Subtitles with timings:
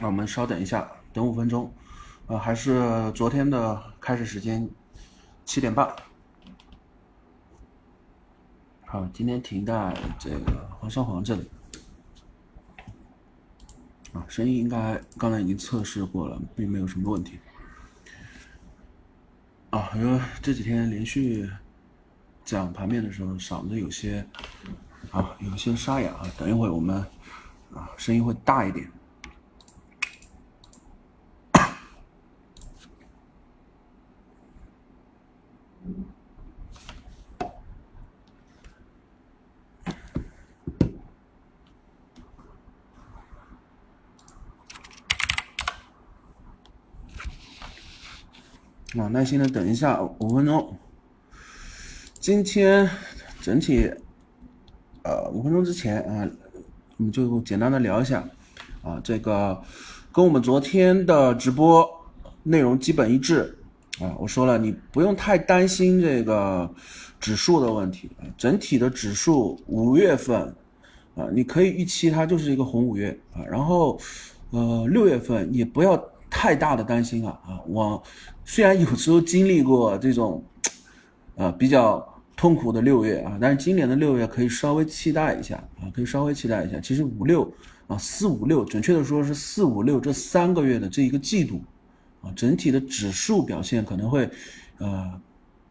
[0.00, 1.72] 那 我们稍等一下，等五分钟。
[2.26, 4.68] 呃，还是昨天的开始时间，
[5.44, 5.94] 七点半。
[8.86, 11.48] 好，今天停在这个黄山黄这里。
[14.12, 17.38] 啊，声音应该刚才已经测试过了，并没有什么问题。
[19.70, 21.50] 啊，因为这几天连续
[22.44, 24.26] 讲盘面的时候，嗓子有些
[25.10, 26.26] 啊，有些沙哑啊。
[26.38, 27.04] 等一会我们
[27.74, 28.88] 啊，声音会大一点。
[48.96, 50.78] 啊，耐心的等一下五分钟。
[52.20, 52.88] 今天
[53.40, 53.92] 整体，
[55.02, 56.30] 呃，五分钟之前啊，
[56.96, 58.22] 我们就简单的聊一下
[58.82, 59.60] 啊，这个
[60.12, 61.88] 跟我们昨天的直播
[62.42, 63.58] 内容基本一致
[64.00, 64.14] 啊。
[64.18, 66.72] 我说了，你不用太担心这个
[67.18, 70.54] 指数的问题，整体的指数五月份
[71.16, 73.42] 啊，你可以预期它就是一个红五月啊。
[73.44, 73.98] 然后，
[74.50, 75.96] 呃，六月份也不要
[76.30, 78.02] 太大的担心啊啊，我。
[78.46, 80.44] 虽然有时候经历过这种，
[81.36, 82.06] 呃比较
[82.36, 86.80] 痛苦的六月啊，但是今年的六月可以稍微期待一下啊，可以稍微期待一下。
[86.80, 87.52] 其实五六
[87.86, 91.62] 啊四五六，准确的说是四五六这三个月的这一个季度，
[92.22, 94.28] 啊整体的指数表现可能会
[94.78, 95.20] 呃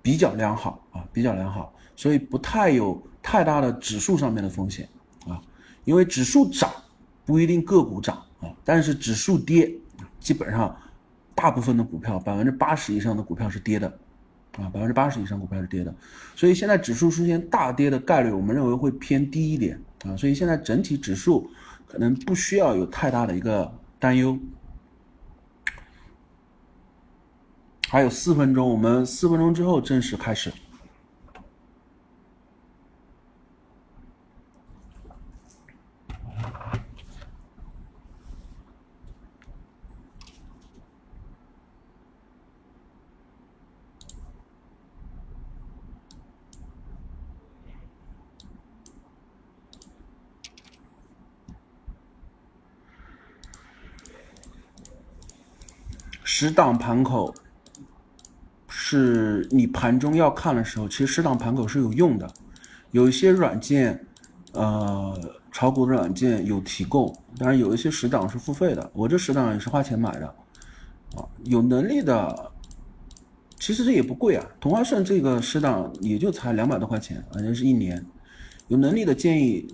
[0.02, 4.88] 比较良好啊，比较良好，所以不太有太大的指数上面的风险
[5.28, 5.42] 啊，
[5.84, 6.72] 因为指数涨
[7.26, 9.72] 不一定个股涨啊，但是指数跌
[10.20, 10.76] 基本上。
[11.36, 13.92] 大部分的股票，百分之八十以上的股票是跌的，
[14.58, 15.94] 啊，百分之八十以上股票是跌的，
[16.36, 21.50] 所以现在指数出现大跌的概率，我们认为会偏低一点啊，所以现在整体指数
[21.88, 24.38] 可能不需要有太大的一个担忧。
[27.90, 30.52] 还有四分钟，我们四分钟之后正式开始。
[56.46, 57.34] 十档盘口
[58.68, 62.30] 是你盘中要看的时候，其实十档盘口是有用的。
[62.92, 63.98] 有一些软件，
[64.52, 65.18] 呃，
[65.54, 68.92] 炒股的软件有提供，当然有一些十档是付费的。
[68.94, 70.28] 我这十档也是花钱买的，
[71.16, 72.52] 啊，有能力的，
[73.58, 74.46] 其实这也不贵啊。
[74.60, 78.06] 同花顺这个十档也就才两百多块钱，反正是一年。
[78.68, 79.66] 有能力的建议，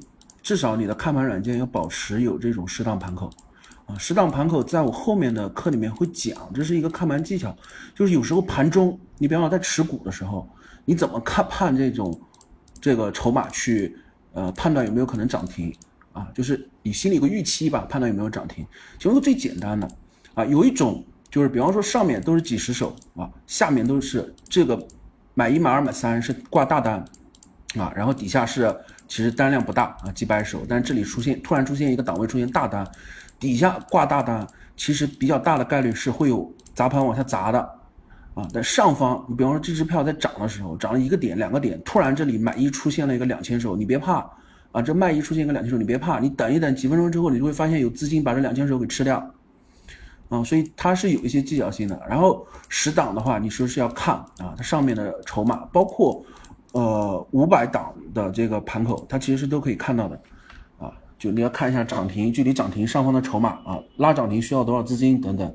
[0.44, 3.28] 至少你的看盘软件要保持有这种十档盘口。
[3.90, 7.56] 啊，适当盘口在我后面的课里面会讲，这是一个看盘技巧，
[7.96, 10.48] 就是有时候盘中，你比方说在持股的时候，
[10.86, 12.22] 你怎么看判这种
[12.80, 13.98] 这个筹码去
[14.34, 15.76] 呃判断有没有可能涨停
[16.14, 16.28] 啊？
[16.36, 18.64] 就是你心里有个预期吧，判断有没有涨停。
[19.00, 19.90] 其中最简单的
[20.36, 24.80] 啊，有一种就是比方说上面都是几十手啊，下面都是这个
[25.34, 27.04] 买一买二买三是挂大单
[27.76, 28.72] 啊，然后底下是
[29.08, 32.88] 其实单量不大啊几百手，但这里出现突然出现一个档位出现大单。
[33.40, 34.46] 底下挂大单，
[34.76, 37.60] 其实比较大的概率是会有砸盘往下砸的，
[38.34, 44.30] 啊，但上方，你比方说这支票在涨的时候，涨了一个点、两个点，突然这里买一出现了一个两千手，你别怕，
[44.72, 49.18] 啊，这卖一出现一个两千手，你别怕，你等一等，几分钟之后，你就会发现有资金把这两千手给吃掉，
[50.28, 52.02] 啊，所以它是有一些技巧性的。
[52.10, 56.24] 然后十档的话，你说是要看啊，它上面的筹码，包括
[56.74, 60.22] 呃五百档的这个盘口，它其实是都可以看到的。
[61.20, 65.54] 就你要看一下涨停，距离涨停上方的筹码啊，拉涨停需要多少资金等等，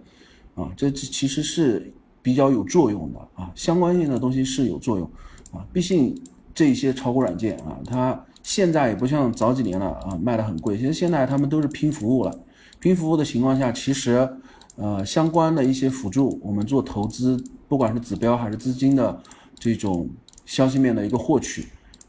[0.54, 5.10] 啊，这这其实是比较有作用的啊，相关性的东西是有作用
[5.52, 6.14] 啊，毕竟
[6.54, 12.40] 这些炒股软件啊，它现在也不像早几年了啊，卖的很贵，其实现在他们都是拼服务了，
[12.78, 14.28] 拼服务的情况下，其实
[14.76, 19.18] 呃相关的一些辅助，我们做投资，不管是指标还是资金的
[19.58, 20.10] 这种
[20.44, 21.68] 消息面的一个获取，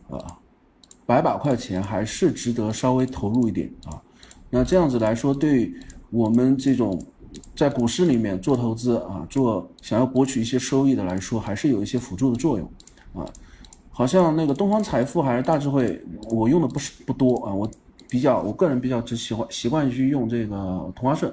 [0.09, 0.39] 啊。
[1.05, 4.01] 百把块钱还是值得稍微投入一点啊，
[4.49, 5.73] 那这样子来说，对
[6.09, 6.99] 我们这种
[7.55, 12.71] 在股市里面做投资啊，做想要博取一些收益的来说，还是有一些辅助的作用
[13.13, 13.25] 啊。
[13.91, 17.69] 好像那个东方财富还是大智慧，我用的不是不多啊，我
[18.09, 21.31] 比较我个人比较只喜欢习惯去用这个同花顺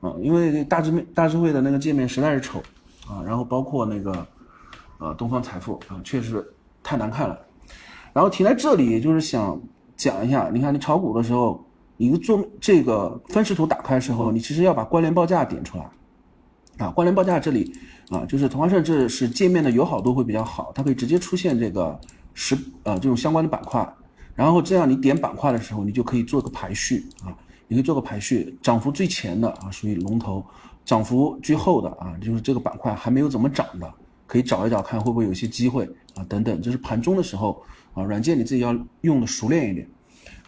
[0.00, 2.60] 啊，因为大智大智慧的那个界面实在是丑
[3.08, 4.26] 啊，然后包括那个
[4.98, 6.44] 呃东方财富啊，确实
[6.82, 7.38] 太难看了。
[8.16, 9.60] 然后停在这里，就是想
[9.94, 11.62] 讲一下，你看你炒股的时候，
[11.98, 15.86] 你做这个分时图打开的时候，你其实要把关联报价点出来，
[16.78, 17.70] 啊，关联报价这里
[18.08, 22.00] 啊，就是同花顺这是界面的友好度会比较好，它可以直接出现这个
[22.32, 23.86] 十呃这种相关的板块，
[24.34, 27.36] 然后这样你点板块的时候，你就可以做个排序啊，
[27.68, 30.42] 你可以做个排序，涨幅最前的啊属于龙头，
[30.86, 33.92] 涨幅居后的啊就是这个板块还没有怎么涨的，
[34.26, 35.84] 可以找一找看会不会有一些机会
[36.14, 37.62] 啊等等，这是盘中的时候
[37.96, 39.88] 啊，软件你自己要用的熟练一点。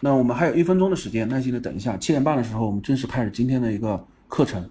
[0.01, 1.97] 那我们还有一分钟的时间，耐心的等一下。
[1.97, 4.69] 七点半的时候，我们正式开始今天的一个课程。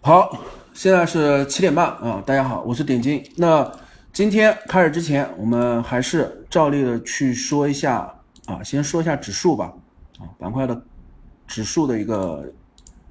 [0.00, 0.42] 好，
[0.78, 3.20] 现在是七点半啊，大家好，我是点金。
[3.34, 3.68] 那。
[4.12, 8.14] 今天开始之前，我们还是照例的去说一下
[8.46, 9.72] 啊，先说一下指数吧，
[10.20, 10.80] 啊，板块的
[11.48, 12.44] 指数的一个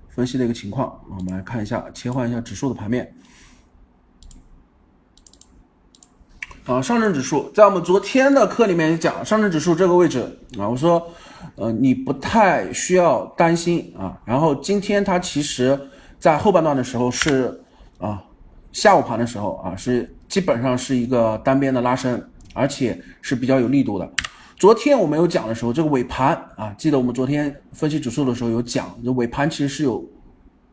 [0.08, 3.14] 分析的一个情况，我们来看一下，切换一下指数的盘面。
[6.66, 11.06] 啊，上证指数在我们昨天的课里面讲，上证指数这个位置啊，我说，
[11.56, 14.18] 呃，你不太需要担心啊。
[14.24, 17.62] 然后今天它其实在后半段的时候是
[18.00, 18.24] 啊，
[18.72, 20.14] 下午盘的时候啊是。
[20.28, 22.22] 基本上是一个单边的拉升，
[22.54, 24.12] 而且是比较有力度的。
[24.58, 30.06] 昨天我们有讲的时候，这个尾盘啊，记得我们昨天分析指数的时候有讲，这尾盘其实是有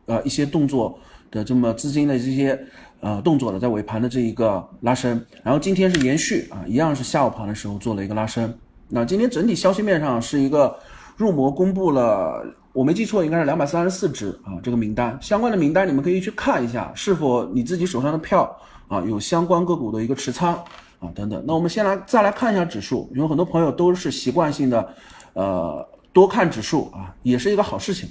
[0.07, 0.99] 呃一些动作
[1.31, 2.59] 的，这么资金的这些
[2.99, 5.25] 呃动作的，在尾盘的这一个拉升。
[5.41, 8.53] 然后今天是延续啊，一样是下午盘的时候做了一个拉升。
[8.89, 10.77] 那今天整体消息面上是一个
[11.15, 12.45] 入魔公布了。
[12.75, 18.53] 我没记错，应该是两百三十四只啊，这个名单相关的名单，你们可以去看一下，是否你自己手上的票
[18.89, 20.53] 啊有相关个股的一个持仓
[20.99, 21.41] 啊等等。
[21.47, 24.93] 那我们先来再来看一下指数，有很多朋友都是习惯性的，
[25.31, 28.09] 呃，多看指数啊，也是一个好事情。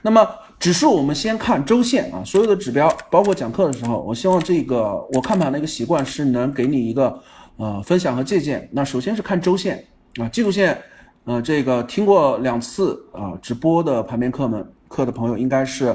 [0.00, 0.26] 那么
[0.58, 7.20] 指数我们先看周线啊，所有的指标，包括讲课的时候，我希望这个我看盘的一个习惯是能给你一个
[7.58, 8.66] 呃分享和借鉴。
[8.72, 9.84] 那首先是看周线
[10.16, 10.80] 啊，季度线。
[11.26, 15.94] 呃，这个听过两次啊直播的盘面课们课的朋友应该是，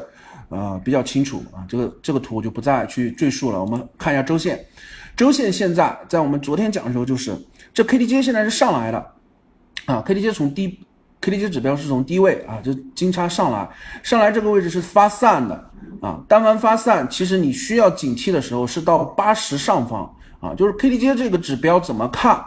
[0.49, 1.63] 呃比较清楚啊。
[1.69, 3.61] 这个这个图我就不再去赘述了。
[3.61, 4.59] 我们看一下周线，
[5.15, 7.33] 周线现在在我们昨天讲的时候，就是
[7.73, 8.97] 这 KDJ 现在是上来的
[9.85, 10.77] 啊，KDJ 从低
[11.21, 13.69] KDJ 指标是从低位啊，就金叉上来，
[14.03, 15.55] 上来这个位置是发散的
[16.01, 22.43] 啊，单完发散，其实你需要警惕的时候是到八十上方啊，就是 KDJ 这个指标怎么看？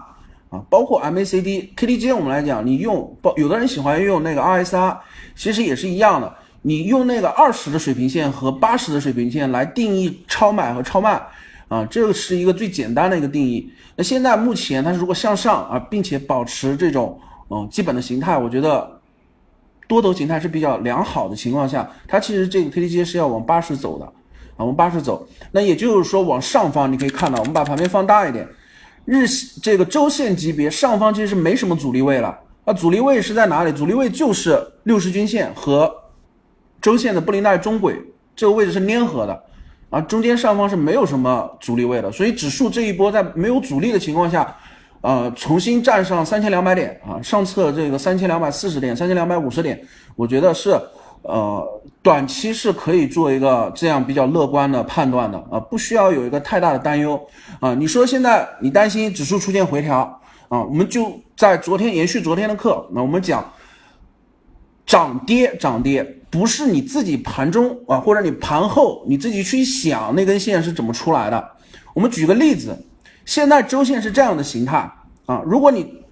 [0.69, 4.97] 包括 MACD、KDJ，我们来讲，你用包有的人喜欢用那个 RSR，
[5.35, 6.33] 其实也是一样的。
[6.63, 11.21] 你用那个二十的水平线和八十的水平线来定义超买和超卖，
[11.69, 13.71] 啊，这个是一个最简单的一个定义。
[13.97, 17.21] 那现在目前它如果向上啊，并且保持这种
[17.51, 18.99] 嗯基本的形态，我觉得
[19.87, 24.07] 多头形态是比较良好的情况下，它其实这个 KDJ 是要往八十走的
[24.57, 25.29] 啊，往八十走。
[25.53, 28.49] 那也就是说往上方你可以看到，我们把盘面放大一点。
[29.05, 29.27] 日
[29.63, 33.73] 这个周线级别上方其实是没什么阻力位了，啊，阻力位是在哪里？
[33.73, 35.93] 阻力位就是六十均线和
[36.81, 37.97] 周线的布林带中轨
[38.35, 39.43] 这个位置是粘合的，
[39.91, 44.57] 啊，中间上方是没有什么阻力位的，所以指数这一波在没有阻力的情况下，
[45.01, 49.81] 呃，重新站上三千两百点啊，上测这个三千两百四十点、三千两百五十点，
[50.17, 50.79] 我觉得是。
[51.27, 57.19] 呃，短期是可以做一个这样比较乐观的判断的啊，不需要有一个太大的担忧
[57.61, 57.75] 啊。
[57.75, 63.43] 你说现在你担心指数出现回调啊，我们就在昨天延续昨天的课，那我们讲
[64.85, 71.53] 涨跌涨跌不是你自己盘中啊，或者你盘后你自己去想那根线是怎么出来的。
[71.95, 72.87] 我们举个例子，
[73.25, 74.93] 现在周线是这样的形态
[75.25, 76.05] 啊，如果你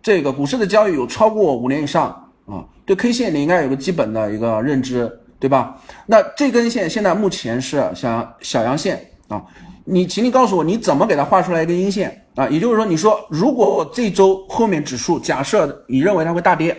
[0.00, 2.24] 这个股市的交易有超过五年以上。
[2.48, 5.78] 啊，对 K 线你应该有个基本的一个认知，对吧？
[6.06, 9.44] 那这根线现在目前是小小阳线啊，
[9.84, 12.48] 你请你告诉我你怎么给它画出来一根阴线啊？
[12.48, 16.74] 也就是说，你说如果这周后面指数假设你认为它会大跌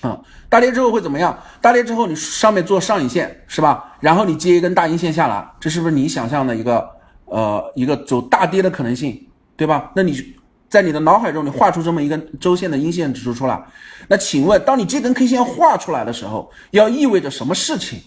[0.00, 1.36] 啊，大跌之后会怎么样？
[1.60, 3.96] 大跌之后你上面做上影线是吧？
[3.98, 6.88] 然后你接一根大阴线下来，这是不是你想象的一个
[7.24, 9.90] 呃一个走大跌的可能性，对吧？
[9.96, 10.34] 那你。
[10.74, 13.64] 在你的脑海中，你画出这么一根周线的阴线指数出来，
[14.08, 18.00] 那请问，当你这根 K 线画出来的时候，要意味着什么事情？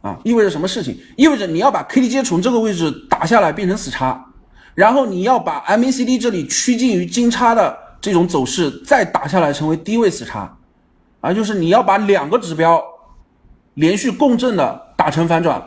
[0.00, 0.98] 啊，意味着什么事情？
[1.16, 4.20] 意味着你要把 KDJ 从这个位置打下来变成死叉，
[4.74, 10.52] 然后你要把 MACD 这里趋近于金叉的这种走势再打下来成为低位死叉，
[11.20, 12.82] 啊，就是你要把两个指标
[13.74, 15.62] 连续共振的打成反转，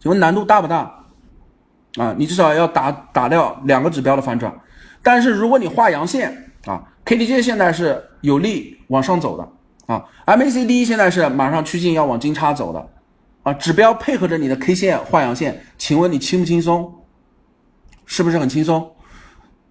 [0.00, 0.90] 请问难度大不大？
[1.98, 4.50] 啊，你至少要打打掉两个指标的反转。
[5.08, 9.48] 但是如果你画阳线啊，KDJ 现在是有力往上走的
[9.86, 12.90] 啊，MACD 现在是马上趋近要往金叉走的
[13.42, 16.92] 啊，指标配合着你的 K 线画阳线，请问你轻不轻松？
[18.04, 18.86] 是不是很轻松？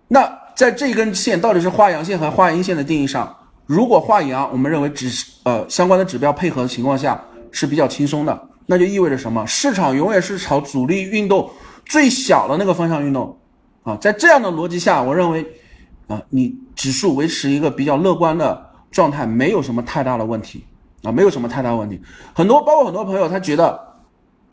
[0.08, 3.32] 那在这根线到底是画阳线和画阴线的定义上，
[3.68, 5.08] 如果画阳，我们认为指
[5.44, 9.46] 呃相关的指标配合的情况下是比较轻松的，那就意味着什么？
[9.46, 11.48] 市场永远是朝主力运动
[11.86, 13.40] 最小的那个方向运动
[13.88, 15.46] 啊，在这样的逻辑下，我认为。
[16.08, 20.64] 啊，你指数维持一个比较乐观的状态，没有什么太大的问题
[21.04, 22.02] 啊，没有什么太大问题。
[22.34, 23.78] 很多包括很多朋友，他觉得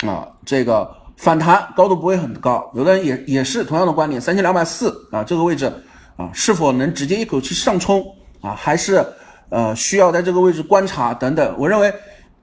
[0.04, 5.72] 啊，这个反弹高度不会很高，有的人也也是同样的观点，三千两百四啊这个位置
[6.16, 8.04] 啊，是否能直接一口气上冲
[8.40, 9.06] 啊，还是
[9.48, 11.54] 呃需要在这个位置观察等等？
[11.56, 11.94] 我认为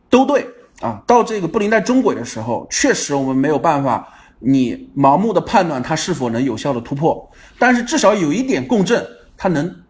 [0.10, 0.48] 都对
[0.79, 1.03] 啊。
[1.05, 4.07] 到这个布林带中轨的时候，确实我们没有办法。
[4.43, 7.29] 你盲目的判断它是否能有效的突破，
[7.60, 9.05] 但是至少有一点共振，
[9.38, 9.83] 它能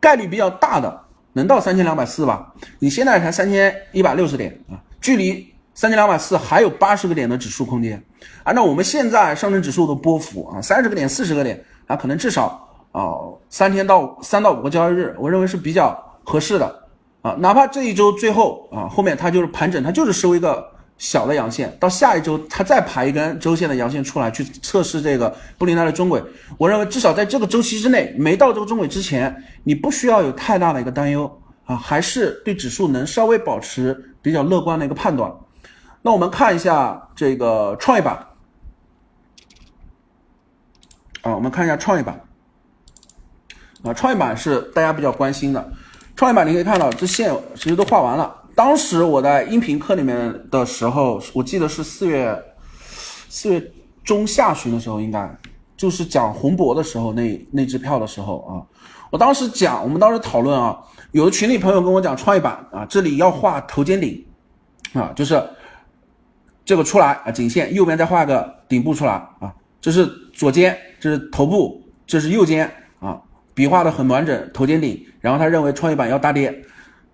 [0.00, 0.98] 概率比较大的
[1.34, 2.54] 能到三千两百四吧？
[2.78, 8.02] 你现在才三千一百六十点啊，距离三千两百四还有八十个点的指数空间。
[8.44, 13.12] 按照我们现在上证指数的波幅啊，三十个点、四十个点啊，可能至少啊
[13.50, 16.88] 三天到三到五个交易日，我认为是比较合适的
[17.20, 17.36] 啊。
[17.40, 20.77] 哪怕这一周最后啊后面它就是盘整，它就是收一个。
[20.98, 26.22] 小的阳线到下一周，它再排一根周线的阳线出来，去测试这个布林带的中轨。
[26.58, 35.32] 我认为至少在这个周期之内，没到这个中轨之前，你不需要有太大的一个担忧啊，还是对指数能稍微保持比较乐观的一个判断。
[36.02, 38.26] 那我们看一下这个创业板
[41.22, 42.20] 啊，我们看一下创业板
[43.84, 45.72] 啊，创业板是大家比较关心的。
[46.16, 48.34] 创业板你可以看到，这线其实都画完了。
[48.58, 52.36] 当时我在音频课里面的时候，我记得是四月
[53.28, 53.72] 四月
[54.02, 55.32] 中下旬的时候，应该
[55.76, 58.66] 就是讲宏博的时候那那支票的时候啊。
[59.12, 60.76] 我当时讲，我们当时讨论啊，
[61.12, 64.26] 有的群里朋友跟我讲创业板啊，这里要画头肩顶
[64.92, 65.40] 啊，就是
[66.64, 73.22] 这个出来啊，颈线右边再画个顶部出来啊，这是左肩，这是头部，这是右肩啊，
[73.54, 75.00] 笔画的很完整，头肩顶。
[75.20, 76.52] 然后他认为创业板要大跌，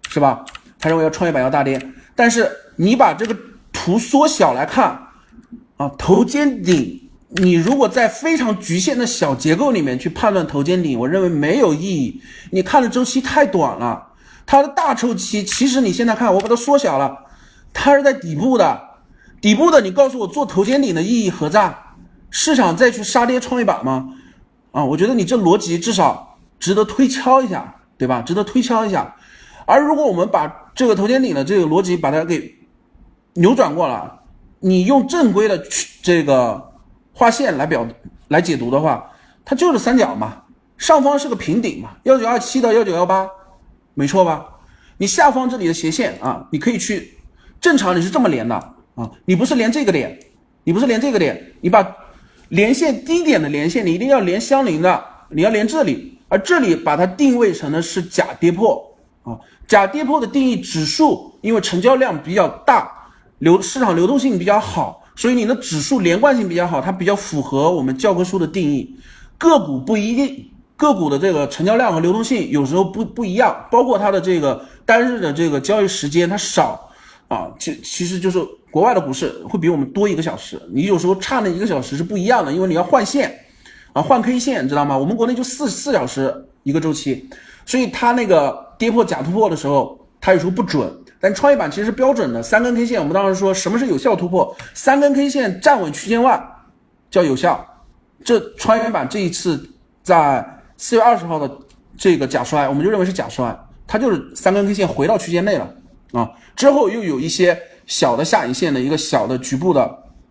[0.09, 0.43] 是吧？
[0.85, 1.81] 他认为要创业板要大跌，
[2.15, 3.35] 但是你把这个
[3.73, 4.91] 图缩小来看，
[5.79, 12.21] 啊，头肩顶，你如果在非常局限的小结构里面去判断头肩顶，我认为没有意义。
[12.51, 14.09] 你看的周期太短了，
[14.45, 17.17] 它的大周期其实你现在看，我把它缩小了，
[17.73, 18.79] 它是在底部的，
[19.41, 21.75] 底部的，你告诉我做头肩顶的意义何在？
[22.29, 24.11] 市场再去杀跌创业板吗？
[24.73, 28.21] 啊，我觉得你这逻辑至少值得推敲一下，对吧？
[28.21, 29.17] 值得推敲一下。
[29.65, 32.53] 而如果我们把这个头肩顶的这个逻辑把它给
[33.35, 34.21] 扭转过了，
[34.61, 35.63] 你用正规的
[36.03, 36.73] 这个
[37.13, 37.87] 画线来表
[38.29, 39.11] 来解读的话，
[39.45, 40.43] 它就是三角嘛，
[40.77, 43.29] 上方是个平顶嘛，幺九二七到幺九幺八，
[43.95, 44.45] 没错吧？
[44.99, 47.19] 你下方这里的斜线啊，你可以去
[47.61, 48.55] 正常你是这么连的
[48.97, 50.19] 啊，你不是连这个点，
[50.65, 51.97] 你不是连这个点，你把
[52.49, 58.91] 连线低点的连线，你一定要连相邻的，你要连这里，而这里把它定位成的是假跌破。
[59.25, 62.91] 啊，假跌破的定义，指数因为成交量比较大，
[63.39, 68.97] 流市场流动性比较好，所以你的指数连贯性比较好，它比较符合我们教科书的定义。
[69.39, 76.91] 个股不一定，个股的这个成交量和流动性有时候不不一样，包括它的这个单日的这个交易时间它少
[77.29, 78.39] 啊，其其实就是
[78.71, 83.35] 国外的股市会比我们多一个小时，你有时候差那一个小时是不一样的，因为你要换线
[83.93, 84.97] 啊，换 K 线，知道吗？
[84.97, 87.29] 我们国内就四四小时一个周期。
[87.67, 90.93] 所以它那个跌破假突破的时候，它有时候不准。
[91.21, 93.01] 但创业板其实是标准的，三根 K 线。
[93.01, 94.55] 我们当时说什么是有效突破？
[94.75, 96.39] 三根 K 线站稳区间外
[97.11, 97.67] 叫有效。
[98.23, 99.71] 这创业板这一次
[100.03, 101.51] 在四月二十号的
[101.97, 105.67] 这个假摔，我们就认为是假摔，它就是三根 K 线回到区间内了
[106.13, 106.31] 啊。
[106.55, 109.81] 之后又有一些小的下影线的一个小的局部的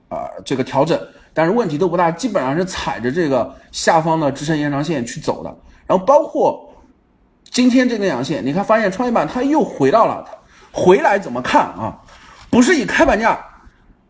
[0.10, 1.00] 啊这个调整，
[1.34, 5.50] 但是问题都不大，基本上是踩着这个下方的支撑延长线去走的。
[5.88, 6.70] 然后包括。
[7.54, 10.26] 今天这根阳线，你看发现创业板它又回到了，
[10.72, 11.96] 回来怎么看啊？
[12.50, 13.40] 不是以开盘价，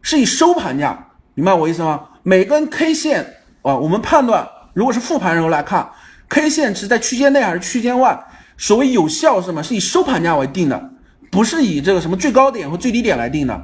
[0.02, 0.98] 是以收盘价，
[1.34, 2.06] 明白我意思吗？
[2.24, 3.22] 每根 K 线
[3.62, 5.92] 啊，我们判断如果是复盘时候来看
[6.30, 8.18] ，K 线是在区间内还是区间外？
[8.58, 9.62] 所谓有效是什么？
[9.62, 10.92] 是以收盘价为定的，
[11.30, 13.62] 不是以这个什么最高点和最低点来定的，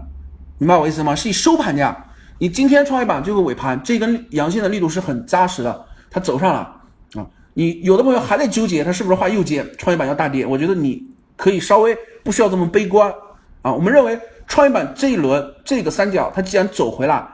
[0.57, 1.15] 明白我意思吗？
[1.15, 2.05] 是以收盘价。
[2.38, 6.75] 你今天创业板最后尾盘这根阳线的力度是很扎实的，它走上了。
[7.60, 9.70] 你有的朋友还在纠结，他是不是画右肩？
[9.78, 13.13] 创业板要大跌，我觉得你可以稍微不需要这么悲观
[13.62, 13.74] 啊。
[13.74, 17.28] 我们认为创业板这一轮这个三角，它既然走回来，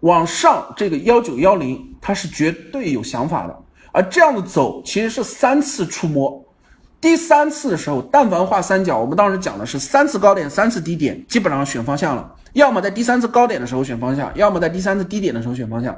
[0.00, 3.56] 往上这个幺九幺零，它是绝对有想法的。
[3.92, 6.44] 而这样的走其实是三次触摸，
[7.00, 12.34] 第三次的时候，但凡画三角，我们当时讲的是三次高点，三次低点，基本上选方向了。
[12.54, 15.96] 要么在第三次高点的时候选方向，要么在第三次低点的时候选方向。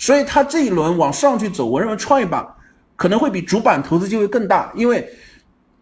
[0.00, 2.44] 所以它这一轮往上去走，我认为创业板
[3.04, 5.06] 可能会比主板投资机会更大，因为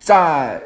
[0.01, 0.61] 在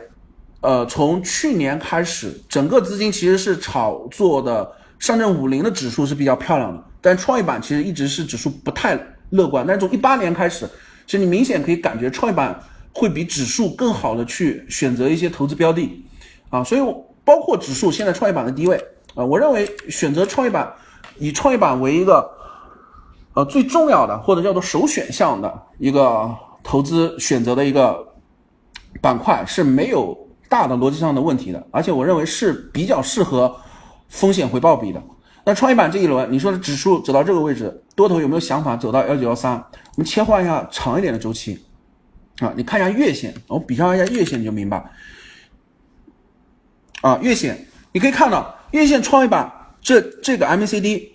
[0.62, 8.98] 呃从去年开始，整个资金其实是炒作的上证五零的指数是比较漂亮的，但创业板其实一直是指数不太
[9.28, 9.66] 乐观。
[9.66, 10.66] 但从一八年开始，
[11.06, 12.58] 其实你明显可以感觉创业板。
[12.98, 16.02] 会比指数更好的去选择一些投资标的，
[16.48, 16.80] 啊，所以
[17.26, 18.82] 包括指数现在创业板的低位
[19.14, 20.72] 啊，我认为选择创业板，
[21.18, 22.26] 以创业板为一个
[23.34, 26.34] 呃最重要的或者叫做首选项的一个
[26.66, 28.04] 投资选择的一个
[29.00, 30.18] 板块是没有
[30.48, 33.56] 大的逻辑上的问题的，而且我认为是比较适合
[34.08, 35.00] 风险回报比的。
[35.44, 39.52] 那创业板这一轮，你说指数走到这个位置，多头有没有想法走到幺九幺三？
[39.54, 41.64] 我们切换一下长一点的周期。
[42.40, 44.84] 啊，你看一下月线，我比较一下月线，你就明白。
[47.00, 51.10] 啊，月线你可以看到，月线创业板这这个 MACD，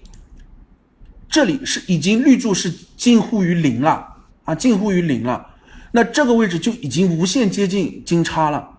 [1.27, 4.10] 这里是已经绿柱是近乎于零了
[4.51, 5.47] 啊，近乎于零了。
[5.93, 8.69] 那这个位置就已经无限接近金叉了。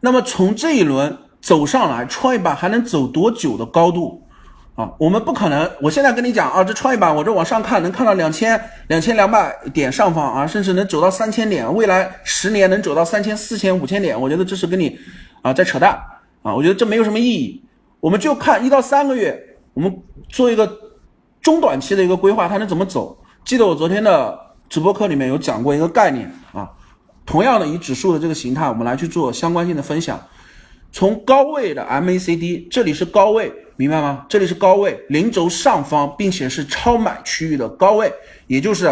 [0.00, 4.22] 那么从这一轮走上来，创业板还能走多久的高度？
[4.76, 5.68] 啊，我们不可能。
[5.80, 14.96] 我现在跟你讲啊，这创业板，我这往上看能看到两千两千两百点上方啊，甚至能走到三千点，未来十年能走到三千四千五千点，我觉得这是跟你
[15.42, 15.98] 啊在扯淡
[16.42, 17.64] 啊，我觉得这没有什么意义。
[17.98, 19.36] 我们就看一到三个月，
[19.74, 19.92] 我们
[20.28, 20.70] 做一个
[21.40, 23.18] 中短期的一个规划，它能怎么走？
[23.44, 26.70] 记得我昨天的直播课里面有讲过一个概念啊，
[27.24, 30.20] 同样的以指数的这个形态，我们来去做相关性的分享。
[30.92, 33.52] 从高位的 MACD，这里是高位。
[33.78, 34.24] 明白吗？
[34.26, 38.10] 这里是高位，零轴上方，并且是超买区域的高位，
[38.46, 38.86] 也就是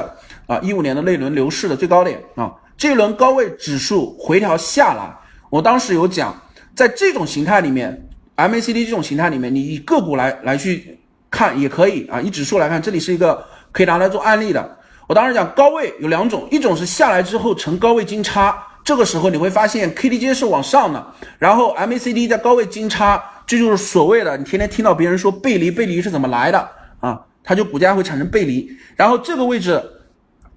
[0.46, 2.52] 啊一五年的那轮牛市的最高点啊。
[2.76, 5.16] 这一轮高位指数回调下来，
[5.48, 6.38] 我当时有讲，
[6.74, 10.98] 在这种形态里面，MACD 这种形态里面，你以个股来来去
[11.30, 12.20] 看也可以啊。
[12.20, 14.78] 以指数来看，这里是一个可以拿来做案例的。
[15.06, 21.06] 我当时讲高位有两种，一种是下来之后呈高位金叉，这个时候你会发现 KDJ 是往上的，
[21.38, 23.22] 然后 MACD 在高位金叉。
[23.46, 26.66] 这就是所谓的，你天天听到别人说背离，背离是怎么来的
[27.00, 27.20] 啊？
[27.42, 29.78] 它就股价会产生背离，然后这个位置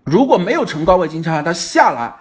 [0.05, 2.15] 如果没有成高位金叉，它下来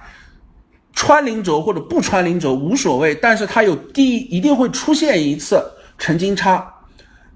[0.92, 5.62] 穿零轴或者不穿零轴无所谓，但是它有第一定会出现一次
[5.98, 6.74] 成金叉，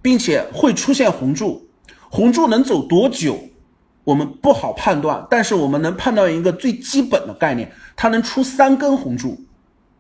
[0.03, 1.69] 并且会出现红柱，
[2.09, 3.39] 红柱能走多久，
[4.11, 9.41] 我们不好判断，但是我们能判断一个最基本的概念，它能出三根红柱。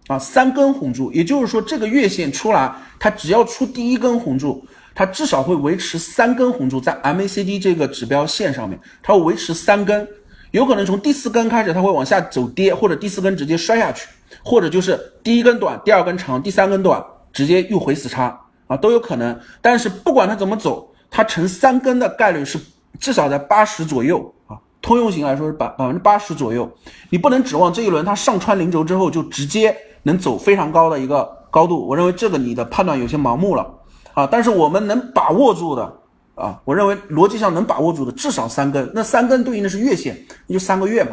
[0.08, 10.08] 啊，三根红柱，也就是说，这个月线出来，它只要出第一根红柱，它至少会维持三根红柱在 MACD 这个指标线上面，它会维持三根，
[10.50, 14.08] 有可能从第四根开始，它会往下走跌，或者第四根直接摔下去，
[14.42, 17.00] 或者就是第一根短，第二根长，第三根短，
[17.32, 19.38] 直接又回死叉啊，都有可能。
[19.60, 22.58] 但是不管它怎么走，它成三根的概率是
[22.98, 26.70] 至少在八十左右啊，通用型来说是百百分之八十左右，
[27.10, 29.76] 你不能指望这一轮它上穿零轴之后就直接。
[30.02, 33.70] 能走非常高的一个高度，我认为这个你的判断有些盲目了
[34.14, 34.26] 啊！
[34.26, 35.94] 但是我们能把握住的
[36.34, 41.10] 啊，我认为逻辑上能把握住的至少三根，那三根对应的是月线，那就三个月嘛，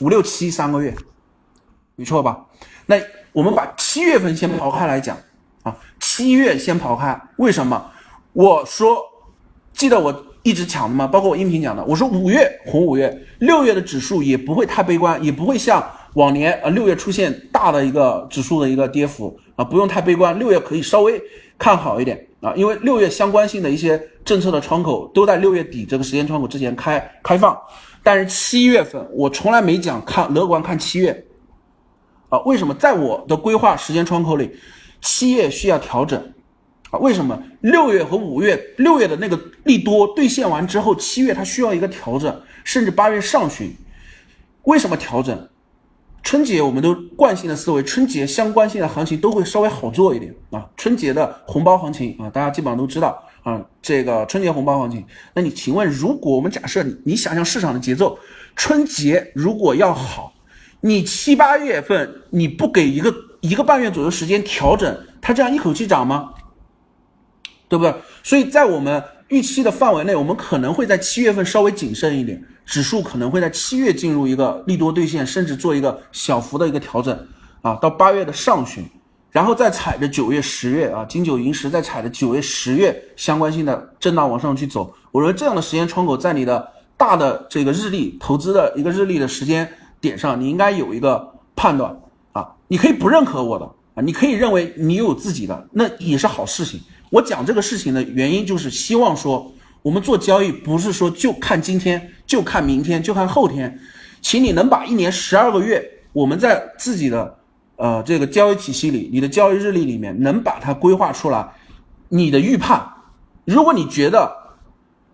[0.00, 0.96] 五六七三个月，
[1.94, 2.42] 没错吧？
[2.86, 2.96] 那
[3.32, 5.14] 我们把七月份先刨开来讲
[5.62, 7.90] 啊，七月先刨开，为什么？
[8.32, 8.96] 我说
[9.74, 10.10] 记得我
[10.46, 11.08] 一直抢的吗？
[11.08, 15.84] 包括我音频讲的，我说五月红五月，六月的指数也不会太悲观，也不会像。
[16.14, 21.20] 往年啊，六月出现大的一个指数的一个跌幅啊，不用太悲观，六月可以稍微
[21.58, 27.54] 看好一点啊，因为六月相关性的一些政策的窗口都在六月底这个时间窗口之前开开放，
[28.02, 31.22] 但是七月份我从来没讲看乐观看七月
[32.30, 32.72] 啊，为什么？
[32.72, 34.56] 在我的规划时间窗口里，
[35.02, 36.32] 七月需要调整
[36.90, 37.42] 啊，为什么？
[37.60, 43.74] 六月和五月，六月的那个利多兑现完之后，七月它需要一个调整，甚至八月上旬，
[44.62, 45.48] 为什么调整？
[46.22, 50.68] 春节我们都惯性的思维，春节相关性的行情都会稍微好做一点啊。
[50.76, 53.64] 春节的红包行情啊，大家基本上都知道啊。
[53.80, 58.18] 这个春节红包行情，那你请问，如果我们假设你你想象市场的节奏，
[58.56, 60.34] 春节如果要好，
[60.80, 66.30] 你七八月份你不给一个一个半月左右时间调整，它这样一口气涨吗？
[67.68, 67.94] 对不对？
[68.22, 72.42] 所以在我们预期的范围内，我们可能会在七月份稍微谨慎一点。
[72.64, 77.16] 指数可能会在七月进入一个利多兑现，甚至做一个小幅的一个调整
[77.62, 78.84] 啊，到八月的上旬，
[79.30, 84.92] 然后再踩着九月、十月啊，金九银十再踩着九月、十月相关性的震荡往上去走。
[85.12, 91.96] 我认为这样的时间窗口在你的大的这个日历投资的一个日历的时间点上，你应该有一个判断
[92.32, 96.80] 啊，你可以不认可我的啊，你可以认为你有自己的，那也是好事情。
[97.16, 99.52] 我讲这个事情的原因就是希望说，
[99.82, 103.78] 我们做交易不是说就看今天，就看明天，就看后天，
[104.20, 107.38] 请你能把一年十二个月，我们在自己的
[107.76, 111.52] 呃这个交易体系里，你的交易日历里面能把它规划出来，
[112.10, 112.86] 你的预判，
[113.46, 114.30] 如果你觉得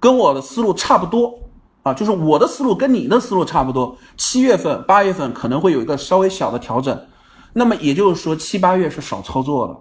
[0.01, 1.39] 跟我的思路差不多。
[1.85, 7.07] 啊，就是我的思路跟你的思路差不多，七月份、八月份可能会有一个稍微小的调整，
[7.55, 9.77] 那么也就是说七八月是少操作的，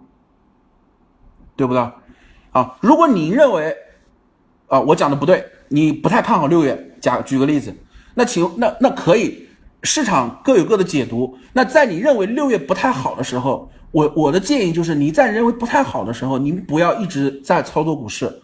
[1.56, 1.92] 对不对？
[2.52, 3.76] 啊，如果你认为
[4.68, 7.76] 啊我讲的不对，你不太看好六月，假举个例子，
[8.16, 9.48] 那请那那可以，
[9.84, 11.38] 市场各有各的解读。
[11.54, 18.42] 那在你认为六月不太好的时候，我我的建议就是你在认为不太好的时候，你不要一直在操作股市，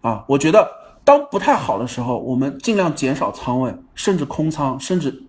[0.00, 0.68] 啊，我觉得。
[1.06, 5.22] 当不太好的时候，我们尽量减少仓位，甚至空仓，甚至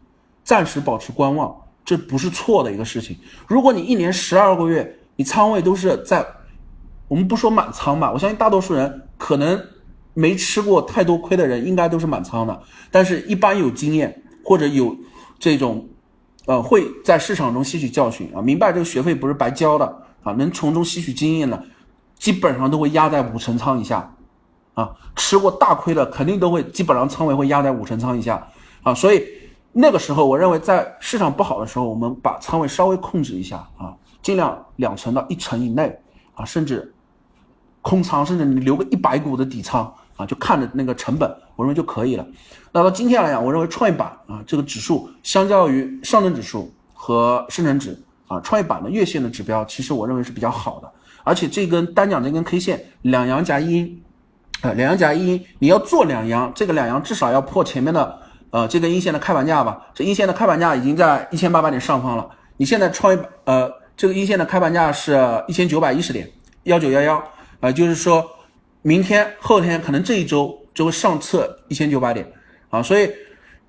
[0.44, 3.16] 暂时保持观望，这不是错的一个事情。
[3.46, 6.26] 如果你一年十二个月，你仓位都是在，
[7.08, 9.62] 我们不说满仓吧，我相信大多数人可能
[10.14, 12.62] 没吃过太多亏的人，应该都是满仓的。
[12.92, 14.96] 但是，一般有经验或者有
[15.40, 15.88] 这种，
[16.46, 19.86] 呃，会在市场中吸取教训啊，明白这个学费不是白交的
[20.24, 21.64] 啊，能从中吸取经验的，
[22.18, 24.14] 基本上都会压在五成仓以下。
[24.74, 28.48] 啊，吃过大亏的肯定都会，基本上仓位会压在五成仓以下
[28.84, 29.24] 啊，所以
[29.72, 36.00] 那个时候，我认为在市场不好的时候，我们把仓位稍微控制一下啊，尽量两成到一成以内
[36.36, 36.94] 啊，甚至
[37.88, 42.28] 空仓，甚至你留个一百股的底仓啊，就看着那个成本，我认为就可以了。
[42.74, 47.98] 那到今天来讲，我认为创业板啊这个指数，相较于上证指数和深成指
[48.28, 50.92] 啊，创业板的月线的指标，其实我认为是比较好的，
[51.24, 54.04] 而且这根单讲这根 K 线两阳夹阴。
[54.64, 58.20] 呃，两阳夹阴，你要做两阳，这个两阳至少要破前面的
[58.50, 59.80] 呃这根阴线的开盘价吧？
[59.94, 62.28] 这阴线的开盘价已经在一千八百点上方了。
[62.58, 65.16] 你现在创业板呃这个阴线的开盘价是
[65.48, 66.28] 一千九百一十点
[66.64, 67.24] 幺九幺幺
[67.60, 68.26] 啊，就是说
[68.82, 72.32] 明天后天可能这一周就会上测一千九百点
[72.70, 73.10] 啊，所以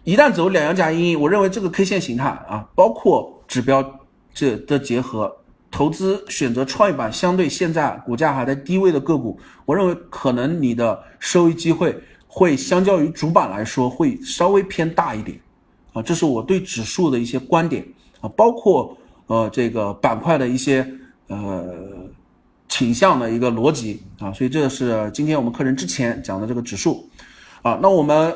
[0.05, 4.01] 一旦走两阳夹一阴，我认为这个 K 线形态啊，包括指标
[4.33, 5.35] 这的结合。
[5.71, 11.95] 投资选择创业板，相对现在股价还在低位的个股，我认为可能你的收益机会
[12.27, 15.39] 会相较于主板来说会稍微偏大一点，
[15.93, 17.87] 啊，这是我对指数的一些观点
[18.23, 18.97] 啊，包括
[19.27, 20.91] 呃这个板块的一些
[21.27, 21.67] 呃
[22.69, 27.09] 倾向的一个逻辑啊，所以这是今天我们课程之前讲的这个指数
[27.63, 28.35] 啊，那我们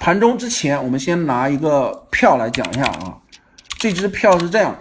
[0.00, 3.18] 盘中之前，我们先拿一个票来讲一下啊，
[3.78, 4.76] 这支票是这样。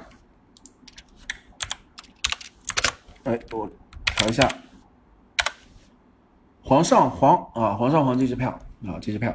[3.23, 3.69] 哎，我
[4.17, 4.47] 调一下，
[6.61, 8.49] 皇上黄啊，皇上黄这支票
[8.85, 9.33] 啊，这支票。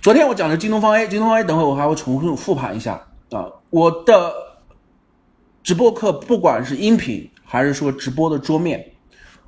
[0.00, 2.92] 昨天我讲的京东方 A，京东方 A，等会我还会重复复盘一下
[3.32, 3.46] 啊。
[3.70, 4.32] 我的
[5.64, 8.92] 直播课，不管是音频还是说直播的桌面，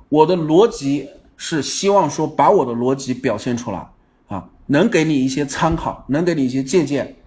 [0.09, 1.07] 我的逻辑
[1.37, 3.87] 是希望说把我的逻辑表现出来
[4.27, 7.17] 啊，能给你一些参考，能给你一些借鉴。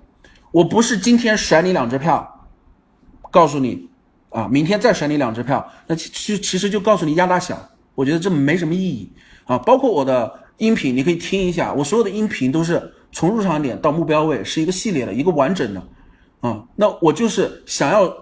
[0.51, 2.49] 我不是今天甩你两支票，
[3.31, 3.89] 告诉你。
[4.35, 9.13] 啊，明天再甩你两支票，那其其其实就告诉你压大小，我觉得这没什么意义
[9.45, 9.59] 啊。
[9.59, 15.87] 包括我的音频，你可以听一下，我所有的音频都是从入场点到目标位是一个系列的一个完整的
[16.41, 16.65] 啊。
[16.77, 18.22] 那我就是想要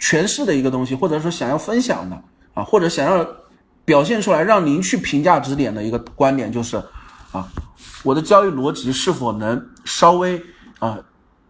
[0.00, 2.22] 诠释的一个东西，或者说想要分享的
[2.54, 3.26] 啊，或者想要
[3.84, 6.76] 表现出来让您去评价指点的一个观点，就是
[7.32, 7.46] 啊，
[8.02, 10.42] 我的交易逻辑是否能稍微
[10.78, 10.98] 啊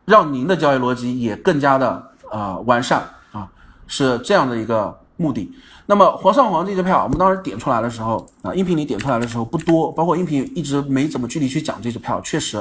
[0.05, 3.49] 让您的交易逻辑也更加的啊完善啊。
[3.87, 5.53] 是这样的一个目的。
[5.87, 12.57] 那么黄上黄这支票，我们当时点出来的时候啊，音频里点出来的时候不多，包括音频一直没怎么具体去讲这支票，确实。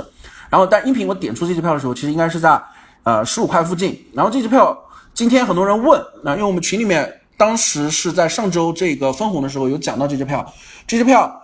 [0.48, 2.62] 然后但音频我点出这支票的时候，其实应该是在
[3.02, 4.00] 呃十五块附近。
[4.14, 4.78] 然后这支票
[5.16, 10.54] 今天很多人问，那因为我们群里面当时是在上周这个分红的时候有讲到这支票，
[10.86, 11.42] 这支票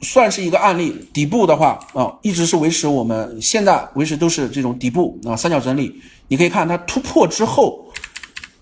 [0.00, 1.06] 算是一个案例。
[1.12, 6.00] 底部的话啊，一直是维持我们现在维持都是这种底部啊三角整理。
[6.28, 7.84] 你可以看它突破之后。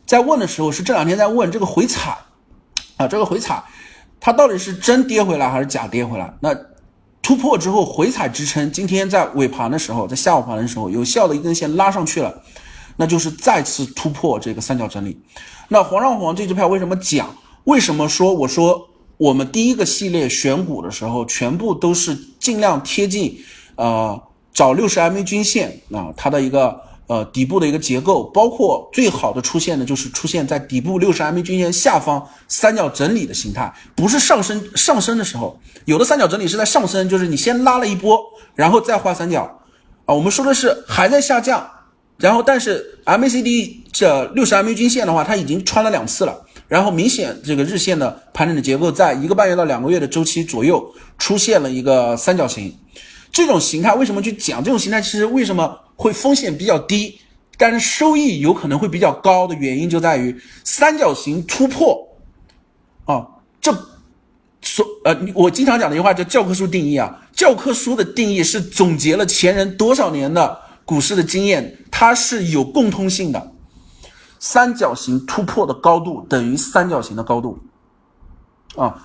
[0.06, 2.14] 在问的时候是这两天在问这个回踩，
[2.98, 3.64] 啊，这个回踩，
[4.20, 6.34] 它到底是真跌回来还是假跌回来？
[6.40, 6.54] 那
[7.22, 12.42] 突破之后回踩支撑，今天在尾盘的时候，在下午盘的时候，有效的一根线拉上去了，
[12.96, 15.20] 那就是再次突破这个三角整理。
[15.68, 17.28] 那黄上黄这支票为什么讲？
[17.64, 23.38] 为什么说我说我们第一个系列选股的时候，全部都是尽量贴近，
[23.76, 26.82] 呃，找六十 MA 均线啊，它的一个。
[27.06, 38.18] 呃，底部的一个结构，包括最好的出现的就是出现在底部六十 MA 均线下方三角整理的形态，不是上升上升的时候，有的三角整理是在上升，就是你先拉了一波，
[38.54, 39.42] 然后再画三角
[40.06, 40.14] 啊。
[40.14, 41.68] 我们说的是还在下降
[42.18, 52.74] 然后但是 MACD 这六十 MA 均线的话，它已经穿了两次了，然后明显这个日线的盘整的结构在一个半月到两个月的周期左右出现了一个三角形。
[53.32, 54.62] 这种形态为什么去讲？
[54.62, 57.18] 这种形态其实为什么会风险比较低，
[57.58, 62.16] 但是收益有可能会比较高的原因就在于三角形突破
[63.06, 63.26] 啊，
[63.60, 63.72] 这
[64.62, 73.52] 所呃，我经常讲的一句话叫教科书定义啊，教科书的定义是总结了前人多少年的股市的经验，它是有共通性的。
[74.38, 77.58] 三角形突破的高度等于三角形的高度
[78.76, 79.02] 啊，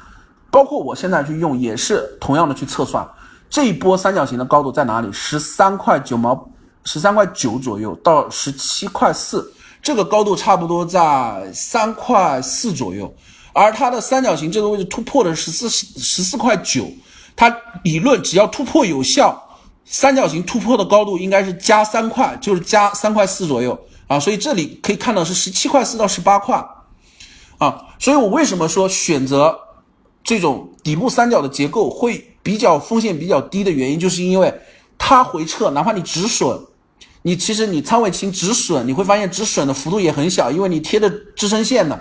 [0.52, 3.08] 包括我现在去用也是同样的去测算。
[3.50, 5.10] 这一波三角形的高度在哪里？
[5.14, 6.50] 十三块九毛，
[6.84, 13.12] 十三块九左右到十七块四，这个高度差不多在三块四左右。
[13.54, 16.86] 而它的三角形这个位置突破的十四十四块九，
[17.36, 17.50] 它
[17.84, 19.49] 理论只要突破有效，
[19.92, 24.18] 三角形突破的高度应该是加三块，就是加三块四左右啊。
[24.18, 26.64] 所以这里可以看到是十七块四到十八块
[27.58, 27.88] 啊。
[28.00, 29.60] 所以我为什么说选择
[30.24, 32.26] 这种底部三角的结构会？
[32.42, 34.52] 比较风险比较低的原因，就是因为
[34.98, 36.58] 它回撤，哪怕你止损，
[37.22, 42.00] 你其实你仓位轻止损，你会发现止损的幅度也很小，因为你贴的支撑线的，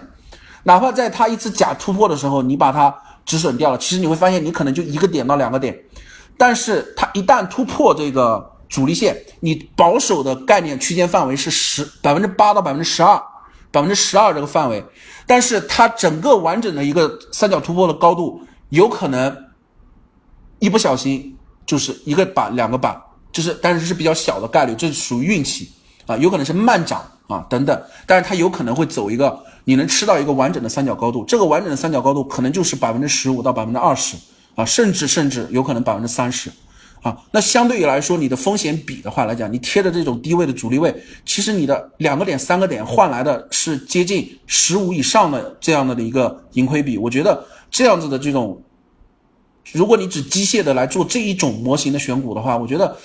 [0.62, 2.94] 哪怕在它一次假突破的时候，你把它
[3.26, 5.76] 止损掉了，其实你会发现你可能就一个点到两个点，
[6.38, 13.20] 但是它一旦突破这个主力线，你保守的概念区间范围是十百分之八到百分之十二，
[13.70, 14.82] 百分之十二这个范围，
[15.26, 19.44] 但是它整个完整的一个三角突破的高度有可能。
[20.60, 25.70] 一不小心就是一个板两个板，就是但是是比较小的概率，这是属于运气
[26.04, 34.16] 啊，有可能是慢涨啊等等，但是它有可能会走一个你能吃到一个完整的三角高度，这个完整的三角高度可能就是百分之十五到百分之二十
[34.58, 36.50] 啊，甚至甚至有可能百分之三十
[37.02, 40.92] 啊，那相对于来说你的风险比的话来讲，你贴的这种低位的阻力位，
[41.24, 48.60] 其实你的两个点三个点换来的是接近十五以上的这样的一个盈亏比，我觉得这样子的这种。
[49.72, 52.96] 如果你只机械的来做这一种模型的选股的话，我觉得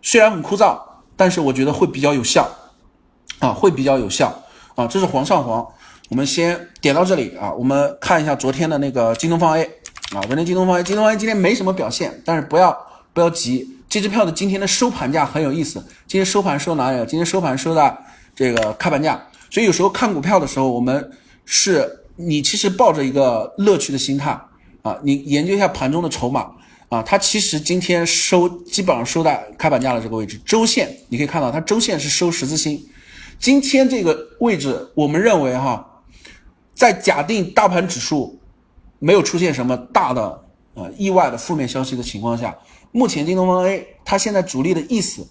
[0.00, 0.80] 虽然很枯燥，
[1.14, 2.48] 但是我觉得会比较有效，
[3.40, 4.42] 啊，会比较有效
[4.76, 4.86] 啊。
[4.86, 5.66] 这是煌上煌，
[6.08, 7.52] 我们先点到这里啊。
[7.52, 9.68] 我们看一下昨天的那个京东方 A
[10.12, 12.76] 啊，昨天京东方 A，京东方今天没什么表现，但是不要
[13.12, 15.78] 不要急，这支票的今天的收盘价很有意思。
[16.08, 17.06] 今天收盘收哪里了？
[17.06, 17.98] 今天收盘收的
[18.34, 19.24] 这个开盘价。
[19.50, 21.12] 所以有时候看股票的时候，我们
[21.44, 24.36] 是你其实抱着一个乐趣的心态。
[24.82, 26.50] 啊，你研究一下盘中的筹码
[26.88, 32.84] 啊，它其实今天收基本上收在开盘价的这个位置，周线你可以看到它周线是收十字星，
[33.38, 36.02] 今天这个位置，我们认为哈，
[36.74, 38.39] 在假定大盘指数
[39.00, 42.56] 没有出现什么大的呃意外的负面消息的情况下，
[42.92, 45.26] 目前京东方 A 它现在主力的意思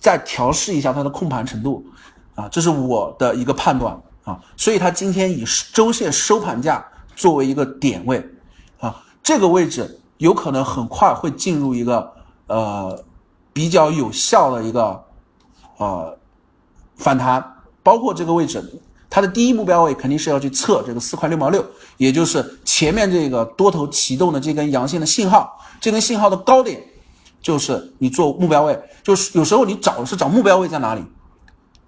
[0.00, 1.84] 再调试一下它的控盘程度
[2.34, 6.82] 啊，这是我的一个判断啊，所以它今天以周线收盘价
[7.14, 8.18] 作为一个点位。
[8.80, 12.12] 啊这个位置有可能很快会进入一个
[12.46, 13.04] 呃
[13.52, 15.04] 比较有效的一个
[15.76, 16.18] 呃
[16.96, 17.44] 反弹，
[17.82, 18.82] 包括这个位置，
[19.14, 21.62] 它的第一目标位肯定是要去测这个四块六毛六，
[21.98, 26.82] 也就是前面这个多头启动的这根阳线的信号，这根信号的高点
[27.42, 31.04] 就是你做目标位，就是有时候你找是找目标位在哪里，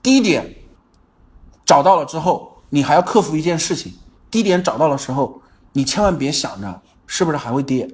[0.02, 0.54] 低点
[1.64, 3.94] 找到了之后，你还要克服一件事情，
[4.30, 5.40] 低点找到了时候，
[5.72, 6.82] 你千万别想着。
[7.06, 7.86] 是不是还会跌？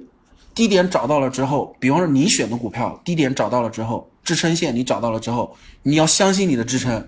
[0.55, 7.05] 低点找到了之后，比方说你选的股票，低点找到了之后，支撑线你找到了之后，你要相信你的支撑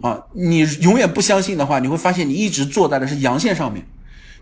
[0.00, 0.22] 啊！
[0.32, 3.86] 你永远不相信的话，你会发现你一直坐在的是阳线上面。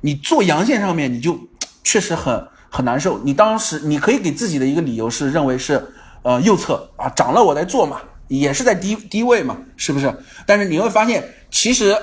[0.02, 1.38] 你做阳线上面，你就
[1.82, 3.18] 确实很很难受。
[3.24, 10.14] 你当时你可以给自己的一个理由是认为是呃右侧啊涨了我再做嘛，也是在低低位嘛，是不是？
[10.46, 11.96] 但是你会发现，其实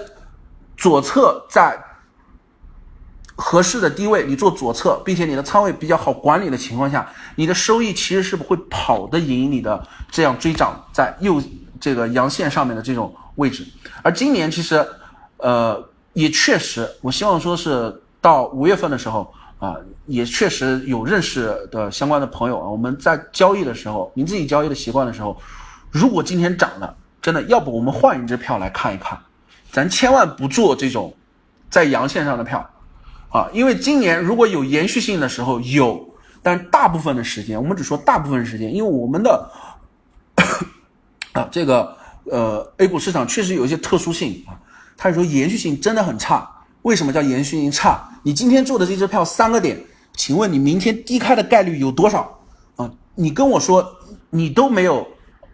[0.76, 1.84] 左侧在。
[3.40, 11.40] 合适的低位，你做左侧，并且你的仓位比较好管理的情况下，你的收益其实是会跑得赢你的这样追涨在右
[11.80, 13.66] 这个阳线上面的这种位置。
[14.04, 14.86] 而今年其实，
[15.38, 25.36] 呃，也确实，我希望说是到五月份的时候啊，也确实有认识的相关的朋友啊，我们在交易的时候，您自己交易的习惯的时候，
[25.90, 29.18] 如果今天涨了，真的，要不我们换一只票来看一看，
[29.72, 31.16] 咱千万不做这种
[31.70, 32.70] 在阳线上的票。
[33.30, 39.52] 啊，因为今年如果有延续性的时候有，但大部分的时间，我们只说大部分时间，因为我们的
[41.34, 41.98] 啊这个
[42.32, 44.56] 呃 A 股市场确实有一些特殊性啊，
[44.96, 46.50] 它有时候延续性真的很差。
[46.84, 48.08] 为什么叫延续性差？
[48.24, 49.78] 你今天做的这支票三个点，
[50.16, 52.40] 请问你明天低开的概率有多少
[52.78, 52.90] 啊？
[53.16, 53.86] 你跟我说
[54.30, 55.06] 你都没有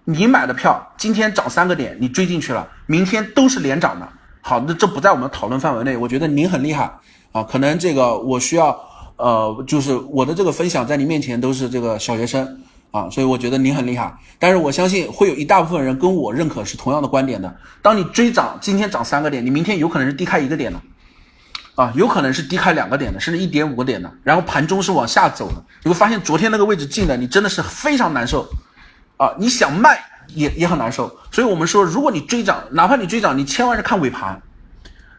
[0.03, 4.07] 你买的票今天涨三个点，你追进去了，明天都是连涨的。
[4.41, 5.95] 好，那这不在我们讨论范围内。
[5.97, 6.91] 我觉得您很厉害
[7.31, 8.77] 啊，可能这个我需要，
[9.15, 12.61] 呃，就是我的这个分享在您面前都是这个小学生
[12.93, 14.15] 啊，所以我觉得您很厉害。
[14.37, 17.53] 但是我相信会有一大部分人跟我认可是同样的观点的。
[17.81, 20.79] 当你追涨，今天涨三个点，你明天有可能是低开一个点的，
[21.73, 28.47] 啊，有可能是低开两个点的，甚至一点五个点的，然后盘中是往下走的，你会发现昨天那个位置进的，你真的是非常难受。
[29.17, 34.41] 啊，你想卖也也很难受，所以我们说，如果你追涨，哪怕你追涨，你千万是看尾盘，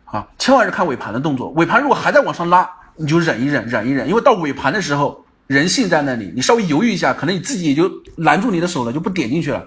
[0.05, 1.51] 啊，千万是看尾盘的动作。
[1.51, 9.66] 尾盘如果还在往上拉，你就忍一忍，忍一忍，因为到尾盘的时候，人性在那里，你稍微犹豫一下，可能你自己也就拦住你的手了，就不点进去了。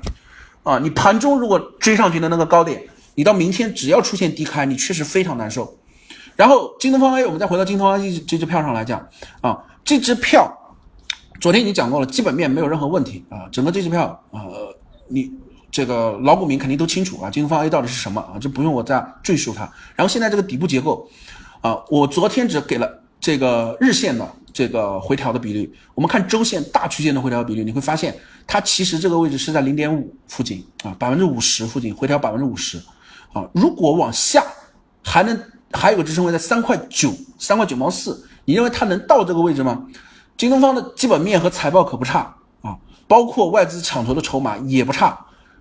[0.63, 2.83] 啊，你盘中如果追上去的那个高点，
[3.15, 5.77] 你到明天只要出现低开，你确实非常难受。
[6.35, 9.07] 然后京东方 A，我们再回到京东方 A 这支票上来讲，
[9.41, 10.53] 啊，这支票。
[11.39, 13.45] 昨天已经讲过了，基本面没有任何问题啊。
[13.51, 14.41] 整个这支票啊，
[15.07, 15.31] 你
[15.69, 17.29] 这个老股民肯定都清楚啊。
[17.29, 18.39] 京东方 A 到底是什么啊？
[18.39, 19.61] 就不用我再赘述它。
[19.95, 21.07] 然后现在这个底部结构
[21.61, 24.27] 啊，我昨天只给了这个日线的
[24.57, 25.71] 这个回调的比率。
[25.93, 28.17] 我们看周线大区间的回调比率，你会发现
[28.47, 32.81] 它其实这个位置是在零点五附近啊，百分之五十附近回调百分之五十
[33.33, 33.47] 啊。
[33.53, 34.43] 如果往下
[35.03, 35.39] 还能
[35.71, 39.85] 还有个支撑位在三块九，三块九毛四，你认为它能到这个位置吗？
[40.35, 42.75] 京东方的基本面和财报可不差啊，
[43.07, 45.09] 包括外资抢筹的筹码也不差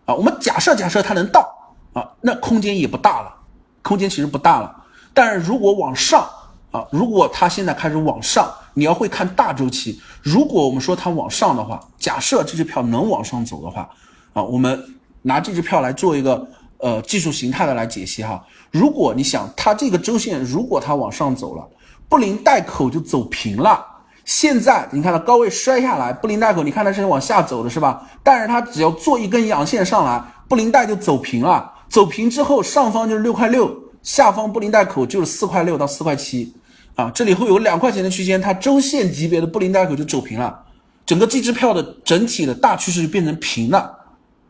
[0.06, 0.14] 啊。
[0.14, 1.46] 我们假设假设它能到
[1.92, 3.34] 啊，那空间也不大了，
[3.82, 4.74] 空间其实不大了。
[5.12, 6.26] 但是如果往上
[6.70, 9.98] 啊，如果它现在开始往上，你要会看大周期。
[10.22, 13.88] 如果我们说它往上的话，假设这支票能往上走的话
[14.34, 14.78] 啊，我们
[15.22, 16.46] 拿这支票来做一个
[16.78, 18.44] 呃技术形态的来解析哈。
[18.70, 21.66] 如果你想它这个周线如果它往上走了，
[22.06, 23.84] 布林带口就走平了。
[24.26, 28.06] 现在你看到高位摔下来，布林带口，你看它是往下走的是吧？
[28.22, 31.72] 但是它只要做一根阳线上来，布林带就走平了。
[31.88, 36.52] 走平之后，上方就是六块六，下方布林带口就是四块六到四块七
[36.96, 37.08] 啊。
[37.14, 40.64] 这里会有两块钱的区间，它周线级别的布林带口就走平了，
[41.06, 43.96] 整个这支票的整体的大趋势就变成平了，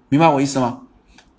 [0.08, 0.78] 明白我意思吗？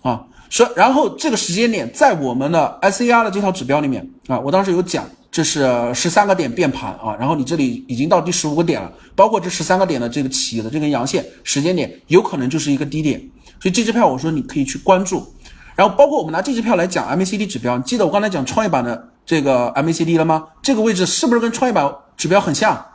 [0.04, 5.04] 啊，说然后这个时间点在我们的 S A R 的这套指标里面啊，我当时有讲。
[5.30, 13.20] 这是十三个点变盘啊，然后你这里已经到第十五个点了，包括这十三个点的这个起的这根阳线时间点，有可能就是一个低点，
[13.60, 15.32] 所以这支票我说你可以去关注，
[15.76, 20.48] 然后包括我们拿这支票来讲 MACD 指标，记得我刚才讲创业板的这个 MACD 了吗？
[20.64, 22.86] 这个位置是不是跟创业板指标很像？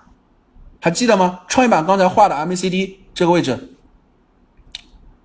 [0.81, 1.41] 还记得吗？
[1.47, 3.77] 创业板刚才画的 MACD 这个位置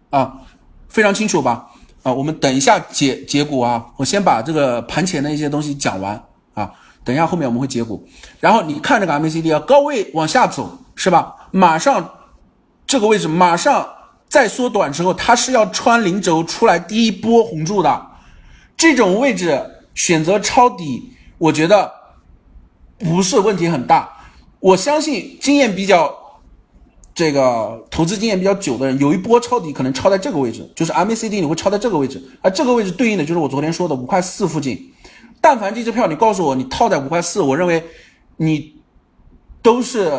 [0.10, 0.42] 啊，
[0.90, 1.70] 非常清楚吧？
[2.04, 6.22] 啊，我们等一下解解股啊，我先把这个盘前的一些东西讲完
[6.54, 6.72] 啊。
[7.06, 8.06] 等一下，后面我们会结股，
[8.42, 11.34] 然后你看这个 MACD 啊，高位往下走是吧？
[11.52, 12.10] 马上
[12.86, 13.88] 这个位置马上
[14.28, 18.08] 再缩短之后，它是要穿零轴出来第一波红柱的，
[18.76, 21.92] 这种位置选择抄底，我觉得
[23.00, 24.08] 不是问题很大。
[24.60, 26.16] 我相信经验比较
[27.16, 34.94] 这个投资经验比较久的人，有一波抄底可能抄在这个位置，就是 MACD 你会抄在这个位置，而这个位置对应的就是我昨天说的五块四附近。
[35.42, 37.84] 但凡这支票你告诉我你套在五块四，我认为
[38.38, 38.76] 你
[39.64, 40.12] 都是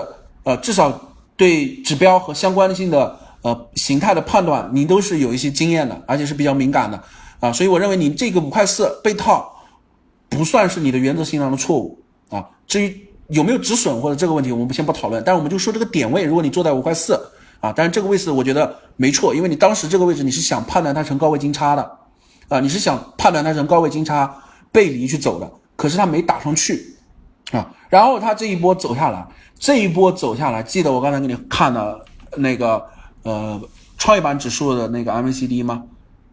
[0.42, 7.00] 呃至少对指标和相关性的呃形态的判断，你都是有一些经验的，而且是比较敏感的
[7.38, 9.57] 啊，所以我认为你这个五块四被套
[10.28, 11.98] 不算是你的原则性上的错误
[12.30, 12.44] 啊。
[12.66, 17.14] 至于有没有止损或者这个问题，我们先不讨论，但是我们就说这个点位，如果你坐在五块四
[17.60, 21.90] 啊，但是这个位置我觉得没错，因为你当时这个位置你是想判断它成高位金叉的
[22.48, 24.42] 啊，你是想判断它成高位金叉。
[24.70, 26.94] 背离去走的，可是它没打上去
[27.52, 29.26] 啊，然后它这一波走下来，
[29.58, 31.98] 这一波走下来，记得我刚才给你看的
[32.36, 32.84] 那个
[33.22, 33.58] 呃
[33.96, 35.84] 创业板指数的那个 MACD 吗？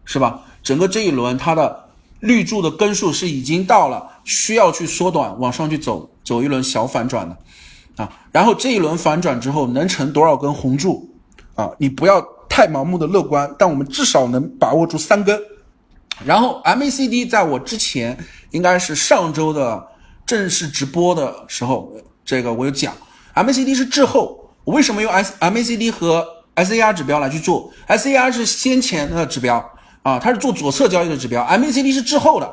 [0.04, 0.42] 是吧？
[0.62, 1.85] 整个这一轮它的
[2.26, 7.36] 绿柱的根数是已经到了需要去缩短往上去走，走一轮小反转的
[7.96, 11.08] 啊，然后这一轮反转之后能成多少根红柱
[11.54, 11.70] 啊？
[11.78, 15.40] 你不要太盲目的乐观，但我们至少能把握住三根。
[16.24, 18.18] 然后 MACD 在我之前
[18.50, 19.86] 应该是上周的
[20.26, 21.92] 正式直播的时候，
[22.24, 22.94] 这个我有讲
[23.34, 24.42] ，MACD 是滞后。
[24.64, 26.26] 我为什么用 S MACD 和
[26.56, 29.64] SAR 指标来去做？SAR 是先前的指标
[30.06, 32.46] 啊，它是做左侧交易的指标，MACD 是滞后的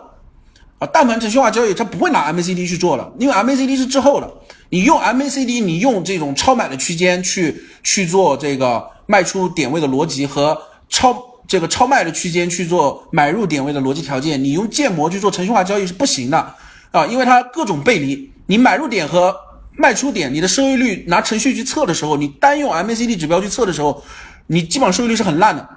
[0.80, 0.89] 啊。
[0.91, 4.34] 但凡程序化交易，它不会拿 MACD 去做了，因为 MACD 是滞后的。
[4.70, 10.58] 你用 MACD，你用这种超买的区间去去做这个卖出点位的逻辑和
[10.89, 11.16] 超。
[11.45, 16.56] 这个超卖的区间去做买入点位的逻辑条件，你用建模去做程序化交易是不行的
[16.91, 18.32] 啊，因为它各种背离。
[18.47, 19.36] 你买入点和
[19.78, 24.01] 卖出点，你的收益率拿程序去测的时候，你单用 MACD 指标去测的时候，
[24.47, 25.70] 你基本上收益率是很烂的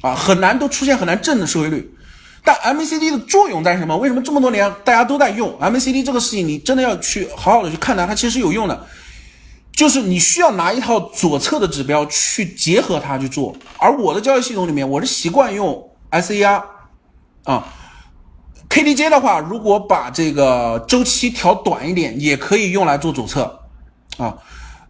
[0.00, 1.94] 啊，很难都出现很难正的收益率。
[2.42, 3.94] 但 MACD 的作用在什么？
[3.98, 6.48] 为什么这么多年大家都在用 MACD 这个事情？
[6.48, 8.86] 你真的要去好好的去看它，它其实有用的。
[9.72, 13.54] 就是你需要拿一套左侧的指标去结合它去做。
[13.78, 16.62] 而我的交易系统里面，我是习惯用 SAR
[17.44, 17.66] 啊
[18.68, 23.60] ，KDJ 的话，如果把这个周期调短一点，也可以用来做左侧
[24.16, 24.34] 啊。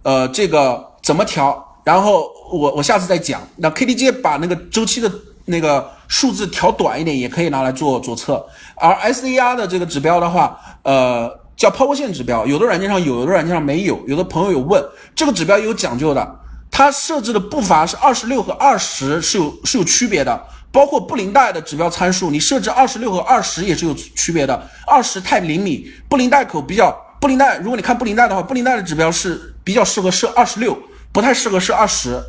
[0.02, 1.69] 呃，这个怎么调？
[1.84, 3.40] 然后我我下次再讲。
[3.56, 5.10] 那 KDJ 把那个周期的
[5.44, 5.90] 那个。
[6.10, 13.96] 数字调短一点也可以拿来做左侧，而 SAR 的这个指标的话，呃，叫抛物线指标，有的软件上有，有的软件上没有。
[14.08, 30.76] 有的朋友有问，这个指标有讲究的，它设置的步伐是二十六和二十是有是有区别的，包括布林带的指标参数，你设置二十六和二十也是有区别的，二十太灵敏，布林带口比较，布林带如果你看布林带的话，布林带的指标是比较适合设二十六，
[31.12, 32.22] 不太适合是二十，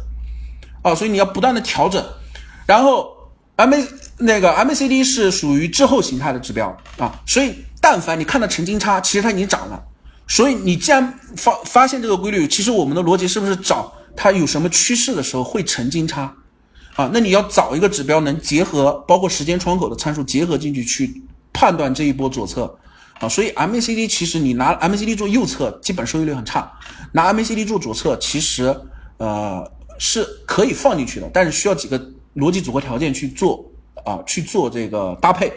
[0.82, 2.04] 啊，所以你要不断的调整，
[2.66, 3.18] 然后。
[3.58, 3.76] M
[4.18, 9.84] 那个 M A C D 是属于滞后形态的指标啊，所以但凡你看到成金差，其实它已经涨了。
[10.28, 16.34] 所以你既然发发现这个规律，其实我们的逻辑是不是找它有什么趋势的时候会成金差
[16.96, 17.12] 啊？
[17.14, 21.22] 那你要找一个指标能结合包括时间窗口的参数结合进去去
[21.54, 22.80] 判断这一波左侧
[23.20, 23.30] 啊。
[23.30, 26.62] 所以 M A C D 其实你拿 M A C D 做右侧，基本收益率很差；
[27.12, 28.76] 拿 M A C D 做左侧，其实
[29.18, 32.01] 呃是可以放进去的，但是需要几个。
[32.34, 33.62] 逻辑组合条件去做
[34.05, 35.51] 啊，去做这个搭配。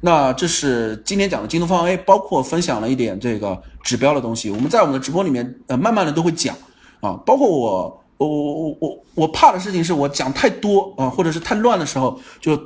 [0.00, 4.48] 那这是今天讲的京东方 A，包括分享了一点这个指标的东西。
[4.48, 6.54] 我们在我们的直播里面，呃，慢慢的都会讲
[7.00, 7.18] 啊。
[7.26, 12.56] 包括我，我我我我我怕的事情是我讲太多啊，或者是太乱的时候，就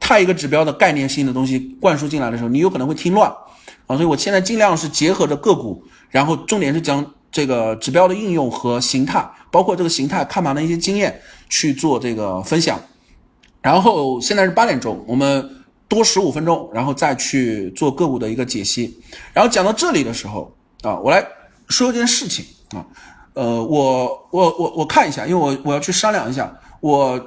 [0.00, 3.30] 太一个指标的概念性的东西灌输进来的时候，你有可能会听乱
[3.86, 3.94] 啊。
[3.94, 5.80] 所以我现在尽量是结合着个股，
[6.10, 11.20] 然后重点是讲这个指标的应用和形态，包括这个形态看盘的一些经验
[11.50, 12.80] 去做这个分享。
[13.60, 15.46] 然后现在是八点钟，我们
[15.86, 18.98] 多十五分钟，然后再去做个股的一个解析。
[19.34, 21.22] 然后讲到这里的时候啊，我来
[21.68, 22.86] 说一件事情啊，
[23.34, 27.20] 呃，我我我我看一下，因为我我要去商量一下，我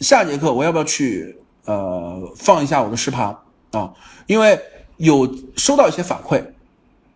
[0.00, 3.36] 下节课我要不要去呃放一下我的实盘
[3.70, 3.92] 啊？
[4.26, 4.58] 因为
[4.96, 6.44] 有收到一些反馈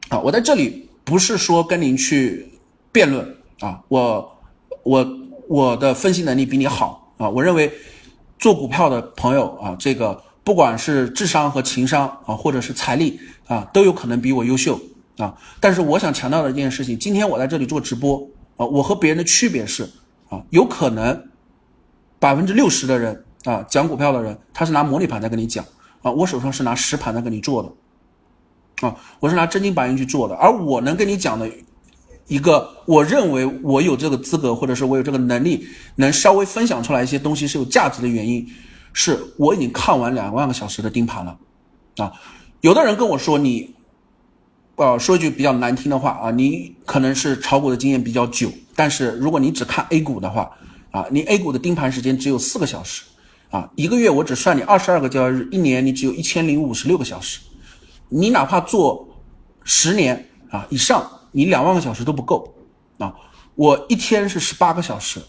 [0.09, 2.53] 啊，我在这里不是说跟您去
[2.93, 4.39] 辩论啊，我
[4.83, 5.07] 我
[5.49, 7.73] 我的分析能力比你好啊，我认为。
[8.41, 14.81] 做股票的朋友啊，这个不管是智商和情商啊，或者是财力啊，都有可能比我优秀
[15.17, 15.37] 啊。
[15.59, 18.17] 但是我想强调的一件事情，今天我在这里做直播
[18.57, 19.91] 啊，我和别人的区别是
[20.29, 21.21] 啊，有可能
[22.21, 25.65] 百分之六十的人啊，讲股票的人，他是拿模拟盘在跟你讲
[26.03, 27.69] 啊，我手上是拿实盘在跟你做的
[28.81, 31.49] 啊，我是拿真金白银去做的，而我能跟你讲的。
[32.31, 38.47] 一个，我认为我有这个资格，或者是我有这个能力，能稍微分享出来一些东西是有价值的原因，
[38.93, 41.39] 是我已经看完两万个小时的盯盘了，
[41.97, 42.13] 啊，
[42.61, 43.75] 有的人跟我说你，
[44.77, 50.51] 呃，说一句比较难听的话啊，你可能是炒股的经验比较久，但是如果你只看 A 股的话，
[50.91, 53.05] 啊，你 A 股的盯盘时间只有四个小时，
[53.49, 57.41] 啊，一个月我只算你二十二个交易日，一年你只有一千零五十六个小时，
[58.09, 59.09] 你哪怕做
[59.65, 61.11] 十年啊以上。
[61.31, 62.55] 你两万个小时都不够
[62.97, 63.15] 啊！
[63.55, 65.21] 我一天是十八个小时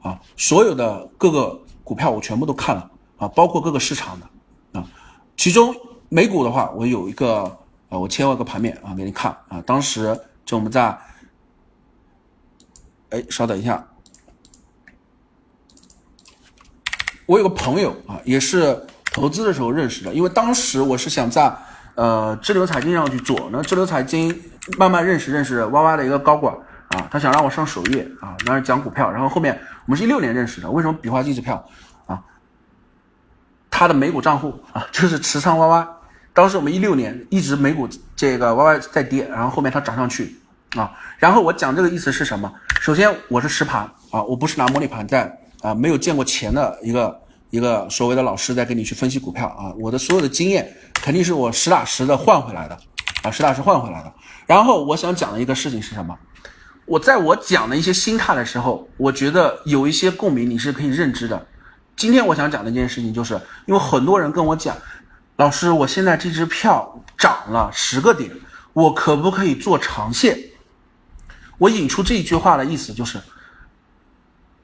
[0.00, 4.86] 啊，所有的各个股票我全部都看了啊，包括各个市场的啊。
[5.36, 5.74] 其中
[6.08, 7.42] 美股的话，我有一个
[7.88, 9.60] 啊，我切换个盘面啊给你看啊。
[9.62, 10.96] 当时就我们在，
[13.10, 13.84] 哎，稍等一下，
[17.26, 21.52] 我有个朋友啊，也是投资的时候认识的，因为当时我是想在
[21.94, 24.34] 呃智流财经上去做，那智流财经。
[24.76, 26.54] 慢慢认识认识 Y Y 的一个高管
[26.88, 29.10] 啊，他想让我上首页啊，那是讲股票。
[29.10, 31.66] 然后后面我们是一六年认识的，为什么比划机制票
[32.06, 32.22] 啊？
[33.70, 35.88] 他的美股账户啊，就是持仓 Y Y。
[36.34, 40.36] 当时我们一六年一直美股这个 Y Y 在跌，然后后面它涨上去
[40.76, 40.92] 啊。
[41.18, 42.52] 然后我讲这个意思是什么？
[42.80, 47.18] 首先我是实盘啊，我不是拿模拟盘在啊，没有见过钱的一个
[47.50, 49.74] 一个所谓的老师在跟你去分析股票啊。
[49.78, 52.78] 我的所有的经验肯定是我实打实的换回来的
[53.22, 54.12] 啊，实打实换回来的。
[54.46, 56.18] 然后我想讲的一个事情是什么？
[56.86, 61.46] 我在我讲的一些心态的时候，我觉得有一些共鸣，你是可以认知的。
[61.94, 63.34] 今天我想讲的一件事情，就是
[63.66, 64.76] 因为很多人跟我讲，
[65.36, 68.30] 老师，我现在这支票涨了十个点，
[68.72, 70.36] 我可不可以做长线？
[71.58, 73.20] 我引出这一句话的意思就是，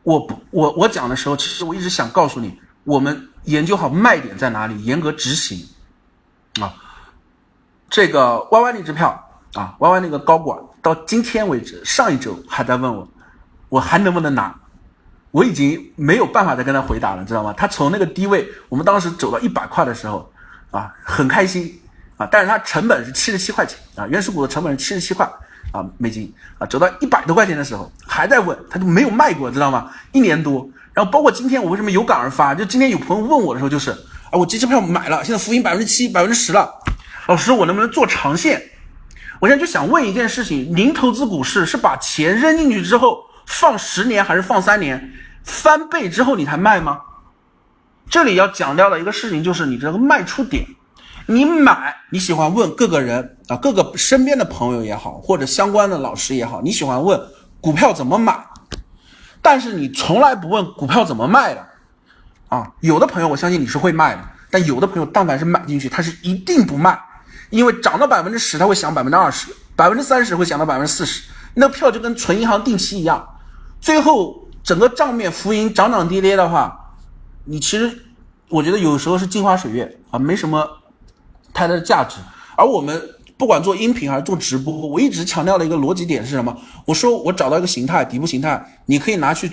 [0.02, 5.68] 我不，我我讲的时候，其实我一直想告诉你，我们研究好卖点在哪里，严格执行
[6.62, 6.72] 啊。
[7.90, 9.22] 这个 Y Y 那支票。
[9.54, 13.08] 啊，Y Y 那个高管到今天为止，上一周还在问我，
[13.70, 14.54] 我还能不能拿？
[15.30, 17.54] 我已经没有办法再跟他回答了，知道吗？
[17.56, 20.30] 他从那个低位，我们当时走到一百块的时候，
[20.70, 21.80] 啊，很开心
[22.18, 25.24] 啊，但是他成本是七十七块钱啊，原始股的成本是七十七块
[25.72, 29.90] 啊美金啊，走到一百多块钱的时候还在问，他就没有卖过，知道吗？
[30.12, 36.72] 一年多，然后包括今天我为什么有感而发，就今天有朋友问我的时候，就是啊，我这支票买了，现在浮盈百分之七、百分之十了，
[37.28, 38.62] 老师我能不能做长线？
[39.38, 45.12] 我现在就想问一件事情：您投资股市是把钱扔进去之后放十年，还是放三年，
[45.44, 46.98] 翻倍之后你才卖吗？
[48.08, 50.64] 这里要讲掉的一个事情就是你这个卖出点。
[51.26, 57.20] 你买你喜欢问各个人啊，各个身边的朋友也好，或者相关的老师也好，你喜欢问
[57.60, 58.32] 股票怎么买，
[59.46, 61.64] 但是你从来不问股票怎么卖的
[62.48, 62.66] 啊。
[62.80, 64.20] 有的朋友我相信你是会卖的，
[64.50, 67.00] 但有的朋友但凡是买进去，他是一定不卖。
[67.50, 73.24] 因为涨到百分之十，他会想百分之二十，百分之三十会想到百分之四十，那票就跟存银行定期一样，
[73.80, 76.92] 最后整个账面浮盈涨涨跌跌的话，
[77.44, 77.96] 你其实
[78.48, 80.68] 我觉得有时候是镜花水月啊，没什么
[81.54, 82.16] 太大的价值。
[82.56, 83.00] 而我们
[83.36, 86.56] 不管做音频还是做直播，我一直强调的一个逻辑点是什么？
[86.84, 89.50] 我说我找到一个形态，底部形态，你可以拿去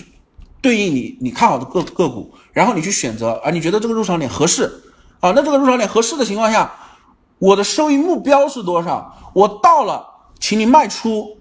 [0.62, 4.84] 对应你你看好的个个股，然后你去选择啊，你觉得这个入场点合适
[5.20, 5.32] 啊？
[5.36, 6.72] 那这个入场点合适的情况下。
[7.40, 9.32] 我的收益目标是多少？
[9.34, 10.08] 我到了，
[10.40, 11.40] 请你卖出，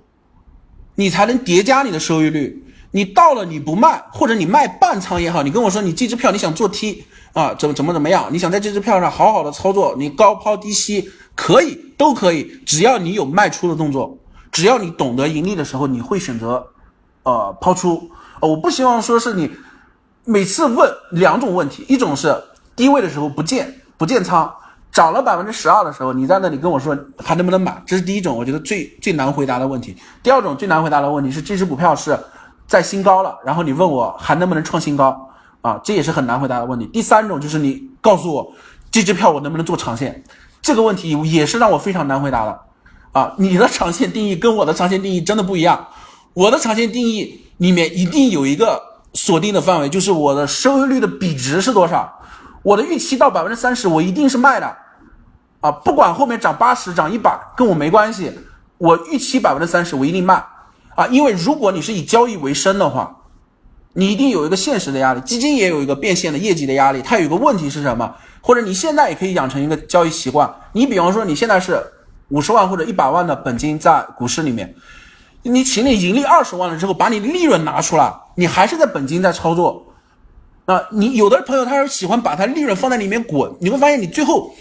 [0.96, 2.64] 你才能叠加你的收益率。
[2.92, 8.28] 你到了你不卖，或者你卖半仓也好，你跟我说你这支票你想做 T 啊，怎么怎么怎么样？
[8.30, 14.18] 你想在这支票上好好的操作，你高抛低吸可以，都可以，只要你有卖出的动作，
[14.50, 16.66] 只要你懂得盈利的时候，你会选择
[17.24, 18.10] 呃抛出。
[18.40, 19.50] 我不希望说是你
[20.24, 22.34] 每次问两种问题，一种是
[22.76, 24.52] 低位的时候不建不建仓。
[24.92, 27.82] 涨了百分之十二的时候，你在那里跟我说还能不能买？
[27.86, 29.96] 这是第一种，我觉得最最难回答的问题。
[30.22, 32.14] 第二种最难回答的问题是这只股票是
[32.66, 35.80] 在新高了，然后你问我还能不能创新高啊？
[35.84, 36.86] 这也是很难回答的问题。
[36.86, 38.52] 第三种就是你告诉我
[38.90, 40.24] 这支票我能不能做长线，
[40.60, 42.60] 这个问题也是让我非常难回答的
[43.12, 43.34] 啊！
[43.38, 45.88] 你的长线定义跟我的长线定义真的不一样。
[46.34, 48.80] 我的长线定义里面一定有一个
[49.12, 52.20] 锁定的范围，就是我的收益率的比值是多少。
[52.62, 54.76] 我的预期到百分之三十，我一定是卖的，
[55.60, 58.32] 啊，不管后面涨八十、涨一百，跟我没关系。
[58.78, 60.42] 我预期百分之三十，我一定卖，
[60.94, 63.24] 啊，因为如果你是以交易为生的话，
[63.94, 67.02] 你一定有一个现实的压力，基金也有一个变现的业绩的压力。
[67.02, 68.14] 它有一个问题是什么？
[68.40, 70.52] 或者你现在也可以养成一个交易习惯。
[70.72, 71.82] 你比方说你现在是
[72.28, 74.74] 五十万或者一百万的本金在股市里面，
[75.42, 79.86] 你请你盈利二十万了之后，把你利润拿出来，你还是在本金在操作。
[80.64, 84.54] 啊，你有的朋友他是喜欢把他利润放在里面滚，你会发现你最后，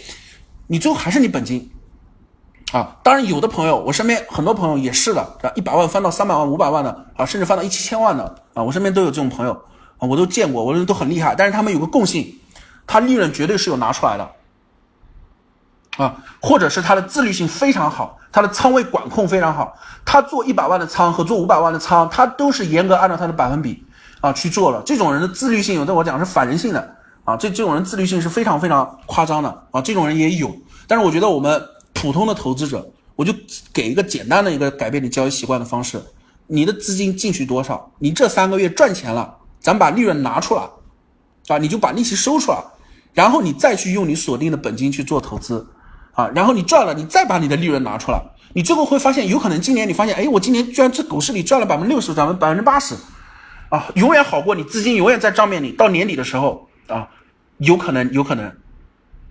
[0.66, 1.70] 你最后还是你本金，
[2.72, 9.52] 啊，当然有的朋友，我身边很多朋友也是的，一百万翻到三百万、五百万的，啊，甚至翻到一千万的，啊，我身边都有这种朋友，
[9.98, 12.40] 啊，我都见过，我认为都很厉害，但是他们有个共性，
[12.86, 14.30] 他利润绝对是有拿出来的，
[16.02, 23.84] 啊，或者是他的自律性非常好，他的仓位管控非常好，他做一百万的仓和做五百万的仓，他都是严格按照他的百分比。
[24.22, 26.94] 啊，去做了，这种人的自律性，有的我讲是反人性的
[27.24, 30.48] 啊，这这种人自律性是非常非常夸张的啊，这种人也有，
[30.86, 31.60] 但是我觉得我们
[32.02, 33.32] 普通的投资者，我就
[33.72, 36.02] 给一个简单的一个改变你交易习惯的方式，
[36.48, 40.68] 你的资金进去多少，你这三个月赚钱了，咱把利润拿出来，
[41.46, 42.58] 啊，你就把利息收出来，
[43.14, 45.64] 然后你再去用你锁定的本金去做投资，
[46.14, 48.20] 啊，然后你赚了，你再把你的利润拿出来，
[48.52, 52.96] 你最后会发现，有可能今年你发现，哎，我今年居然这股市里赚了百分之六十，赚了百分之八十。
[53.68, 57.06] 啊，永远好过你资金永远在账面里，到年底的时候啊，
[57.58, 58.52] 有可能有可能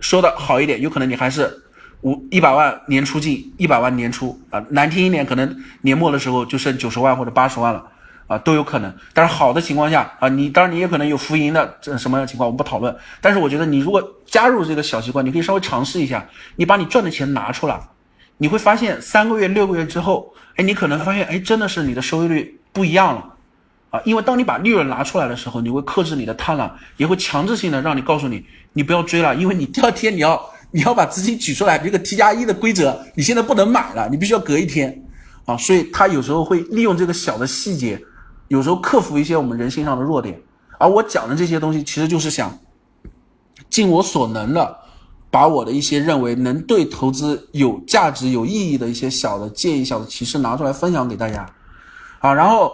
[0.00, 1.61] 说的好一点，有可能你还是
[2.02, 7.84] 五一百万年出进，一百万年出啊，难听一点，可能年末的时候就剩九十万或者八十万了
[8.26, 8.94] 啊，都有可能。
[9.12, 12.94] 但是好的情况下啊，你当然你也可能有浮盈的这什么样的情况，我们不讨论。
[13.20, 16.26] 但是我觉得你如果加入这个小习惯，你可以稍微尝试一下，
[16.56, 17.80] 你把你赚的钱拿出来，
[18.38, 23.28] 你会发现三个月六个月之后，哎，你可能发现哎，真的是你的收益率不一样了。
[23.90, 30.42] 啊，因为当你把利润拿出来的时候，你会克制你的贪婪，也会强制性的让你告诉你，你不要追了，因为你第二天你要
[30.72, 35.04] 你要把资金取出来，这个 T 加一的规则，你现在不能买了，你必须要隔一天，
[35.44, 38.00] 啊，所以他有时候会利用这个小的细节，
[38.48, 40.40] 有时候克服一些我们人性上的弱点，
[40.78, 42.58] 而我讲的这些东西，其实就是想
[43.70, 44.76] 尽我所能的，
[45.30, 51.46] 把我的一些认为能对投资有价值、有意义的一些小的建议、小的提示拿出来分享给大家，
[52.20, 52.72] 啊，然后。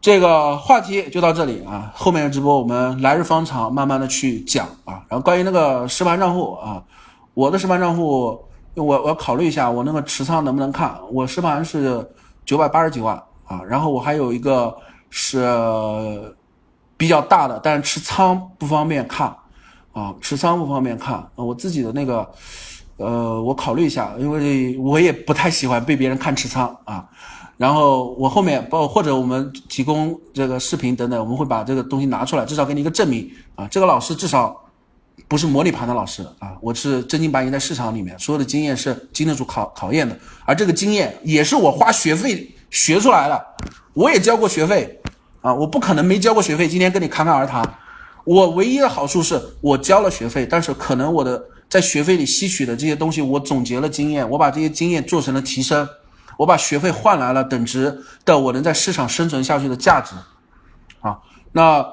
[0.00, 5.00] 这个话题就到这里啊，后面的直播我们来日方长，慢慢的去讲啊。
[5.08, 6.84] 然后关于那个实盘账户啊，
[7.34, 8.38] 我的实盘账户，
[8.74, 10.96] 我我要考虑一下，我那个持仓能不能看？
[11.12, 12.08] 我实盘是
[12.44, 14.74] 九百八十几万啊，然后我还有一个
[15.10, 15.44] 是
[16.96, 19.34] 比较大的，但是持仓不方便看
[19.92, 21.28] 啊，持仓不方便看。
[21.34, 22.28] 我自己的那个，
[22.98, 27.08] 呃，我考虑一下，因为我也不太喜欢被别人看持仓啊。
[27.56, 33.66] 然后我后面包或者我们提供这个视频等等，我们会把这个东西拿出来，至少给你一个证明啊。
[33.68, 34.63] 这个老师至少
[35.28, 43.46] 不是模拟盘的老师啊，我是真金白银在市场里面，所有的经验是经得住考考验的，而这个经验也是我花学费学出来的，
[43.94, 45.00] 我也交过学费
[45.40, 47.62] 啊，我不可能没交过学费，今天跟你侃侃而谈。
[48.24, 55.88] 我唯一的好处是我交了学费，但是可能我的在学费里吸取的这些东西，我总结了经验，我把这些经验做成了提升。
[56.36, 60.16] 我把学费换来了等值的我能在市场生存下去的价值，
[61.00, 61.16] 啊，
[61.52, 61.86] 那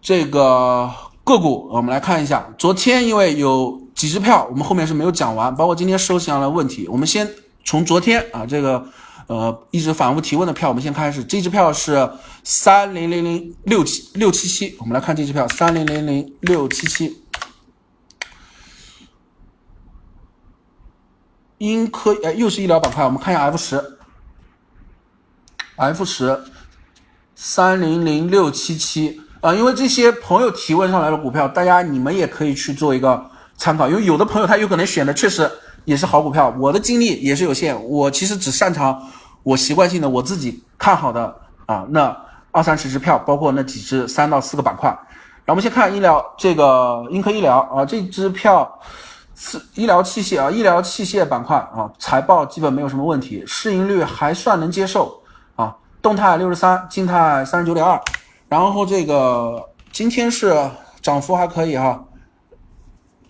[0.00, 0.88] 这个
[1.26, 7.28] 个股我们来看一下，昨天因为有几只票，我们后面是没有讲完，包括今天收上的问题，我们先
[7.64, 8.86] 从昨天啊这个
[9.26, 12.08] 呃一直反复提问的票，我们先开始，这支票是
[12.44, 17.24] 三零零零六七六七七，我们来看这支票三零零零六七七。
[21.58, 23.98] 英科哎，又是医疗板块，我们看一下 F 十
[25.74, 26.44] ，F 十
[27.34, 33.24] 三零零六七七啊，因为这些朋友提问上来的股票，大家你们也可以去做一个
[33.56, 35.50] 参考，因为有的朋友他有可能选的确实
[35.84, 39.00] 也是好股票，我的精力也是有限，我其实只擅长
[39.42, 41.34] 我习惯性的我自己看好的
[41.66, 42.16] 啊，那
[42.50, 44.88] 二三十只票，包括那几只三到四个板块，
[45.44, 48.80] 然后我们先看医疗这个英科医疗啊，这支票。
[49.38, 55.20] 是医疗器械啊，医疗器械板块啊，财报基本没有什么问题，市盈率还算能接受
[55.56, 58.00] 啊，动态六十三，静态三十九点二，
[58.48, 60.70] 然后这个今天是
[61.02, 62.04] 涨幅还可以哈，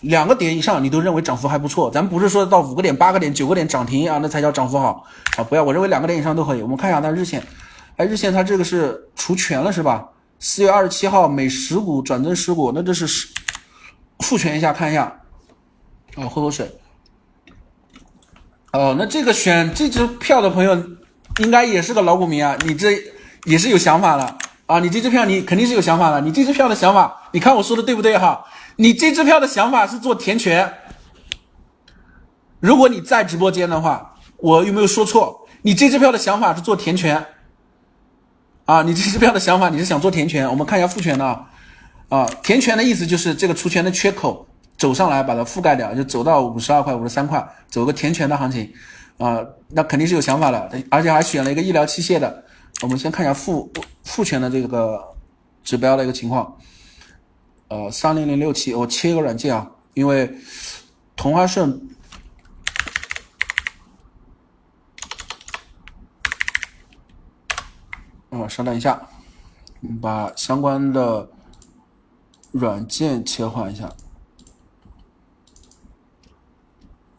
[0.00, 5.04] 两个点以上你都认为涨幅还不错，咱不是说到五个点、八个点、九个点涨停啊，那才叫涨幅好
[5.36, 6.62] 啊，不要，我认为两个点以上都可以。
[6.62, 7.42] 我们看一下它日线，
[7.96, 10.08] 哎，日线它这个是除权了是吧？
[10.38, 13.28] 四月二十七号每十股转增十股，那这是
[14.18, 15.20] 复权一下看一下。
[16.16, 16.70] 啊，喝口水。
[18.72, 20.74] 哦，那这个选这支票的朋友，
[21.38, 22.54] 应该也是个老股民啊。
[22.66, 22.98] 你这
[23.44, 24.36] 也是有想法了
[24.66, 24.78] 啊。
[24.80, 26.20] 你这支票你肯定是有想法的。
[26.20, 28.44] 你这支票的想法，你看我说的对不对哈？
[28.76, 30.72] 你这支票的想法是做填权。
[32.60, 35.46] 如果你在直播间的话，我有没有说错？
[35.62, 37.24] 你这支票的想法是做填权。
[38.64, 40.48] 啊，你这支票的想法你是想做填权？
[40.48, 41.46] 我们看一下复权的啊
[42.08, 44.46] 啊，填权的意思就是这个除权的缺口。
[44.78, 48.70] 走上来把它覆盖掉，就走到五十二块、五十三块，走个填权的行情，
[49.16, 49.40] 啊，
[49.70, 52.44] 那肯定是有想法的，而且还选了一个医疗器械的。
[52.82, 53.72] 我们先看一下复
[54.04, 55.16] 复权的这个
[55.64, 56.56] 指标的一个情况，
[57.68, 60.32] 呃，三零零六七，我切一个软件啊，因为
[61.16, 61.88] 同花顺，
[68.30, 69.08] 啊，稍等一下，
[70.02, 71.30] 把相关的
[72.52, 73.90] 软件切换一下。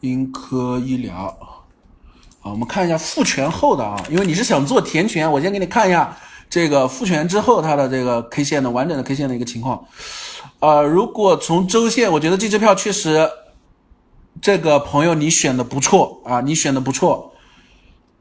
[0.00, 1.47] 英科医疗，
[2.40, 6.16] 啊，我们看一下复权后的啊，因为你是想做填权，我先给你看一下
[6.48, 9.84] 这个复权之后它的这个 K 线的完整的 K 线的一个情况。
[10.60, 13.28] 呃，如果从周线，我觉得这支票确实，
[14.40, 17.32] 这个朋友你选的不错啊，你选的不错。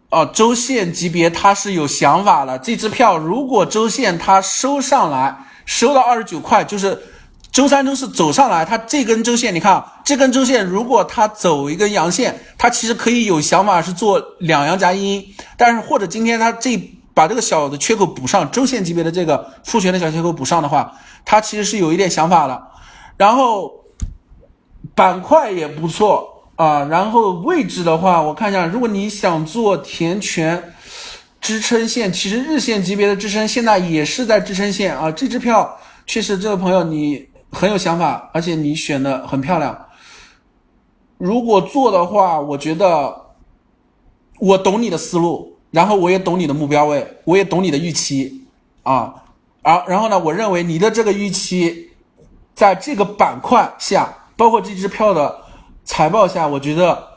[0.09, 6.99] 啊，周线级别它是有想法了，这支票如果周线它收上来，收到二十九块，就是。
[7.51, 15.25] 周三、周四走上来，它这根周线，你看啊，这根周线如果它走一根阳线，它其实可以有想法是做两阳夹阴，
[15.57, 16.77] 但是或者今天它这
[17.15, 20.93] 把这个小的缺口补上，周线级别的这个复权的小缺口补上的话，
[21.25, 22.61] 它其实是有一点想法的。
[23.17, 23.71] 然后
[24.93, 30.75] 板块也不错啊，然后位置的话，我看一下，如果你想做填权
[31.41, 35.75] 支撑线，其实日线级别的支撑现在也是在支撑线啊，这支票
[36.05, 37.25] 确实，这位朋友你。
[37.51, 39.87] 很有想法，而且你选的很漂亮。
[41.17, 43.27] 如果做的话，我觉得
[44.39, 48.47] 我懂你的思路，然后我也懂你的目标位，我也懂你的预期
[48.83, 49.23] 啊。
[49.63, 51.91] 而然后呢，我认为你的这个预期，
[52.53, 55.43] 在这个板块下，包括这支票的
[55.83, 57.07] 财报下，我觉得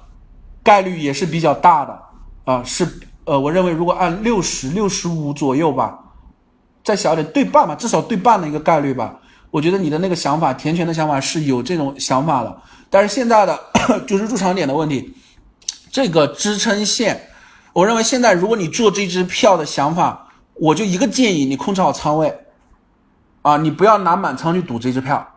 [0.62, 2.03] 概率也是比较大的
[2.45, 2.62] 啊。
[2.64, 6.12] 是呃，我认为如果按六十六十五左右吧，
[6.83, 9.20] 再小点对半吧，至少对半的一个概率吧。
[9.51, 13.59] 我觉得你的那个想法，填权的想法是有这种想法的，但是现在的
[14.07, 15.14] 就是入场点的问题，
[15.90, 17.28] 这个支撑线，
[17.72, 22.46] 我认为现在如果你做这支票的想法，我就一个建议，你控制好仓位，
[23.42, 25.34] 啊，你不要拿满仓去赌这支票，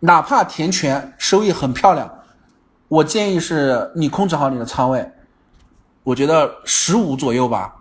[0.00, 2.10] 哪怕填权收益很漂亮，
[2.88, 5.10] 我建议是你控制好你的仓位，
[6.04, 7.74] 我觉得十五左右吧，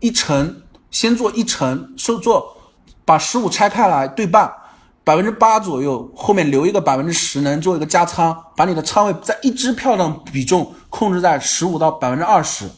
[0.00, 2.52] 一成先做一成，收做。
[3.06, 4.50] 把十五拆开来对半，
[5.04, 12.68] 百分之八左右，后面留一个百分之十，能做一个加仓，把你的仓位在一支票的比重控制在十五到百分之二十，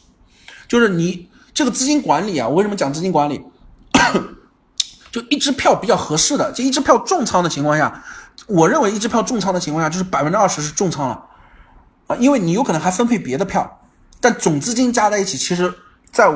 [0.67, 3.41] 就是你这个资金管理啊，我为什么讲资金管理？
[5.09, 8.03] 就一支票比较合适的，就一支票重仓的情况下，
[8.45, 11.23] 我认为一支票重仓的情况下，就是百分之二十是重仓了
[12.07, 13.79] 啊，因为你有可能还分配别的票，
[14.19, 15.73] 但总资金加在一起，其实，
[16.11, 16.27] 在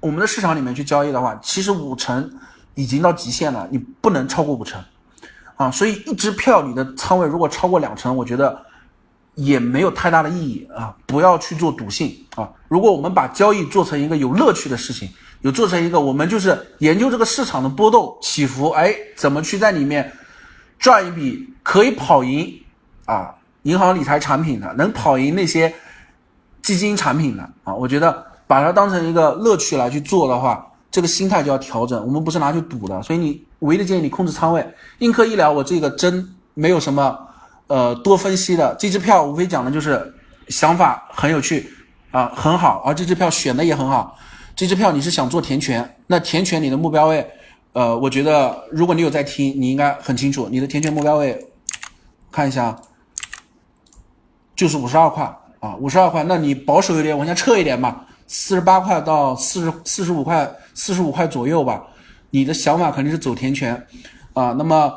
[0.00, 2.30] 我们的市场里面去交易的话，其实五成
[2.74, 4.84] 已经到极限了，你不能超过五成
[5.58, 8.64] 啊，所以一支票你的仓位如果超过两成，我觉得
[9.34, 12.48] 也没有太大的意义啊，不要去做赌性啊。
[12.68, 15.10] 如果我们把交易做成一个有乐趣的事情。
[15.42, 20.12] 有做成一个，我们就是研究这个市场的波动起伏，哎，怎么去在里面
[20.80, 22.60] 赚一笔可以跑赢
[23.04, 23.32] 啊
[23.62, 25.72] 银行理财产品的，能跑赢那些
[26.60, 27.72] 基金产品的啊？
[27.72, 32.04] 我觉得把它当成一个乐趣来去做的话，这个心态就要调整。
[32.06, 34.66] 我们不是拿去赌的，所以你唯一的建议你控制仓位。
[34.98, 37.18] 英科医疗我这个真没有什么
[37.66, 40.14] 呃多分析的，这支票无非讲的就是
[40.48, 41.68] 想法很有趣
[42.10, 44.16] 啊，很好，而这支票选的也很好。
[44.56, 45.96] 这支票你是想做填权？
[46.08, 47.24] 那填权你的目标位，
[47.74, 51.38] 呃，我觉得如果你有在听，你应该很清楚，你的填权目标位，
[52.32, 52.76] 看一下，
[54.56, 56.24] 就是五十二块啊，五十二块。
[56.24, 61.82] 那你保守一点，往下撤一点吧，四十八块到四十四十五块，四十五块左右吧。
[62.30, 63.86] 你的想法肯定是走填权
[64.32, 64.92] 啊，那么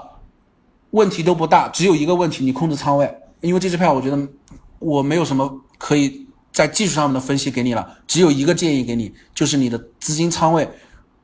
[0.91, 4.27] 问题都不大，只有一个问题，你控制仓位，因为这支票我觉得
[4.79, 6.27] 我没有什么可以。
[6.53, 10.69] 在技术上面的分析给你了，只有一个建议给你，就是你的资金仓位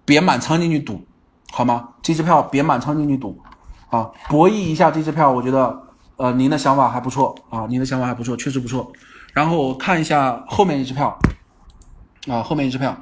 [0.06, 1.06] 别满仓进去赌，
[1.52, 1.90] 好吗？
[2.02, 3.38] 这支票别满仓进去赌，
[3.90, 5.78] 啊，博弈一下这支票，我觉得，
[6.16, 8.90] 呃，您的想法还不错啊，您的想法还不错，确实不错。
[9.34, 11.20] 然后我看一下后面一支票，
[12.30, 12.98] 啊，后面一支票，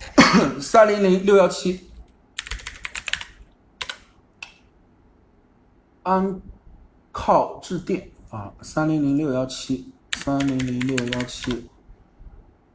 [0.60, 1.90] 三零零六幺七，
[6.02, 6.40] 安
[7.12, 8.10] 靠致电。
[8.30, 9.92] 啊，三零零六幺七。
[10.22, 11.70] 三零零六幺七，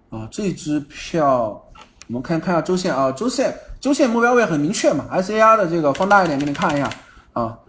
[0.09, 1.63] 啊，这支票
[2.07, 6.89] 我们看看下周线啊，周线周线目标位很明确嘛，SAR 的这个放大一点给你看一下。
[7.33, 7.59] 啊，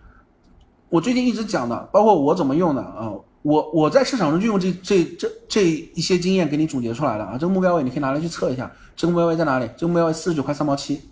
[0.89, 3.13] 我最近一直讲的，包括我怎么用的啊，
[3.47, 9.71] 我我在市场中就用这这这这一些经验给你总结出来的啊，这个目标位你可以拿来去测一下，这个目标位在哪里？
[9.77, 11.09] 这个目标位四十九块三毛七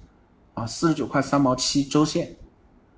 [0.54, 2.34] 啊，四十九块三毛七周线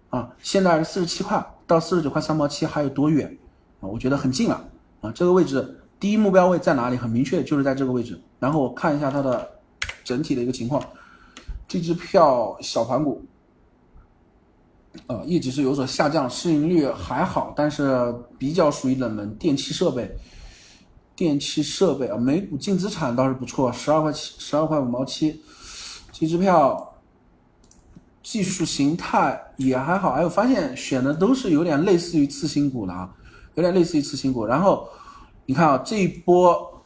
[0.08, 3.36] 啊，现在是四十七块，到四十九块三毛七还有多远
[3.80, 3.84] 啊？
[3.86, 4.68] 我觉得很近了。
[5.02, 6.96] 啊，这个位置第一目标位在哪里？
[6.96, 8.18] 很明确，就是在这个位置。
[8.38, 9.46] 然后我看一下它的
[10.02, 10.82] 整体的一个情况，
[11.68, 13.22] 这支票小盘股，
[15.06, 19.34] 呃，业绩是有所下降，市盈率还好，但是比较属于冷门。
[19.36, 20.16] 电气设备，
[21.14, 25.40] 电气设备啊，每股净资产倒是不错，十二块七，十二块五毛七。
[26.12, 26.94] 这支票
[28.22, 33.10] 技术形态也还好，哎，我发现选的都是有点类似于次新股的啊。
[33.54, 34.86] 有点类似于次新股，然后
[35.46, 36.82] 你看啊，这一波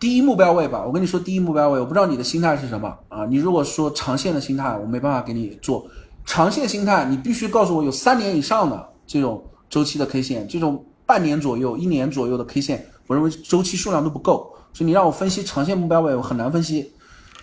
[0.00, 3.24] 第一目标位吧，我跟你说第一目标位，我不知道你的心态是什么啊？
[3.26, 5.86] 你如果说长线的心态，我没办法给你做
[6.28, 16.92] 长线心态，你必须告诉我有三年以上的这种周期的 K 线，这种半年左右、一年左右的 K 线，我认为周期数量都不够，所以你让我分析长线目标位，我很难分析。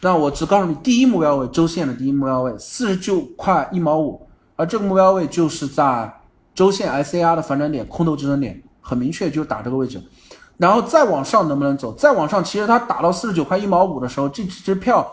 [0.02, 6.22] 那我只告诉你第一目标位，周线的第一目标位四十九块一毛五，而这个目标位就是在
[6.54, 8.62] 周线 SAR 的反转点、空头支撑点。
[8.88, 10.00] 很明确，就打这个位置，
[10.58, 11.92] 然后再往上能不能走？
[11.94, 15.12] 再往上，其实它打到四十九块一毛五的时候，这支票，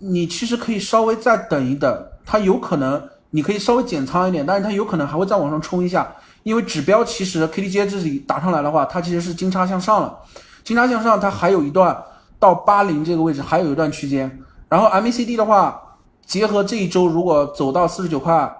[0.00, 10.18] 你其实可以稍微再等一等，它有可能你可以稍微减仓一点，但是它有可能还会再往上冲一下，因为指标其实 K D J 这里打上来的话，它其实是金叉向上了，
[10.62, 11.96] 金叉向上，它还有一段
[12.38, 18.54] 到八零这个位置还有一段区间，然后 M A C D 的话，结合这一周如果走到四十九块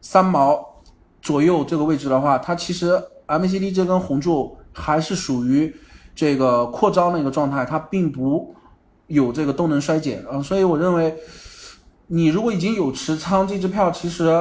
[0.00, 0.64] 三毛
[1.20, 3.02] 左右这个位置的话，它其实。
[3.26, 5.74] MACD 这根红柱还是属于
[6.14, 8.54] 这个扩张的一个状态，它并不
[9.06, 10.22] 有这个动能衰减。
[10.30, 11.16] 啊，所以我认为
[12.14, 14.40] 你如果已经有持仓这支票，其实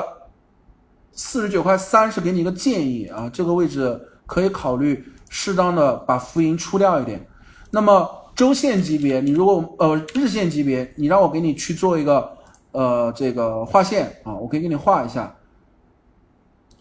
[1.12, 7.28] 四十九块三是给你一个建议啊，这个位置可以考虑适当的把浮盈出掉一点。
[7.72, 12.38] 那么周线级别，你如果呃日线级别，你让我给你去做一个
[12.74, 15.36] 呃这个画线啊，我可以给你画一下。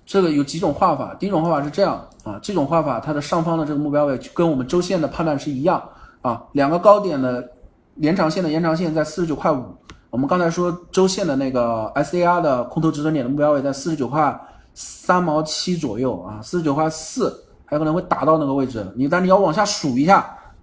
[0.04, 5.82] 这个有几种画法，第一种画法是这样啊，这种画法它的上方的这个目标位跟我们周线的判断是一样
[6.20, 7.50] 啊，两个高点的
[7.96, 9.64] 延长线的延长线在四十九块五，
[10.12, 14.38] 我们刚才说周线的那个 S A R 的空头止损点的目标位在四十九块
[14.74, 17.34] 三毛七左右啊，四十九块四
[17.64, 20.18] 还有可能会打到那个位置，你但你要往下数一下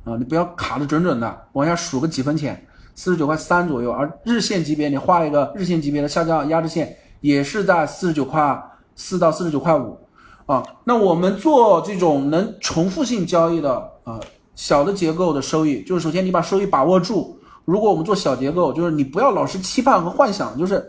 [0.06, 8.64] 啊，你不要卡的准准的，往下数个几分钱，四十九块三左右，而日线级别你画一个日线级别的下降压制线，也是在四十九块
[8.96, 9.98] 四到四十九块五
[10.46, 10.64] 啊。
[10.84, 14.20] 那我们做这种能重复性交易的啊，
[14.54, 17.36] 小的结构的收益，就是首先你把收益把握住。
[17.70, 20.84] 如果我们做小结构，就是你不要老是期盼和幻想，就是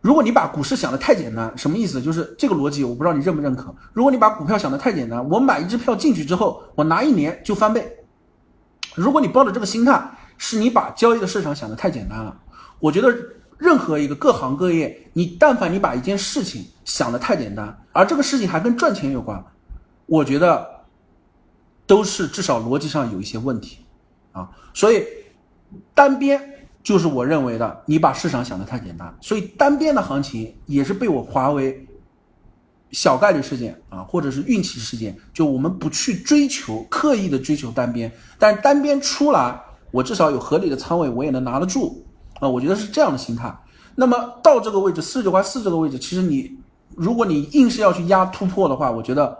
[0.00, 2.00] 如果你把股市想的太简单，什么意思？
[2.00, 3.74] 就是这个逻辑，我不知道你认不认可。
[3.92, 7.96] 如果你把股票想的太简单，我买一只票进去之后，我拿一年就翻倍。
[8.94, 10.08] 如果你抱着这个心态，
[10.38, 12.40] 是你把交易的市场想的太简单了。
[12.78, 13.12] 我觉得
[13.58, 19.44] 任何一个各行各业，你但凡你把一件事情想的太简单，而这个事情还跟赚钱有关，
[20.06, 20.64] 我觉得
[21.88, 23.78] 都是至少逻辑上有一些问题
[24.30, 24.48] 啊。
[24.74, 25.04] 所以
[25.94, 26.40] 单边
[26.82, 29.14] 就是我认为的，你把市场想的太简单。
[29.20, 31.86] 所以单边的行情也是被我划为。
[32.94, 39.58] 小概率事件啊，或者是运气事件，就我们不去追求刻意的追求单边，但单边出来，
[39.90, 42.04] 我至少有合理的仓位，我也能拿得住
[42.38, 42.46] 啊。
[42.46, 43.50] 我觉得是这样的心态。
[43.94, 46.54] 那么到这个位置四十九块四这个位置，其实你
[46.94, 49.38] 如果你硬是要去压突破的话，我觉得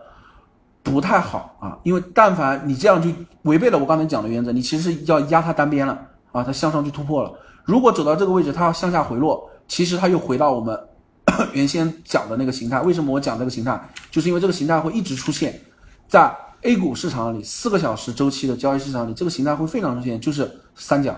[0.83, 3.11] 不太好啊，因为但凡你这样就
[3.43, 7.33] 违背了我刚才讲的原则，你其实要压它单边了啊，它向上去突破了。
[7.65, 10.89] 如果走到这个位置，它要向下回落，其实它又回到我们。
[11.55, 13.81] 原先讲的那个形态，为什么我讲这个形态？
[14.11, 15.59] 就是因为这个形态会一直出现
[16.09, 21.17] 在 A 股市场里，四个小时周期的交易市场里，这个形态会非常出现，就是三角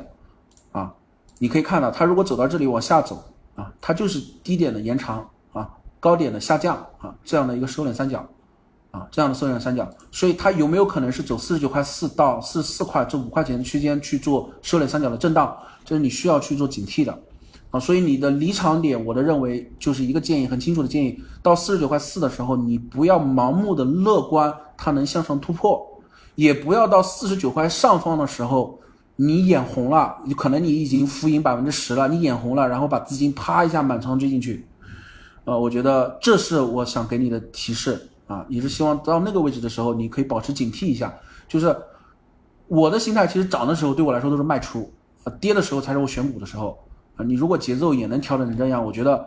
[0.73, 0.93] 啊。
[1.39, 3.25] 你可以看到，它如果走到这里往下走
[3.57, 8.25] 啊，它就是低点的延长啊，高点的下降啊，这样的一个收敛三角
[8.95, 9.89] 啊，这样的收敛三角。
[10.13, 15.55] 所以它有没有可能是走四十九块四到四十四块这五块钱的区间去做收敛三角的震荡？
[15.85, 17.19] 这是你需要去做警惕的。
[17.71, 25.85] 啊，所以你的离场点，我的认为就是一个建议，很清楚的建议，到四十九块四的时候，你不要盲目的乐观它能向上突破，
[26.37, 28.79] 也不要到四十九块上方的时候，
[29.17, 34.65] 你眼红了，可能你已经浮盈百分之十了，你眼红了，然后把资金啪一下满仓追进去，
[35.45, 41.15] 呃，我觉得这是我想给你的提示啊，也是希望到那个位置的时候，你可以保持警惕一下，
[41.47, 41.77] 就是
[42.69, 44.93] 我的心态，其实涨的时候对我来说都是卖出，
[45.25, 46.79] 啊，跌的时候才是我选股的时候。
[47.17, 49.25] 啊，你如果节奏也能调整成这样，我觉得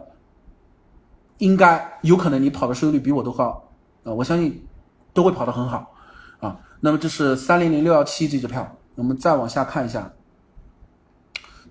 [1.37, 3.63] 应该有可能你跑的收益率比我都高
[4.03, 4.11] 啊！
[4.11, 4.67] 我相信
[5.13, 5.93] 都会跑得很好
[6.41, 6.59] 啊。
[6.81, 10.11] 那么这是三零零六幺七这支票，我们再往下看一下，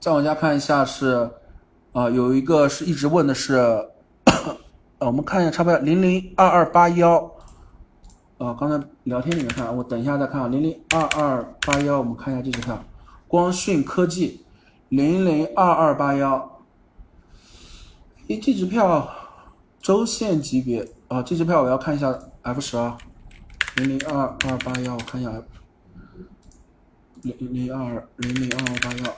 [0.00, 1.30] 再往下看一下是
[1.92, 3.86] 啊，有一个是一直问的是，
[4.98, 7.18] 呃，我们看一下差不多零零二二八幺
[8.38, 12.82] 啊，刚才聊天里面看，我等一下再看啊，零零二二八幺，我们看一下这支票，
[13.28, 14.42] 光讯科技。
[14.88, 16.62] 零零二二八幺，
[18.28, 19.10] 诶，这支票
[19.82, 22.96] 周线级别啊，这支票我要看一下 F 十啊，
[23.74, 25.32] 零零二二八幺，我看一下
[27.22, 29.16] 零零二零零二二八幺，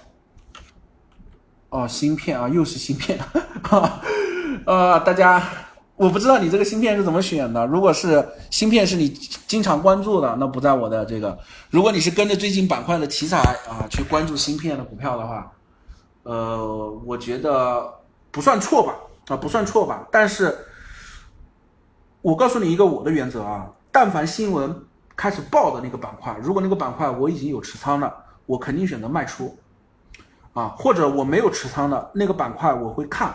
[1.68, 3.18] 哦，芯片啊，又是芯片，
[3.62, 4.00] 哈，
[4.66, 5.42] 呃，大家。
[5.98, 7.66] 我不知道你这个芯片是怎么选的。
[7.66, 9.08] 如果是芯片是你
[9.48, 11.36] 经常关注的，那不在我的这个。
[11.70, 13.38] 如果你是跟着最近板块的题材
[13.68, 15.50] 啊去关注芯片的股票的话，
[16.22, 17.94] 呃，我觉得
[18.30, 18.94] 不算错吧？
[19.26, 20.06] 啊，不算错吧？
[20.12, 20.56] 但是，
[22.22, 24.84] 我告诉你一个我的原则啊，但凡新闻
[25.16, 28.14] 开始报的那个板块，如果那个板块我已经有持仓了，
[28.46, 29.58] 我肯定选择卖出，
[30.52, 33.34] 啊，或者我没有持仓的那个板块我会看。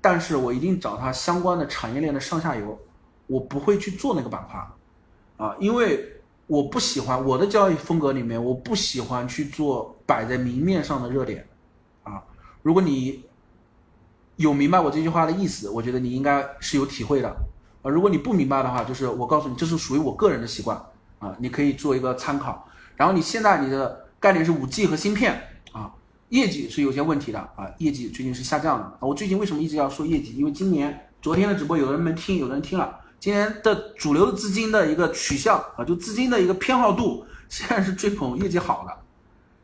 [0.00, 2.78] 但是我一定找它相关的产业链的上下游，
[3.26, 11.46] 我不会去做那个板块，啊，因为我不喜欢我的交易风格里面，我不喜欢去做摆在明面上的热点，
[12.02, 12.22] 啊，
[12.62, 13.24] 如果你
[14.36, 17.28] 有明白我这句话的意思，我觉得你应该是有体会的，
[17.82, 20.82] 啊，如果你不明白的话，就是我告诉你，这是属于我个人的习惯，
[21.18, 22.66] 啊，你可以做一个参考。
[22.96, 25.46] 然后你现在你的概念是五 G 和芯片。
[26.30, 28.98] 业绩是有些问题的啊，业绩最近是下降的。
[29.00, 30.36] 我最近为什么一直要说业绩？
[30.36, 32.98] 因为今年昨天的直播有人没听，有人听了。
[33.18, 38.96] 今年的主流的资金的一个取向啊，就资金的一个偏好度，现在是追捧业绩好的。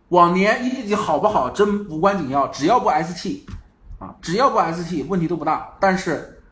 [0.08, 3.42] 往年业绩好不好真无关紧要，只要不 ST
[4.00, 5.72] 啊，只要不 ST 问题都不大。
[5.78, 6.42] 但是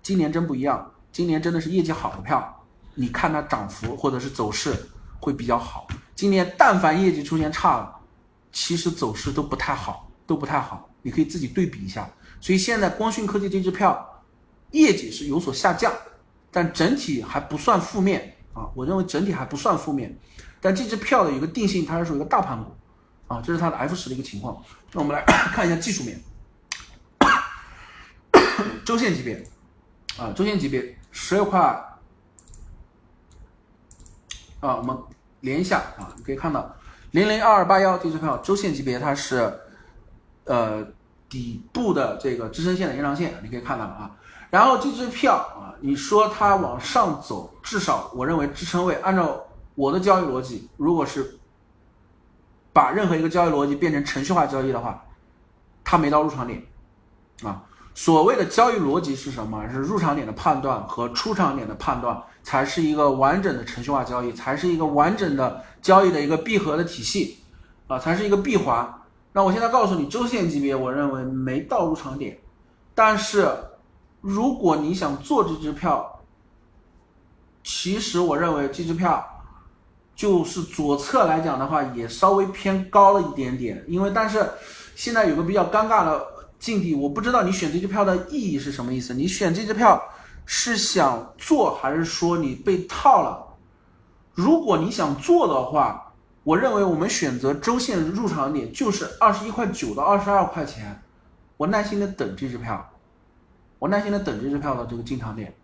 [0.00, 4.72] 今年真不一样，今年真的是业绩好的票，你看它涨幅或者是走势
[5.18, 5.88] 会比较好。
[6.14, 7.96] 今年但凡业绩出现差了。
[8.52, 12.10] 其实走势都不太好，都不太好，你可以自己对比一下。
[12.40, 14.24] 所以现在光讯科技这支票
[14.70, 15.92] 业绩是有所下降，
[16.50, 18.68] 但整体还不算负面啊。
[18.74, 20.18] 我认为整体还不算负面，
[20.60, 22.74] 但这支票的有个定性，它是属于一个大盘股
[23.28, 24.60] 啊，这是它的 F 十的一个情况。
[24.92, 25.22] 那我们来
[25.52, 26.20] 看一下技术面，
[28.84, 29.46] 周线级别
[30.18, 31.60] 啊，周线级别十六块
[34.60, 34.96] 啊，我们
[35.40, 36.74] 连一下啊，你可以看到。
[37.12, 39.52] 零零二二八幺这支票周线级别它是，
[40.44, 40.86] 呃
[41.28, 44.10] 底部的这个支撑线的延长线，你可以看到啊。
[44.50, 49.40] 然后这支票啊，你说它往上走，至少我认为支撑位，按照
[49.74, 51.38] 我的交易逻辑，如果是
[52.72, 55.04] 把任何一个交易逻辑变成程序化交易的话，
[55.84, 56.62] 它没到入场点
[57.42, 57.62] 啊。
[57.92, 59.68] 所谓的交易逻辑是什么？
[59.68, 67.40] 是入场点的判断和出场点的判断，才是一个完整的程序化交易，才是一个完整的交易的一个闭合的体系
[67.88, 68.88] 啊，才是一个闭环。
[69.32, 72.38] 那我现在告诉你，周线级别我认为没到入场点，
[72.94, 73.48] 但是
[74.20, 76.20] 如果你想做这支票，
[77.62, 79.22] 其实我认为这支票
[80.14, 84.48] 就是左侧来讲的话，也稍微偏高了一点点，因为但是
[84.94, 86.39] 现在有个比较尴尬的。
[86.60, 89.14] 境地，我不知道你选这支票的意义是什么意思？
[89.14, 90.00] 你选这支票
[90.44, 93.56] 是想做，还是说你被套了？
[94.34, 96.12] 如果你想做的话，
[96.44, 101.02] 我认为我们选择周线入场点就是二十一块九到二十二块钱，
[101.56, 102.90] 我耐心的等这支票，
[103.78, 105.54] 我耐心的等这支票的这个进场点，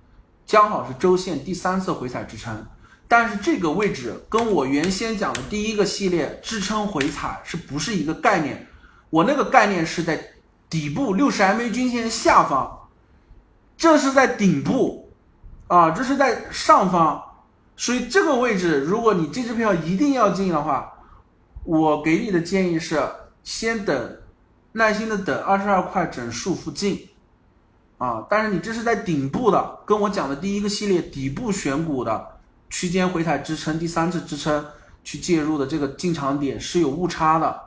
[0.48, 2.66] 刚好是周线第三次回踩支撑，
[3.06, 8.66] 但是这个位置跟我原先讲的第一个系列支撑回踩是不是一个概念？
[9.10, 10.32] 我那个概念是在。
[10.68, 12.88] 底部六十 MA 均线下方，
[13.76, 15.10] 这是在顶部，
[15.68, 17.22] 啊，这是在上方，
[17.76, 20.92] 所以这个位置，如果你这支票一定要进的话，
[21.64, 23.00] 我给你的建议是
[23.44, 24.16] 先等，
[24.72, 27.08] 耐心的等二十二块整数附近，
[27.98, 32.26] 啊，但是你这是在顶部的，跟我讲的第一个系列底部选股的
[32.68, 34.66] 区间回踩支撑，第三次支撑
[35.04, 37.65] 去介入的这个进场点是有误差的。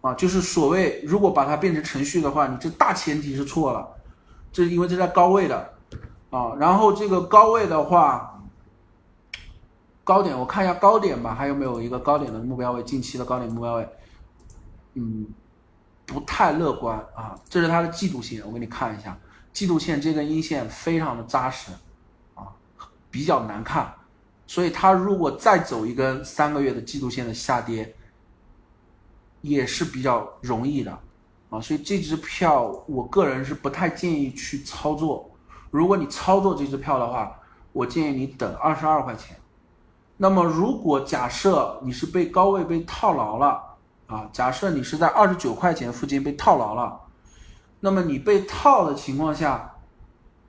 [0.00, 3.86] 啊，就是所谓，如果把它变成程序的话，你这大前提是错了，
[4.50, 5.74] 这因为这在高位的，
[6.30, 8.42] 啊，然后这个高位的话，
[10.02, 12.82] 高点我看一下高点吧，还有没有一个高点的目标位？
[12.82, 13.88] 近期的高点目标位，
[14.94, 15.26] 嗯，
[16.06, 17.34] 不太乐观啊。
[17.50, 19.14] 这是它的季度线，我给你看一下，
[19.52, 21.72] 季度线这根阴线非常的扎实，
[22.34, 22.48] 啊，
[23.10, 23.92] 比较难看，
[24.46, 27.94] 所以它如果再走一根三个月的季度线的下跌。
[29.42, 30.98] 也是比较容易的，
[31.48, 35.30] 啊，所以这支票我个人是不太建议去操作。
[35.70, 37.32] 如果你操作这支票的话，
[37.72, 39.34] 我建议你等二十二块钱。
[40.18, 43.62] 那么如果假设你是被高位被套牢了，
[44.08, 47.00] 啊，假设你是在二十九块钱附近被套牢了，
[47.80, 49.72] 那么你被套的情况下，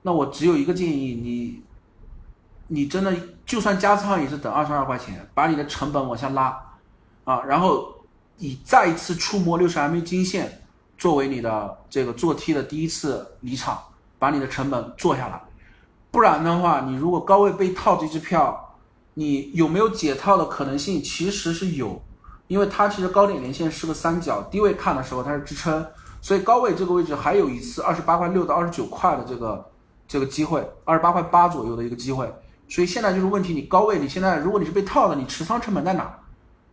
[0.02, 1.62] 那我只有一个建议，你，
[2.66, 3.14] 你真的
[3.46, 6.76] 就算加仓也是等二十二块钱，把你的成本往下拉，
[7.24, 8.01] 啊，然后。
[8.38, 10.62] 以再一次触摸六十 MA 均线
[10.98, 13.78] 作为你的这个做 T 的第一次离场，
[14.18, 15.40] 把你的成本做下来，
[16.10, 18.76] 不然的话，你如果高位被套这支票，
[19.14, 21.02] 你有没有解套的可能性？
[21.02, 22.00] 其实是有，
[22.46, 25.84] 因为它其实高点连线是个三角，低位看的时候它是支撑，
[26.20, 29.70] 所以高位这个位置还有一次二十八块六到二十九块的这个
[30.06, 32.32] 这个机会，二十八块八左右的一个机会，
[32.68, 36.18] 所以现在就是问题，你高位你现在如果你是被套的，你持仓成本在哪？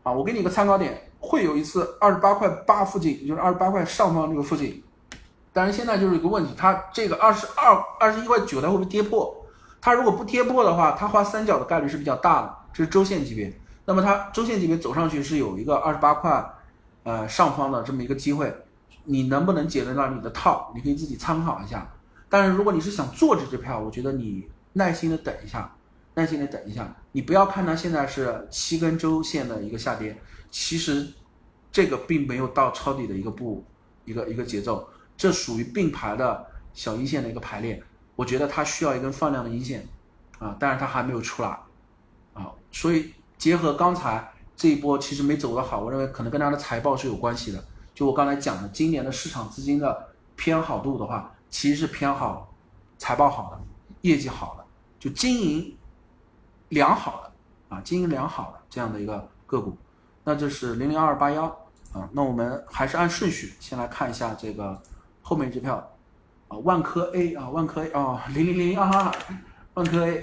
[0.03, 1.08] 啊，我给你一个参考点。
[1.19, 4.83] 会有一次二十八块八附近，就是二十八块上方这个附近，
[5.51, 9.35] 但是现在就是一个问题，它这个二十二、二十一块九，它会不会跌破？
[9.81, 13.53] 它如果不跌破的话，它画三角的概率是比较大的，这是周线级别。
[13.85, 16.45] 那么它周线级别走上去是有一个二十八块，
[17.03, 18.53] 呃上方的这么一个机会，
[19.05, 20.71] 你能不能解得到你的套？
[20.75, 21.89] 你可以自己参考一下。
[22.29, 25.73] 但是如果你是想做这支票，我觉得你耐心的等一下，
[26.13, 30.15] 耐心的等一下，你不要看它现在是七根周线的一个下跌。
[30.51, 31.07] 其实，
[31.71, 33.63] 这个并没有到抄底的一个步，
[34.05, 37.81] 一个一个节奏，这属于并排的小阴线的一个排列。
[38.15, 39.87] 我觉得它需要一根放量的阴线，
[40.39, 41.49] 啊，但是它还没有出来，
[42.33, 47.63] 啊，所以结合刚才这一波其实没走得好，我认为可能跟它的财报是有关系的。
[47.93, 52.53] 就我刚才讲的，今年的市场资金的偏好度的话，其实是偏好
[52.97, 53.61] 财报好的、
[54.01, 54.65] 业绩好的，
[54.99, 55.77] 就经营
[56.69, 59.77] 良好的啊，经营良好的这样的一个个股。
[60.23, 61.45] 那这是零零二二八幺
[61.93, 64.79] 啊，那我们还是按顺序先来看一下这个
[65.21, 65.91] 后面一支票
[66.47, 69.11] 啊，万科 A 啊，万科 A 啊，零零零二，
[69.73, 70.21] 万科 A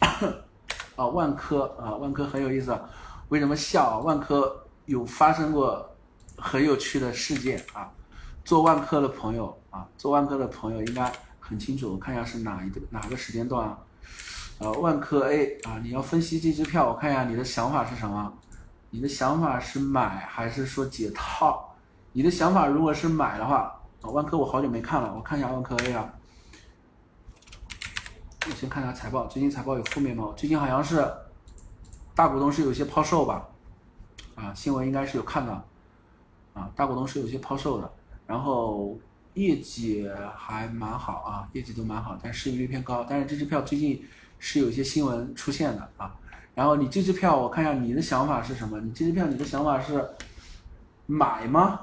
[0.96, 2.78] 啊，万科啊，万科很有意思，
[3.28, 3.98] 为什么笑啊？
[3.98, 5.94] 万科有发生过
[6.38, 7.90] 很有趣的事件啊，
[8.44, 13.78] 做万科的朋友啊，做万科的朋友应该很清楚，我看一下是哪一个哪个时间段啊？
[14.58, 18.32] 呃，万科 A 啊，你要分析这支票，我看一下你的想法是什么？
[18.90, 21.74] 你的想法是买还是说解套？
[22.12, 26.14] 你的想法如果是买的话，啊，万科我好久没看了，我看一下万科 A 啊。
[28.46, 30.32] 我先看一下财报，最近财报有负面吗？
[30.36, 31.04] 最近好像是
[32.14, 33.48] 大股东是有些抛售吧？
[34.36, 35.64] 啊，新闻应该是有看到，
[36.52, 37.90] 啊，大股东是有些抛售的，
[38.26, 38.96] 然后
[39.32, 43.04] 业绩还蛮好啊，业绩都蛮好，但市盈率偏高。
[43.08, 44.04] 但是这支票最近
[44.46, 46.14] 是有一些新闻出现的啊。
[46.54, 48.78] 然后你这支票，我看一下你的想法是什么？
[48.78, 50.06] 你这支票你的想法是
[51.06, 51.80] 买吗？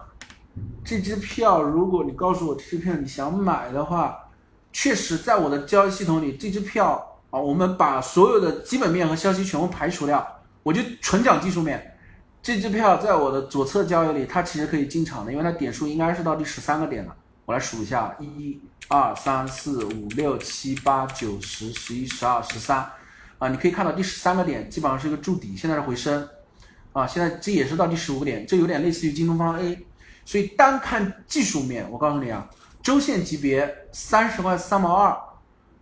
[0.86, 4.30] 这支票如果你告诉我这支票你想买的话，
[4.72, 10.26] 确实在我的交易系统里，这支票啊，我们把所有的基本面和消息全部排除掉，
[10.62, 11.97] 我就纯讲技术面。
[12.43, 17.16] 这支票在我的左侧交易里，它其实可以进场的，因为它点数应该是到第十三个点了。
[17.45, 18.62] 我来数一下：一、
[18.92, 22.86] 二、三、四、五、六、七、八、九、十、十一、十二、十三。
[23.39, 26.28] 啊，你可以看到第十三个点基本上是一个筑底，现在是回升。
[26.92, 29.88] 啊，现在这也是到第十五个点，这有点类似于京东方 A。
[30.26, 32.50] 所以单看技术面，我告诉你啊，
[32.84, 35.18] 周线级别三十块三毛二。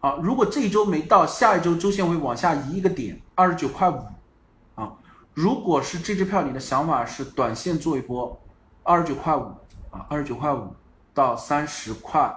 [0.02, 3.98] 啊，如果这一周没到，下一周周线会往下移一个点，二十九块五。
[4.76, 4.94] 啊
[5.34, 8.40] 如果是这支票，你的想法是短线做一波，
[8.84, 9.44] 二十九块五
[9.90, 10.76] 啊，二十九块五
[11.14, 12.34] 到三十块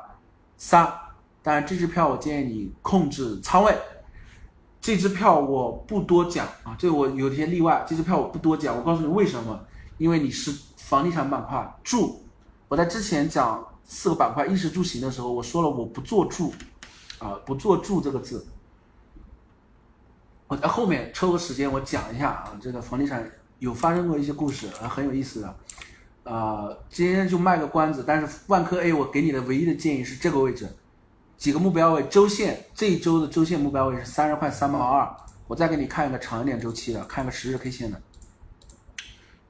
[0.64, 0.88] 三，
[1.42, 3.76] 但这支票我建议你控制仓位。
[4.80, 9.58] 这支票我不多讲啊，这我有些例外，这支票我不多讲，我告诉你为什么，
[9.98, 12.22] 因为你是房地产板块住，
[12.68, 16.54] 我在之前讲四个板块衣食住行的时候，我说了我不做住，
[17.18, 18.46] 啊，不做住这个字。
[20.46, 25.56] 我在后面抽个时间，我讲一下啊，这个房地产有发生过一些故事啊，很有意思的。
[26.24, 30.68] 呃，今天就卖个关子，但是万科 A 我给你的唯一的建议是这个位置，
[31.36, 35.16] 几个目标位，周线这一周的周线目标位是三十块三毛二。
[35.48, 38.00] 我再给你看一个长一点周期的，看个十日 K 线的。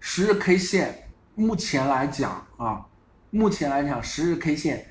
[0.01, 2.87] 十日 K 线目前来讲啊，
[3.31, 4.87] 目前来讲十日 K 线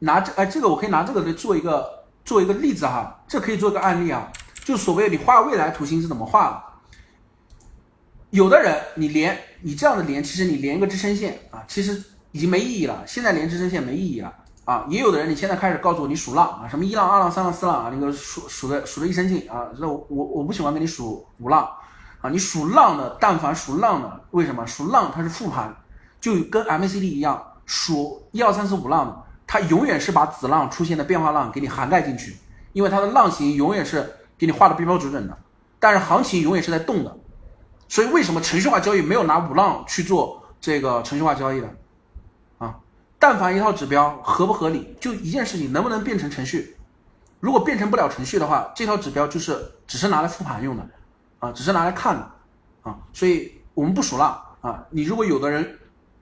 [0.00, 4.30] 拿这哎这个我可以拿这个来做一个做一个例子哈，这可以做个案例啊。
[4.64, 6.62] 就所谓你画未来图形是怎么画的？
[8.30, 12.02] 有的人你连你这样的连，其实你连一个支撑线啊，其实
[12.32, 13.02] 已经没意义了。
[13.06, 14.34] 现在连支撑线没意义了
[14.64, 14.86] 啊。
[14.88, 19.68] 也有的人你现在开始告诉我你数浪啊，什么一浪、二浪、三浪、四浪啊，那个数数的数的一身劲啊。
[19.78, 21.68] 这我我我不喜欢跟你数五浪
[22.20, 22.30] 啊。
[22.30, 25.74] 你数浪的，但凡数浪的，为什么数浪它是复盘，
[26.20, 32.36] 就跟 MACD 一样，数一二三四五浪的，它永远是把子浪出现的变化浪给你涵盖进去，
[32.72, 34.14] 因为它的浪形永远是。
[34.40, 35.36] 给你画的标标准准的，
[35.78, 37.14] 但是行情永远是在动的，
[37.90, 41.68] 所以为什么程序化交易没有拿五浪去做这个程序化交易的？
[42.58, 42.78] 啊，
[43.18, 46.76] 但凡一套指标合不合理，就一件事情能不能变成程序？
[47.40, 50.88] 如果变成不了程序的话，这套指标就是只是拿来复盘用的，
[51.40, 52.30] 啊，只是拿来看的，
[52.82, 54.86] 啊，所以我们不数浪啊。
[54.90, 55.76] 你如果有的人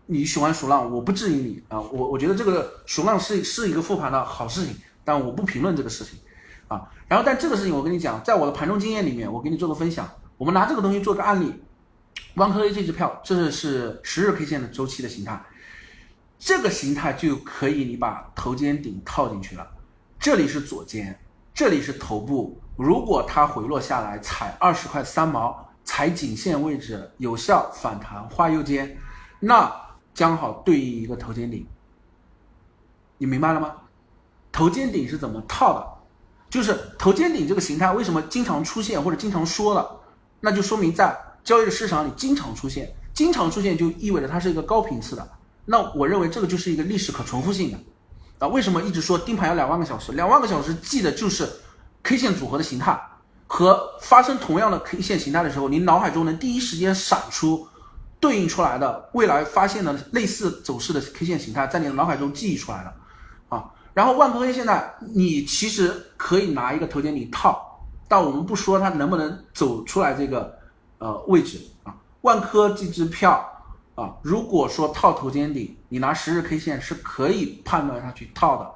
[0.07, 6.19] 你喜欢数浪，我不质疑你啊，我我觉得这个数浪是是一个复盘的好事情，但我不评论这个事情。
[6.69, 10.09] 啊，然后但这个事情我跟你讲，在我的盘中经验里面，我给你做个分享。
[10.39, 11.53] 我们拿这个东西做个案例，
[12.37, 15.45] 万科 A 这支票，这是十日 K 线的周期的形态，
[16.39, 19.69] 这个形态就可以你把头肩顶套进去了。
[20.21, 21.19] 这里是左肩，
[21.53, 22.57] 这里是头部。
[22.77, 28.97] 如果它回落下来踩二十块三毛，踩颈线位置有效反弹画右肩，
[29.41, 29.69] 那
[30.15, 31.67] 将好对应一个头肩顶。
[33.17, 33.75] 你明白了吗？
[34.53, 35.99] 头肩顶是怎么套的？
[36.49, 39.98] 就是头肩顶这个形态为什么经常出现或者经常说了，
[40.41, 45.29] 那就说明在交易的市场里经常出现，经常出现就意味着它是一个高频次的。
[45.65, 47.79] 那我认为这个就是一个历史可重复性的。
[48.39, 50.13] 啊，为什么一直说盯盘要两万个小时？
[50.13, 51.49] 两万个小时记的就是
[52.05, 52.97] K 线组合的形态
[53.47, 57.67] 和发生同样的 K 线形态的时候，你脑海中能第一时间闪出
[58.21, 62.95] 对应出来的未来发现的类似走势的 K 线形态，在你的脑海中记忆出来了。
[63.95, 67.68] 然后万科 A 现在你其实可以拿一个头肩顶套，
[68.09, 70.59] 但我们不说它能不能走出来这个
[70.99, 71.95] 呃位置啊。
[72.23, 73.47] 万科这支票
[73.95, 78.71] 啊，如果说套头肩顶，你拿十日 K 线是可以判断它去套的。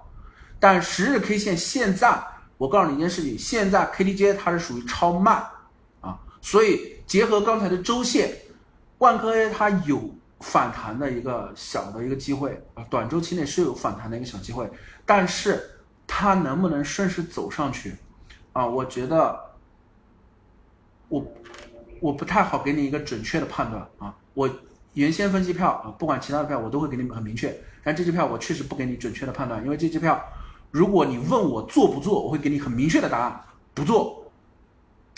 [0.61, 2.23] 但十日 K 线现在，
[2.57, 5.45] 我告诉你一件事情，现在 KDJ 它是属于超慢
[6.01, 8.33] 啊，所以结合刚才的周线，
[8.99, 10.09] 万科它有
[10.41, 14.71] 反弹的一个小的一个机会啊，短周期内是有反弹的一个小机会。
[15.05, 15.69] 但是
[16.07, 17.97] 它能不能顺势走上去
[18.53, 18.67] 啊？
[18.67, 19.41] 我觉得
[21.09, 21.27] 我
[22.01, 24.15] 我不太好给你一个准确的判断啊。
[24.35, 24.49] 我
[24.95, 27.55] 原先分析票啊，不管其他的票，我都会给你们很明确。
[27.85, 30.23] 但这支票我确实不给你准确的判断，因为这支票，
[30.71, 33.41] 如果你问我做不做，我会给你很明确的答案，
[33.75, 34.31] 不做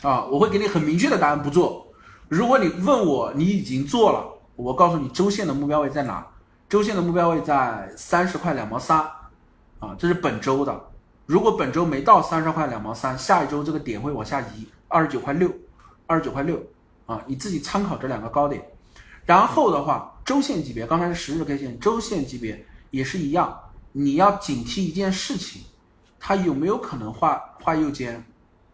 [0.03, 1.87] 啊，我会给你很明确的答案，不做。
[2.29, 6.27] 如果你问我你已经做了，我告诉你周线的目标位在哪？
[6.69, 8.99] 周线的目标位在三十块两毛三。
[9.81, 10.94] 啊，这是本周的。
[11.27, 15.51] 如果本周没到三十块两毛三，下一周这个点会往下移，二十九块六。
[16.07, 16.63] 二十九块六
[17.07, 18.63] 啊，你自己参考这两个高点。
[19.25, 23.59] 然后的话，周线级别刚才是十日 K 线，周线级别也是一样，
[23.93, 25.63] 你要警惕一件事情，
[26.21, 28.23] 它有没有可能画画右肩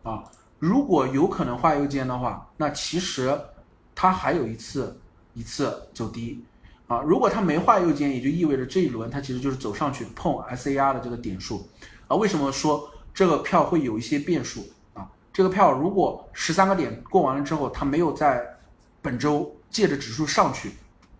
[0.02, 0.24] 啊？
[0.58, 3.40] 如果有可能画右肩的话，那其实
[3.94, 5.00] 它还有一次
[5.34, 6.44] 一次走低
[6.88, 7.00] 啊。
[7.02, 11.64] 如果它没画右肩，也就意味着这一轮它其实就是走上去碰 SAR 的这个点数
[12.10, 12.16] 啊。
[12.16, 15.08] 为什么说这个票会有一些变数啊？
[15.32, 18.44] 这个票如果十三个点过完了之后，它没有在
[19.00, 19.56] 本周。
[19.70, 20.72] 借着指数上去，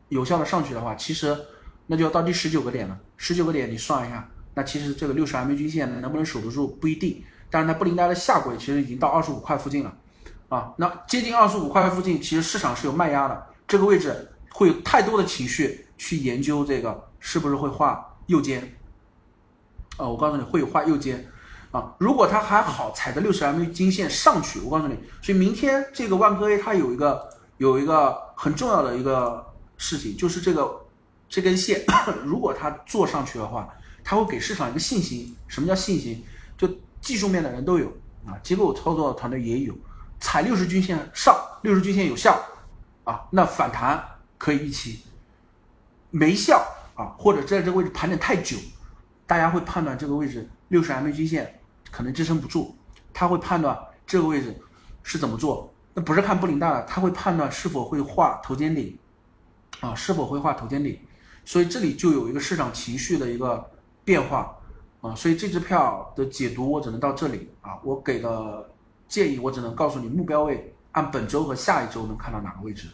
[0.09, 1.39] 有效的上去的话，其实
[1.87, 2.99] 那就要到第十九个点了。
[3.17, 7.23] 十九个点你算一下，那其实这个六十 MA 均线能不能守得住不一定。
[7.49, 9.97] 但是它布林带的下轨其实已经到二十五块附近了，
[10.49, 13.47] 啊，那接近二十五块附近，其实市场是有卖压的。
[13.69, 18.80] 这个位置会有太多的情绪去研究这个是不是会画右肩，
[20.01, 21.31] 啊，我告诉你会有画右肩，
[21.71, 27.29] 啊，如果它还好踩着六十 MA 均线上去，我告诉你，所以明天这个万科 A 它有一个。
[27.61, 29.47] 有一个很重要的一个
[29.77, 30.81] 事情，就是这个
[31.29, 31.85] 这根线，
[32.25, 33.69] 如果它做上去的话，
[34.03, 35.37] 它会给市场一个信心。
[35.47, 36.25] 什么叫信心？
[36.57, 36.67] 就
[37.03, 37.87] 技术面的人都有
[38.27, 39.75] 啊，机构操作团队也有，
[40.19, 42.43] 踩六十均线上，六十均线有效
[43.05, 44.03] 啊，那反弹
[44.39, 45.03] 可以预期。
[46.09, 46.65] 没效
[46.95, 48.57] 啊，或者在这个位置盘整太久，
[49.31, 52.75] 大家会判断这个位置六十 MA 均线可能支撑不住，
[53.15, 54.61] 他会判断这个位置
[55.05, 55.73] 是怎么做。
[55.95, 58.99] 那不是看布林带的，他会判断是否会画头肩顶，
[59.79, 60.99] 啊，是否会画头肩顶，
[61.45, 63.65] 所以这里就有一个市场情绪的一个
[64.05, 64.53] 变化，
[65.01, 68.69] 啊，所以这支票的解读我只能到这里啊，我给的
[69.07, 72.89] 建议我只能告诉你目标位按本周和下一周能看到哪个位置。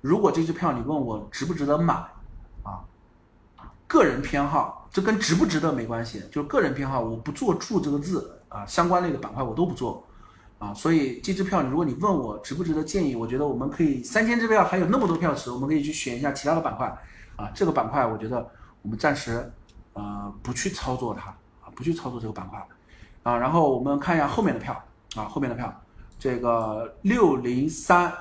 [0.00, 1.92] 如果这支票你问我值不值得买，
[2.62, 2.80] 啊，
[3.86, 10.06] 个人偏好，这跟值不值得没关系，就是个人偏好，我不做注这个字啊，相关类的板块我都不做。
[10.58, 16.86] 啊，所以这支票，如果你问我值不值得建议，我觉得我们可以三千支票还有那么多票池，我们可以去选一下其他的板块。
[17.34, 18.48] 啊，这个板块我觉得
[18.82, 19.50] 我们暂时
[19.94, 21.30] 呃不去操作它
[21.62, 22.64] 啊，不去操作这个板块。
[23.24, 24.72] 啊，然后我们看一下后面的票
[25.16, 25.82] 啊，后面的票，
[26.16, 28.12] 这个六零三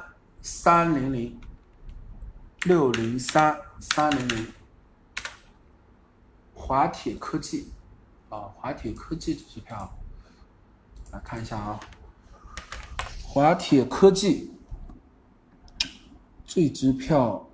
[0.41, 1.39] 三零零
[2.63, 4.47] 六零三三零零
[6.71, 7.69] 华铁科技
[8.29, 9.91] 啊，华铁科技这支票
[11.11, 11.77] 来看一下啊。
[13.21, 14.53] 华铁科技
[16.45, 17.45] 这支票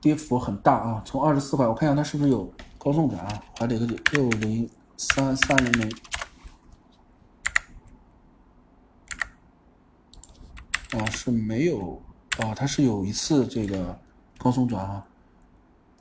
[0.00, 3.42] 跌幅很大啊，从二十四块，我看一下它是不是有高送转啊？
[3.58, 5.96] 华铁科技六零三三零零
[10.98, 12.02] 啊是没有
[12.38, 14.00] 啊，它是有一次这个
[14.38, 15.06] 高送转啊，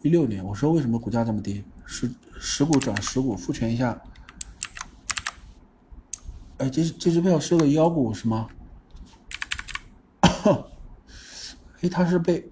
[0.04, 1.66] 一六年，我说为什么股价这么低？
[1.86, 4.02] 是十股转十股，复权一下。
[6.58, 8.48] 哎，这这支票是个妖股是吗？
[11.82, 12.50] 哎，它是被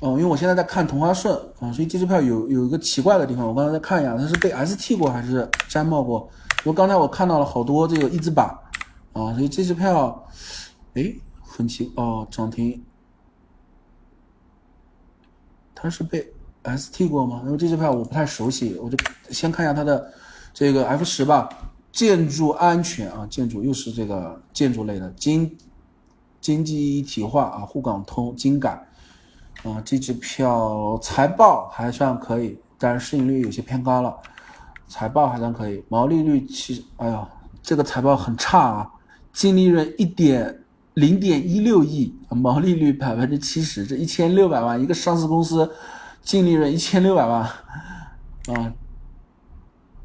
[0.00, 6.28] 哦，因为我现在在看同花顺啊，所以这支票有有一个奇怪的地方，我刚才在看一下，它是被 ST 过还是沾帽过？
[6.64, 8.46] 因为刚才我看到了好多这个一字板
[9.14, 10.28] 啊，所以这支票
[10.94, 12.84] 哎很奇哦，涨停，
[15.76, 16.26] 它是被
[16.64, 17.42] ST 过吗？
[17.44, 18.96] 因为这支票我不太熟悉，我就
[19.30, 20.12] 先看一下它的
[20.52, 21.48] 这个 F 十吧。
[21.92, 25.56] 建筑安全啊，建筑又是这个建筑类的经
[26.42, 28.72] 经济一体化啊，沪港通、金改
[29.62, 34.14] 啊，这支票财报还算可以，但是市盈率有些偏高了，
[34.86, 37.26] 财报还算可以，毛利率其实，哎呀，
[37.62, 38.90] 这个财报很差啊，
[39.32, 40.54] 净利润一点
[40.96, 45.70] 零点一六亿，毛利率百分之七十，这一千六百万一个上市公司
[46.22, 48.72] 净利润一千六百万啊。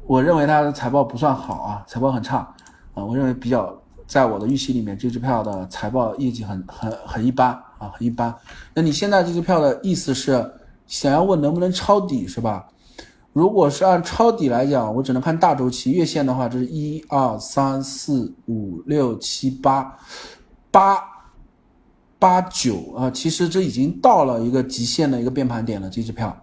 [0.06, 2.46] 我认为它的财报不算好啊，财报很差
[2.92, 3.02] 啊。
[3.02, 3.74] 我认为比较
[4.06, 8.34] 在我的预期里面，这支票的财报业绩很很很一般啊，很一般。
[8.74, 10.46] 那你现在这支票的意思是
[10.86, 12.68] 想要问能不能抄底是吧？
[13.32, 19.96] 如果是按抄底来讲，我只能看大周期月线的话，这是一二三四五六七八
[20.72, 21.00] 八
[22.18, 26.36] 八九啊，其实这已经到了一个极限的一个变盘点了，这支票。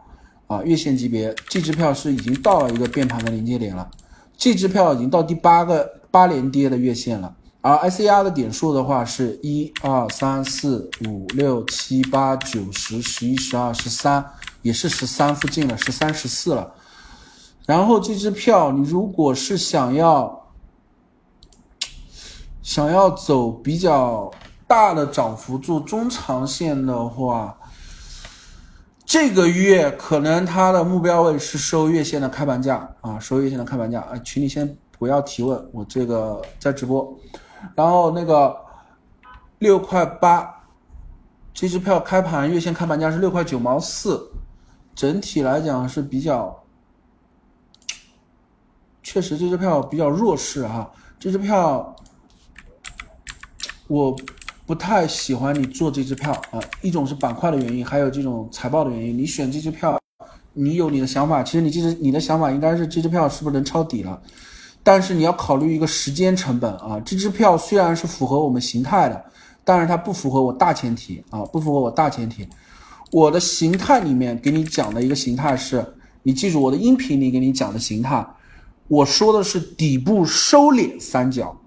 [0.47, 3.87] 啊，月线级别这支票是已经到了一个变盘的临界点了，
[4.35, 14.25] 这支票已经到第八个八连跌的月线了，而 ICR 的点数的话是一二三四五六七八九十十一十二十三，
[14.63, 16.73] 也是十三附近了，十三十四了。
[17.67, 20.48] 然后这支票你如果是想要
[22.69, 24.29] 想要走比较
[24.67, 27.57] 大的涨幅做中长线的话。
[29.03, 37.11] 这个月可能它的目标位是收月线的开盘价啊，收月线的开盘价啊，群里先不要提问，我这个在直播。
[37.73, 38.55] 然后那个
[39.57, 40.47] 六块八，
[41.51, 44.29] 这支票开盘月线开盘价是六块九毛四，
[44.93, 46.55] 整体来讲是比较，
[49.01, 50.87] 确实这支票比较弱势哈，
[51.19, 51.95] 这支票
[53.89, 54.15] 我。
[54.69, 59.17] 不太喜欢你做这支票啊，一种是板块的原因，还有这种财报的原因。
[59.17, 59.99] 你选这支票，
[60.53, 61.41] 你有你的想法。
[61.41, 64.21] 其实你这支你的想法应该是这支票是不是能抄底了？
[64.83, 67.01] 但是你要考虑一个时间成本啊。
[67.03, 69.25] 这支票虽然是符合我们形态的，
[69.63, 72.47] 但是它不符合我大前提啊，不符合我大前提。
[73.11, 75.83] 我的形态里面给你讲的一个形态是，
[76.21, 78.23] 你记住我的音频里给你讲的形态，
[78.87, 81.59] 我说的是底部收敛三角，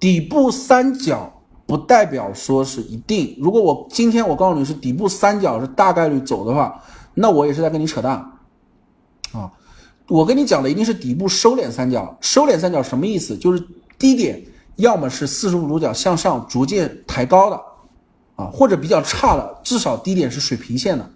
[0.00, 1.32] 底部三角。
[1.68, 3.36] 不代表说是一定。
[3.40, 6.80] 如果我今天我告诉你是底部三角是大概率走的话，
[7.14, 8.14] 那我也是在跟你扯淡
[9.32, 9.50] 啊！
[10.06, 12.16] 我跟你讲的一定是底部收敛三角。
[12.20, 13.36] 收敛三角什么意思？
[13.36, 13.60] 就是
[13.98, 14.40] 低点
[14.76, 17.60] 要么是四十五度角向上逐渐抬高的
[18.36, 21.10] 啊，或者比较差的，至少低点是水平线的。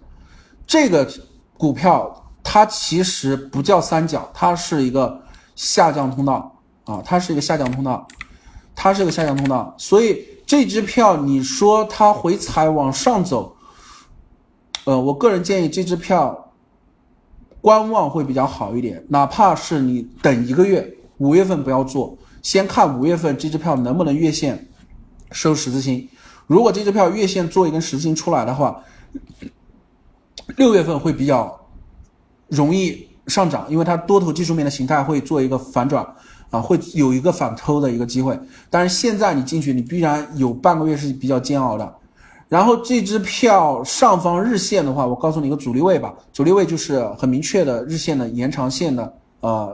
[0.67, 1.09] 这个
[1.57, 5.21] 股票它其实不叫三角，它是一个
[5.55, 8.05] 下降通道啊，它是一个下降通道，
[8.81, 10.25] 它是个下降通道，所以。
[10.43, 13.55] 这支票，你说它回踩往上走，
[14.83, 16.51] 呃，我个人建议这支票
[17.61, 24.67] 观望会比较好一点，哪怕是你等一个月，五月份不要做，先看五月份这支票能不能月线
[25.31, 26.05] 收十字星。
[26.47, 28.83] 如果这支票月线做一根十字星出来的话，
[30.57, 31.57] 六月份会比较
[32.49, 36.05] 容易上涨，因为它多头技术面的形态会做一个反转。
[36.51, 38.37] 啊，会有一个反抽的一个机会，
[38.69, 41.95] 但是现在你进去，你必然有半个月是比较煎熬的。
[42.49, 49.73] 然后这支票上方日线的话，我告诉你一个阻力位吧，阻力位就是很明确的日线的延长线的呃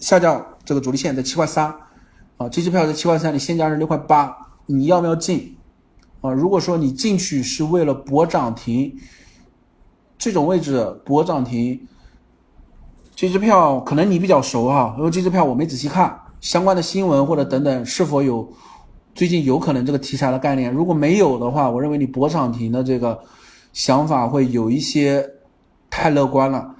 [0.00, 1.72] 下降这个阻力线在七块三
[2.36, 4.36] 啊，这支票在七块三，你现价是六块八，
[4.66, 5.56] 你要不要进
[6.20, 6.32] 啊？
[6.32, 8.92] 如果说你进去是为了博涨停，
[10.18, 11.80] 这种位置博涨停。
[13.18, 18.48] 这支票可能你比较熟哈，因为这支票我没仔细看相关的新闻或者等等是否有
[19.12, 20.72] 最近有可能这个题材的概念。
[20.72, 23.18] 如果没有的话，我认为你博涨停的这个
[23.72, 25.28] 想法会有一些
[25.90, 26.72] 太乐观了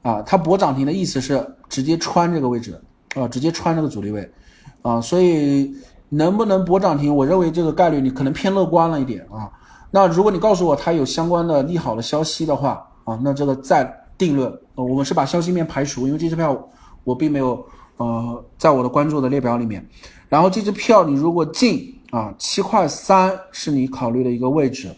[0.00, 0.22] 啊。
[0.22, 2.80] 它博涨停的意思是直接穿这个位置
[3.14, 4.32] 啊，直接穿这个阻力位
[4.80, 5.70] 啊，所以
[6.08, 9.52] 能不能博涨停，我认为这个概率你可能偏乐观了一点啊。
[9.90, 14.00] 那如果你告诉我它有相关的利好的消息的话啊，那这个再。
[14.16, 16.68] 定论，呃，我们是把消息面排除，因为这支票
[17.04, 17.64] 我并没有，
[17.96, 19.86] 呃，在我的关注的列表里面。
[20.28, 24.90] 然后这支票你如果进啊，七块三是你考虑的一个位置。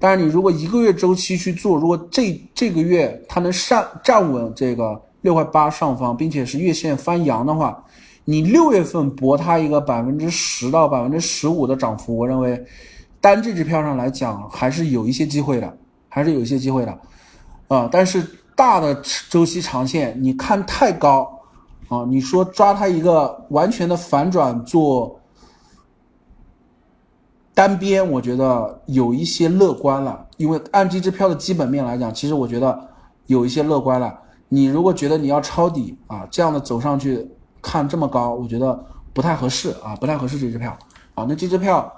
[0.00, 7.84] 但是你如果一个月周期去做，如果这这个月它能上站稳这个六块八上方，并且是月线翻阳的话，
[8.24, 12.60] 你六月份博它一个百分之十到百分之十五的涨幅，我认为
[13.20, 15.78] 单这支票上来讲还是有一些机会的，
[16.08, 16.98] 还是有一些机会的，
[17.68, 18.26] 啊，但是。
[18.56, 18.94] 大的
[19.28, 21.40] 周期长线，你看太高
[21.88, 22.04] 啊！
[22.08, 25.20] 你说抓它一个完全的反转做
[27.52, 30.26] 单边，我觉得有一些乐观了。
[30.36, 32.88] 因为按这支票的基本面来讲，其实我觉得
[33.26, 34.16] 有一些乐观了。
[34.48, 37.28] 你如果觉得你要抄底啊，这样的走上去
[37.60, 40.76] 看这么高，我觉得不太合适啊，不太合适这支票
[41.14, 41.26] 啊。
[41.28, 41.92] 那这支票，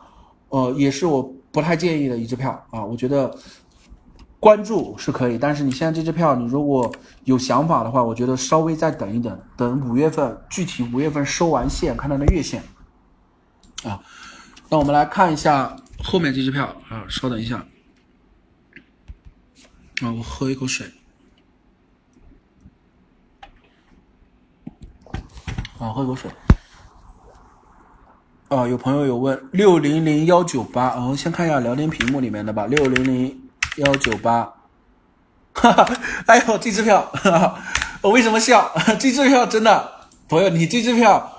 [0.48, 1.22] 呃，也是我
[1.52, 3.30] 不太建议的一支票啊，我觉得。
[4.38, 6.92] 关注是可以，但是你现在这支票，你如果
[7.24, 12.62] 有想法的话，我觉得稍微再等一等，等五月份具体五月份收完线，看它的月线
[13.82, 14.00] 啊。
[14.68, 17.56] 那我们来看一下后面这支票啊，稍等一下
[20.02, 20.86] 啊，我喝一口水
[25.78, 26.30] 啊，喝口水
[28.48, 28.68] 啊。
[28.68, 33.45] 有朋友有问六零零幺九八，我先看一下聊天屏幕里面的吧，六零零。
[33.76, 34.54] 幺九八，
[35.52, 35.88] 哈哈，
[36.26, 37.58] 哎呦，这支票，哈哈
[38.00, 38.72] 我为什么笑？
[38.98, 39.90] 这支票真的，
[40.28, 41.30] 朋友，你这支票，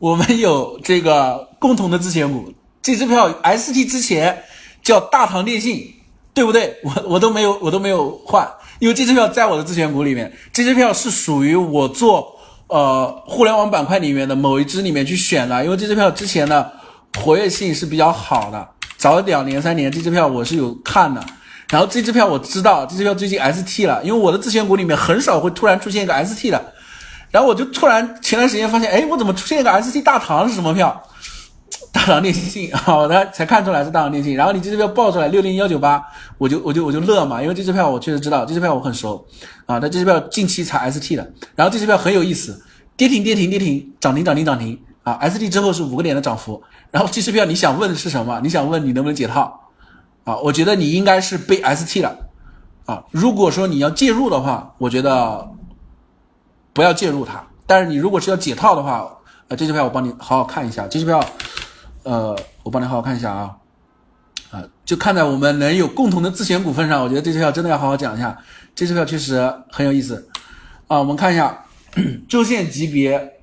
[0.00, 2.52] 我们有这个共同的自选股。
[2.82, 4.42] 这支票 ST 之前
[4.82, 5.94] 叫大唐电信，
[6.34, 6.76] 对不对？
[6.82, 8.48] 我我都没有，我都没有换，
[8.80, 10.32] 因为这支票在我的自选股里面。
[10.52, 16.72] 这支票是属于我做呃互联网板块里面的某一支里面去选的，因为这支票之前的
[17.20, 21.24] 活跃性是比较好的，早两年三年这支票我是有看的。
[21.70, 26.72] 然后这支票我知道，这支票最近 ST 了，因为我的自选股里面很少会突然出现一个 ST 的，
[27.30, 31.02] 然后我就突然前段时间发现，哎，我怎么出现一个 ST 大唐是什么票？
[31.92, 34.34] 大唐电信，好的才看出来是大唐电信。
[34.34, 36.02] 然后你这支票报出来六零幺九八，
[36.38, 39.24] 我就我就我就乐嘛，因为这支票我确实知道，这支票我很熟
[39.66, 39.78] 啊。
[39.78, 42.60] 那这支票近期才 ST 的，然后这支票很有意思，
[42.96, 46.60] 跌停跌停跌停，涨停涨停涨停啊！ST 之后是五个点的涨幅，
[46.90, 48.40] 然后这支票你想问是什么？
[48.42, 49.63] 你想问你能不能解套
[50.24, 50.36] 啊？
[50.38, 52.30] 我觉得你应该是被 ST 了
[52.86, 53.04] 啊！
[53.10, 55.50] 如果说你要介入的话，我觉得
[56.72, 57.46] 不要介入它。
[57.66, 59.08] 但是你如果是要解套的话，
[59.48, 61.24] 呃，这支票我帮你好好看一下，这支票，
[62.02, 63.56] 呃，我帮你好好看一下啊，
[64.50, 68.38] 啊，就看在我们能有共同的自选股份上，我觉得这支票真的要好好讲一下，
[68.74, 70.28] 这支票确实很有意思
[70.88, 70.98] 啊。
[70.98, 71.64] 我们看一下
[72.28, 73.40] 周线级别，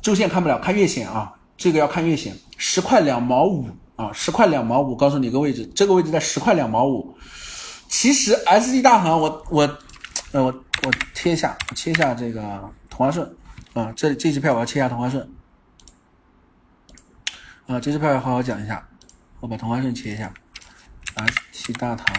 [0.00, 7.16] 周线看不了，看月线啊，这个要看月线，十块两毛五啊，十块两毛五，告诉你一个位置，这个位置在十块两毛五。
[7.88, 9.78] 其实 S D 大行，我我。
[10.32, 10.52] 呃，我
[10.82, 13.36] 我切一下，切一下这个同花顺，
[13.72, 15.32] 啊，这这支票我要切一下同花顺，
[17.68, 18.84] 啊，这支票要好好讲一下，
[19.38, 20.34] 我把同花顺切一下，
[21.14, 22.16] 啊，七大唐，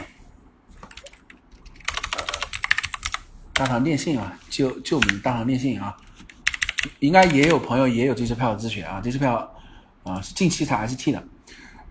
[3.52, 5.98] 大唐电信啊，旧旧名大唐电信啊，
[7.00, 9.55] 应该也有朋友也有这支票的自选啊，这支票
[10.06, 11.22] 啊是近期才 ST 的，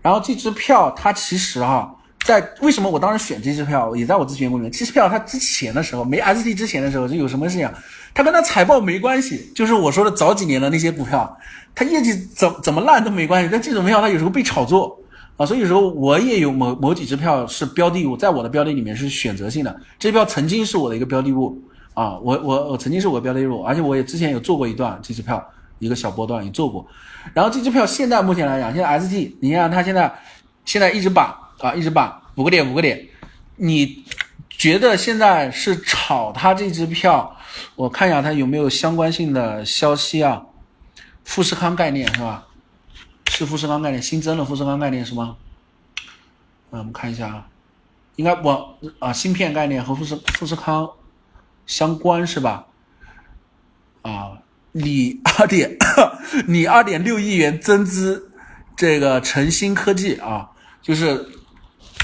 [0.01, 1.95] 然后这支票它其实哈。
[2.25, 4.71] 在为什么我当时选这支票，也在我咨询过里面。
[4.71, 7.69] 这支票它之前的时候，没 ST 之前的时候，是有什么事情？
[8.15, 11.37] 它跟它财报没关系，就是我说的早几年的那些股票，
[11.75, 13.49] 它业绩怎怎么烂都没关系。
[13.51, 14.99] 但这种票它有时候被炒作
[15.37, 19.79] 啊，所以有时候我也有某某几支票是标的物，在我的标的里面是选择性的。
[19.99, 21.61] 这票曾经是我的一个标的物
[21.93, 25.47] 啊，我我我曾经是我的标的物，而且我也之前有做过一段这支票
[25.79, 26.85] 一个小波段也做过。
[27.33, 30.13] 然后这支票现在目前来讲，现在 ST，你看它现在
[30.65, 31.35] 现在一直板。
[31.59, 33.07] 啊，一直板五个点五个点，
[33.55, 34.03] 你
[34.49, 37.33] 觉得现在是炒它这支票？
[37.77, 40.43] 我看一下它有没有相关性的消息啊？
[41.23, 42.45] 富士康概念是吧？
[43.27, 45.37] 是富士康概念新增了富士康概念是吗？
[46.71, 47.47] 嗯，我们看一下啊，
[48.17, 48.49] 应该不
[48.99, 50.91] 啊，芯片概念和富士富士康
[51.65, 52.67] 相关是吧？
[54.01, 54.33] 啊，
[54.77, 55.77] 你二点
[56.47, 58.31] 你二点六亿元增资
[58.75, 60.49] 这个诚新科技啊，
[60.81, 61.29] 就是。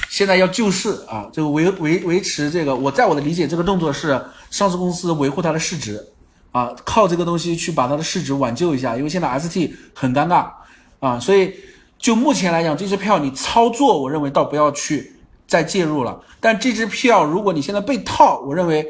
[0.10, 6.06] 现在要救市啊，这个维维维持这个，我在我的理解，这个动作是上市公司维护它的市值
[6.52, 10.52] 啊，靠这个东西去把它的市值挽救一下，因为现在 ST 很尴尬
[11.00, 11.54] 啊，所以
[11.98, 15.14] 就目前来讲，这支票你操作，我认为倒不要去
[15.48, 16.22] 再介入了。
[16.42, 18.86] 但这支票如果你现在被套，我认为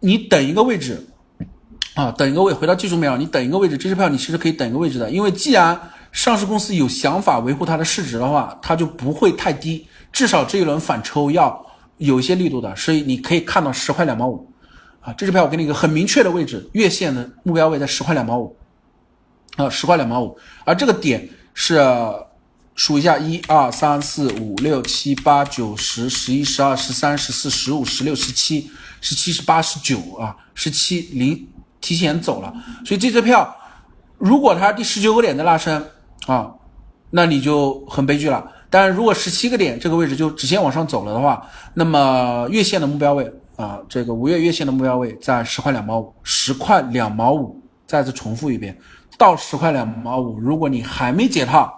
[0.00, 1.06] 你等一个位置
[1.94, 5.80] 啊，等一个位，回到技术面上，你等一个位置，这支票你其实可以等一个位置的，因为既然
[6.10, 9.86] 上市公司有想法维护它的市值的话，它就不会太低。
[10.12, 11.64] 至少这一轮反抽要
[11.98, 14.48] 有一些力度的，所以你可以看到十块两毛五，
[15.00, 18.56] 啊，这支票我给你一个很明确的位置，月线的目标位在十块两毛五，
[19.56, 21.80] 啊，十块两毛五，而这个点是
[22.74, 28.68] 数一下，一二三四五六七八九十十一十二十三十四十五十六十七
[29.00, 31.46] 十七十八十九啊，十七零
[31.84, 32.50] 提前走了，
[32.82, 33.54] 所以这支票
[34.16, 35.84] 如果它第十九个点的拉升
[36.26, 36.50] 啊，
[37.10, 38.42] 那你就很悲剧了。
[38.70, 48.78] 但如果十七个点这个位置就直线往上走了的话，那么月线的目标位啊，这个五月月线的目标位在十块两毛五，十块两毛五，再次重复一遍，
[49.18, 51.70] 到十块两毛五，如果你还没解套，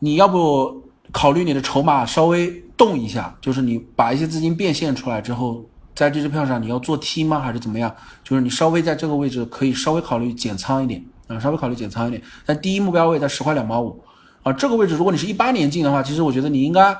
[0.00, 0.82] 你要不
[1.12, 5.64] 考虑你的筹码稍微动一下，就是你把一些资金变现出来之后，
[5.96, 7.92] 在这支票上你要做 T 吗，还是怎么样？
[8.22, 14.04] 就是你稍微在这个位置可以稍微考虑减仓一点啊，稍微考虑减仓一点，但第一目标位在十块两毛五。
[14.42, 16.96] 啊，这个位置，如果你是一八年进的话，其实我觉得你应该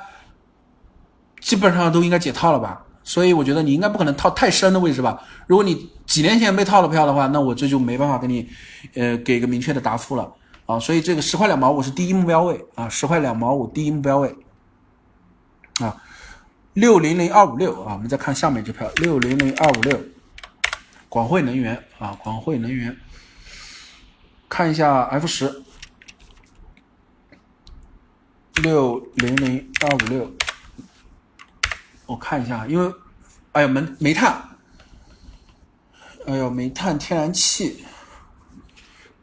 [1.39, 2.83] 基本上都应该解套了吧。
[3.03, 5.23] 所以我觉得你应该不可能套太深的位置吧。
[5.45, 8.49] 如果你几年前被套了票的话，那我这就没办法给你
[8.95, 10.29] 呃给个明确的答复了
[10.65, 10.77] 啊。
[10.77, 14.35] 所以这个十块两毛五是第一目标位啊，十块两毛五第一目标位
[15.79, 15.95] 啊，
[16.77, 19.99] 六零零二五六啊，我们再看下面这票六零零二五六，
[21.09, 22.95] 广汇能源啊，广汇能源，
[24.47, 25.63] 看一下 F 十。
[28.61, 30.31] 六零零二五六，
[32.05, 32.93] 我看一下，因为，
[33.53, 34.39] 哎呀，煤煤炭，
[36.27, 37.83] 哎呦，煤炭、天然气，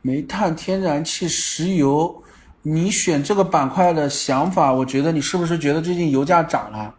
[0.02, 2.20] 煤炭、天然气、石油，
[2.62, 6.92] 你选这个板块的想法，我觉得你是不是觉得最近油价涨了？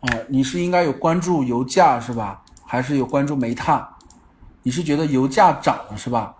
[0.00, 2.42] 啊，你是应该有关注油价是吧？
[2.64, 3.86] 还是有关注煤炭？
[4.62, 6.34] 你是觉得油价涨了是吧？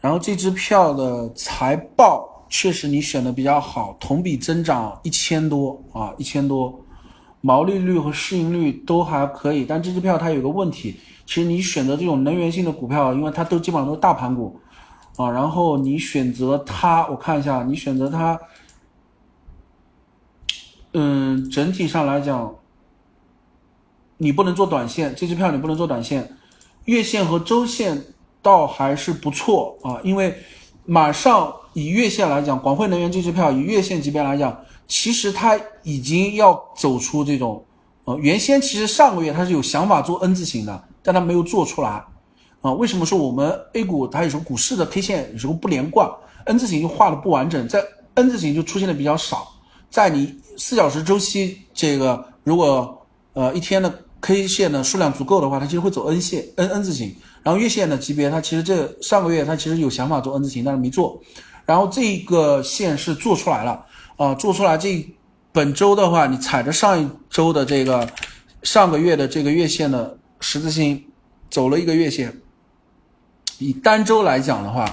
[0.00, 2.30] 然后这支票的财报。
[2.54, 6.84] 确实你选的比较好，同比增长一千多啊，一千多，
[7.40, 9.64] 毛利率和市盈率都还可以。
[9.64, 14.60] 但这支票它有个问题，其实你选择这种能源性的股票，因为它都基本上都是大盘股
[15.16, 18.38] 啊，然后你选择它，我看一下，你选择它，
[20.92, 22.54] 嗯，整体上来讲，
[24.22, 26.36] 你不能做短线，这支票你不能做短线，
[26.84, 28.00] 月线和周线
[28.40, 30.32] 倒还是不错啊，因为
[30.86, 37.64] 马上以月线来讲，广汇能源这支票以月线级别来讲，其实它已经要走出这种，
[38.04, 42.04] 呃，原先其实上个月它是有想法做 N 字形的，但它没有做出来。
[42.60, 46.08] 啊，为什么说我们 A 股它有时候股市的 K 线有时候不连贯
[46.46, 47.82] ，N 字形就画的不完整，在
[48.14, 49.48] N 字形就出现的比较少，
[49.90, 53.92] 在你四小时周期这个如果呃一天的
[54.22, 61.20] K 线的数量足够的话，它其实会走 N 线 N N 字形，然后月线的级别它其实这上个月它其实有想法做 N 字形，但是没做，
[61.66, 63.84] 然后这个线是做出来了
[64.16, 65.04] 啊，做出来这
[65.50, 68.08] 本周的话，你踩着上一周的这个
[68.62, 71.04] 上个月的这个月线的十字星
[71.50, 72.40] 走了一个月线。
[73.58, 74.88] 以单周来讲的话，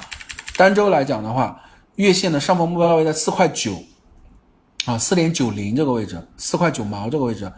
[0.58, 1.62] 单周来讲的话，
[1.98, 3.74] 月线的上方目标位在四块九，
[4.86, 7.52] 啊，四点九零这个位置，四块九毛这个位置。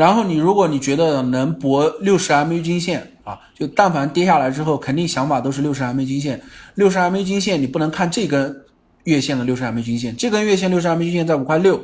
[0.00, 6.40] 然后你如果你觉得能博六十 MA 均线啊，就但凡跌下来之后，肯定想法都是六十 MA 均线。
[6.74, 8.64] 六十 MA 均线你不能看这根
[9.04, 11.78] 月线的六十 MA 均线，这根月线六十 MA 均线在五块六。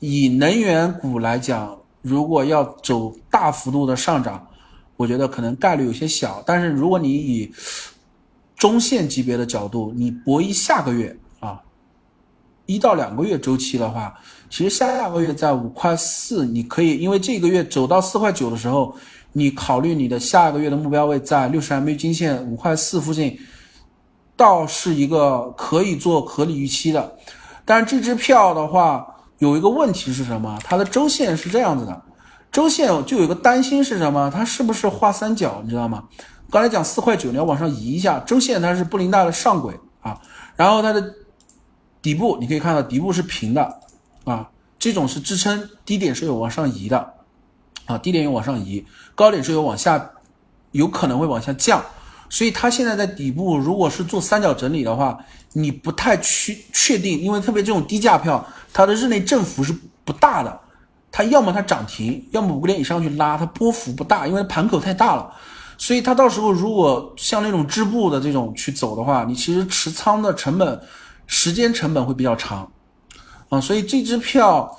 [0.00, 4.44] 以能源股来讲，如果要走大幅度的上涨，
[4.96, 6.42] 我觉得可能概率有些小。
[6.44, 7.52] 但是如果你以
[8.56, 11.60] 中线级别的角度，你博弈下个月啊，
[12.66, 14.18] 一到两个月周期的话，
[14.48, 18.94] 其实下下个月在五块四，你可以因为这个月走到四块九的时候，
[19.32, 23.38] 你考虑你的下个月的目标位在六十 MA 均线五块四附近，
[24.36, 27.16] 倒是一个可以做合理预期的。
[27.64, 29.06] 但是这支票的话，
[29.38, 30.58] 有一个问题是什么？
[30.62, 32.02] 它的周线是这样子的，
[32.52, 34.30] 周线就有一个担心是什么？
[34.32, 35.60] 它是不是画三角？
[35.64, 36.04] 你知道吗？
[36.48, 40.16] 刚才讲四块九，你要往上移一下，周线它是布林带的上轨啊，
[40.54, 41.12] 然后它的
[42.00, 43.80] 底部你可以看到底部是平的
[44.26, 47.14] 啊，这种是支撑，低点是有往上移的
[47.86, 48.84] 啊，低点有往上移，
[49.14, 50.10] 高点是有往下，
[50.72, 51.82] 有可能会往下降，
[52.28, 55.16] 所以它现在在底部，如果是做三角整理的话，
[55.52, 59.72] 你不太确确定，因为特别这种低价票，它的日内振幅是
[60.04, 60.60] 不大的，
[61.12, 65.32] 它要么它涨停，要么五点以上去拉，它波幅不大，因为盘口太大了。
[65.78, 70.80] 所以它到时候如果像那种织布的这种去走的话，你其实持仓的成本、
[71.26, 72.70] 时间成本会比较长，
[73.48, 74.78] 啊，所以这支票，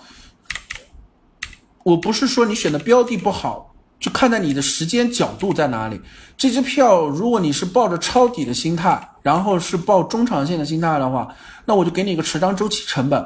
[1.84, 6.00] 我不是说你选的标的不好，就看在你的时间角度在哪里。
[6.36, 11.34] 这支票如果你是抱着抄底的心态，然后是抱中长线的心态的话，
[11.66, 13.26] 那我就给你一个持仓周期成本，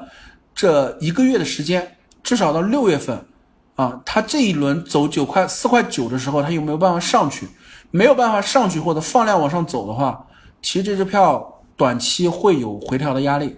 [0.53, 3.25] 这一个月的时间，至少到六月份，
[3.75, 7.47] 啊，它这一轮走九块四块九的时候，它有没有办法上去？
[7.93, 10.25] 没有办法上去或者放量往上走的话，
[10.61, 13.57] 其实这支票短期会有回调的压力，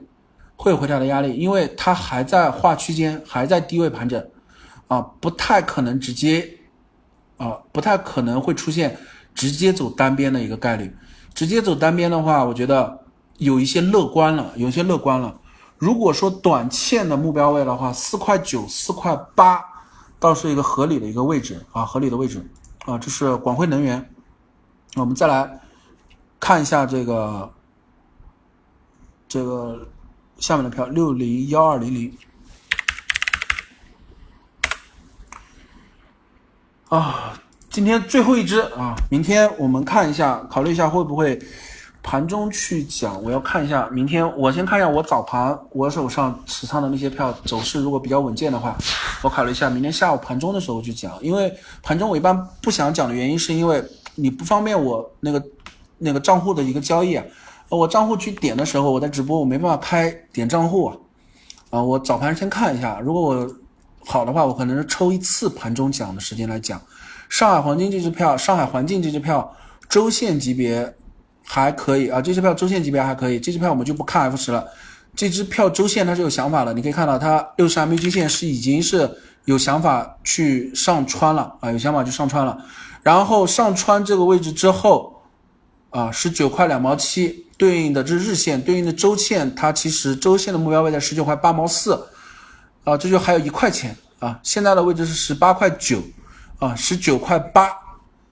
[0.55, 4.29] 会有回调的压力，因为它还在画区间，还在低位盘整，
[4.87, 6.59] 啊，不太可能直接，
[7.37, 8.97] 啊，不太可能会出现
[9.33, 10.95] 直接走单边的一个概率。
[11.33, 13.05] 直接走单边的话，我觉得
[13.37, 15.39] 有一些乐观了，有一些乐观了。
[15.77, 19.59] 如果说短线的目标位的话，四块九、四块八，
[20.19, 22.49] 倒是一个合理的一个位置啊，合理的位置
[22.85, 24.09] 啊，这是广汇能源。
[24.95, 25.59] 我们再来
[26.39, 27.51] 看一下这个
[29.27, 29.87] 这个
[30.43, 32.13] 下面的票六零幺二零零
[36.89, 37.39] 啊，
[37.69, 41.41] 今天最后一只啊，明天我们看一下，考虑一下会不会
[42.01, 43.23] 盘中去讲。
[43.23, 48.75] 我要看一下明天，我先看一下我早盘我手上持仓的那些票走势，如果比较稳健的话，
[49.21, 51.13] 我考虑一下明天下午盘中的时候去讲。
[51.21, 53.81] 因为盘中我一般不想讲的原因，是因为。
[54.15, 55.43] 你不方便我那个
[55.97, 57.25] 那个账户的一个交易啊，
[57.75, 60.97] 我账户去点的时候，我在直播，我没办法开点账户啊，
[61.71, 63.55] 啊，我早盘先看一下，如果我
[64.05, 66.81] 好的话，我可能是抽一次盘中讲的时间来讲。
[67.29, 69.55] 上海黄金这支票，上海环境这支票，
[69.89, 70.93] 周线级别
[71.43, 74.67] 还可以啊，这支票周线级别还可以，这支票我们就不看 F 十了，
[75.15, 79.09] 这支票周线它是有想法的，你可以看到它六十 MA 均线是已经是
[79.45, 82.57] 有想法去上穿了啊，有想法去上穿了。
[83.01, 85.21] 然后上穿这个位置之后，
[85.89, 91.93] 啊，十九块两毛七，对应的这是日线，对应的周线，它其实周线的目标位在十九块八毛四，
[92.83, 96.03] 啊，这就还有一块钱啊，现在的位置是十八块九，
[96.59, 97.71] 啊，十九块八，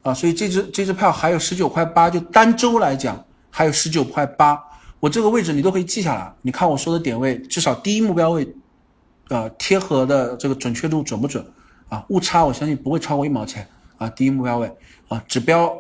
[0.02, 4.62] 啊，所以这只这只票还有十九块八，就单周来讲还有十九块八，
[5.00, 8.54] 我这个位置你都可以记下来，你看我说的点位，至少第一目标位，
[9.30, 11.42] 呃，贴合的这个准确度准不准？
[11.88, 13.66] 啊，误差我相信不会超过一毛钱。
[13.98, 14.70] 啊，第一目标位
[15.08, 15.72] 啊，指标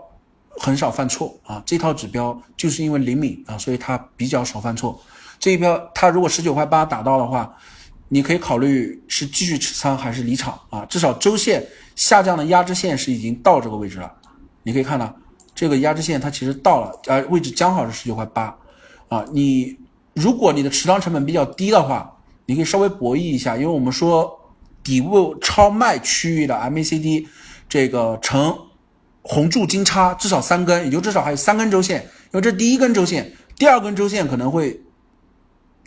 [0.57, 5.02] 很少犯错啊，这套指标就是因为灵敏啊，所以它比较少犯错。
[5.40, 7.52] 这一标它如果十九块八打到的话，
[8.10, 10.86] 你可以考虑是继续持仓还是离场啊。
[10.86, 11.65] 至少周线
[11.95, 14.11] 下降的压制线是已经到这个位置了，
[14.64, 15.15] 你可以看到
[15.56, 18.56] 这个压制线它其实到了，呃，位置刚好是十九块八，
[19.07, 19.78] 啊，你
[20.14, 24.40] 如果你的持仓成本比较低的话，你可以稍微博弈一下，因为我们说
[24.84, 27.26] 底部超卖区域的 MACD
[27.69, 28.56] 这个成
[29.22, 34.81] 红柱金叉至少三根，也就至少还有三根周线，因为这第一根周线，第二根周线可能会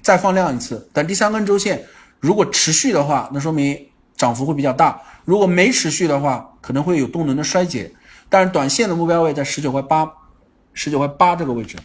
[0.02, 1.84] 再放量一次，但第三根周线
[2.20, 7.92] 如果持续的话，那说明涨幅会比较大；如果没持续的话，可能会有动能的衰竭。
[8.28, 10.10] 但是短线的目标位在十九块八，
[10.72, 11.76] 十九块八这个位置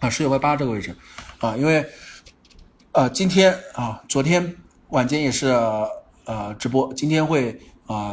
[0.00, 0.94] 啊，十九块八这个位置
[1.38, 1.84] 啊，因为
[2.92, 4.56] 呃今天啊，昨天
[4.88, 5.48] 晚间也是
[6.26, 8.12] 呃直播，今天会啊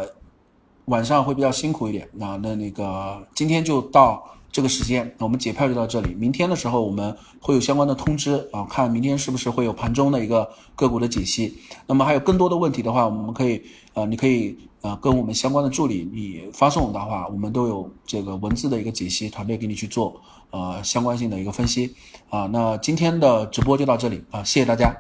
[0.86, 4.24] 晚上会比较辛苦一点啊，那那个今天就到。
[4.54, 6.14] 这个时间，我们解票就到这里。
[6.14, 11.58] 明天的时候我们会有相关的通知啊，看明天是不是会有盘中的一个个股的解析。
[11.88, 13.64] 那么还有更多的问题的话，我们可以
[13.96, 21.96] 呃，你可以呃跟我们相关的助理你发送的话，我们都有这个文字的一个解析团队给你去做呃相关性的一个分析
[22.30, 22.48] 啊。
[22.54, 24.96] 那今天的直播就到这里啊，谢谢大家。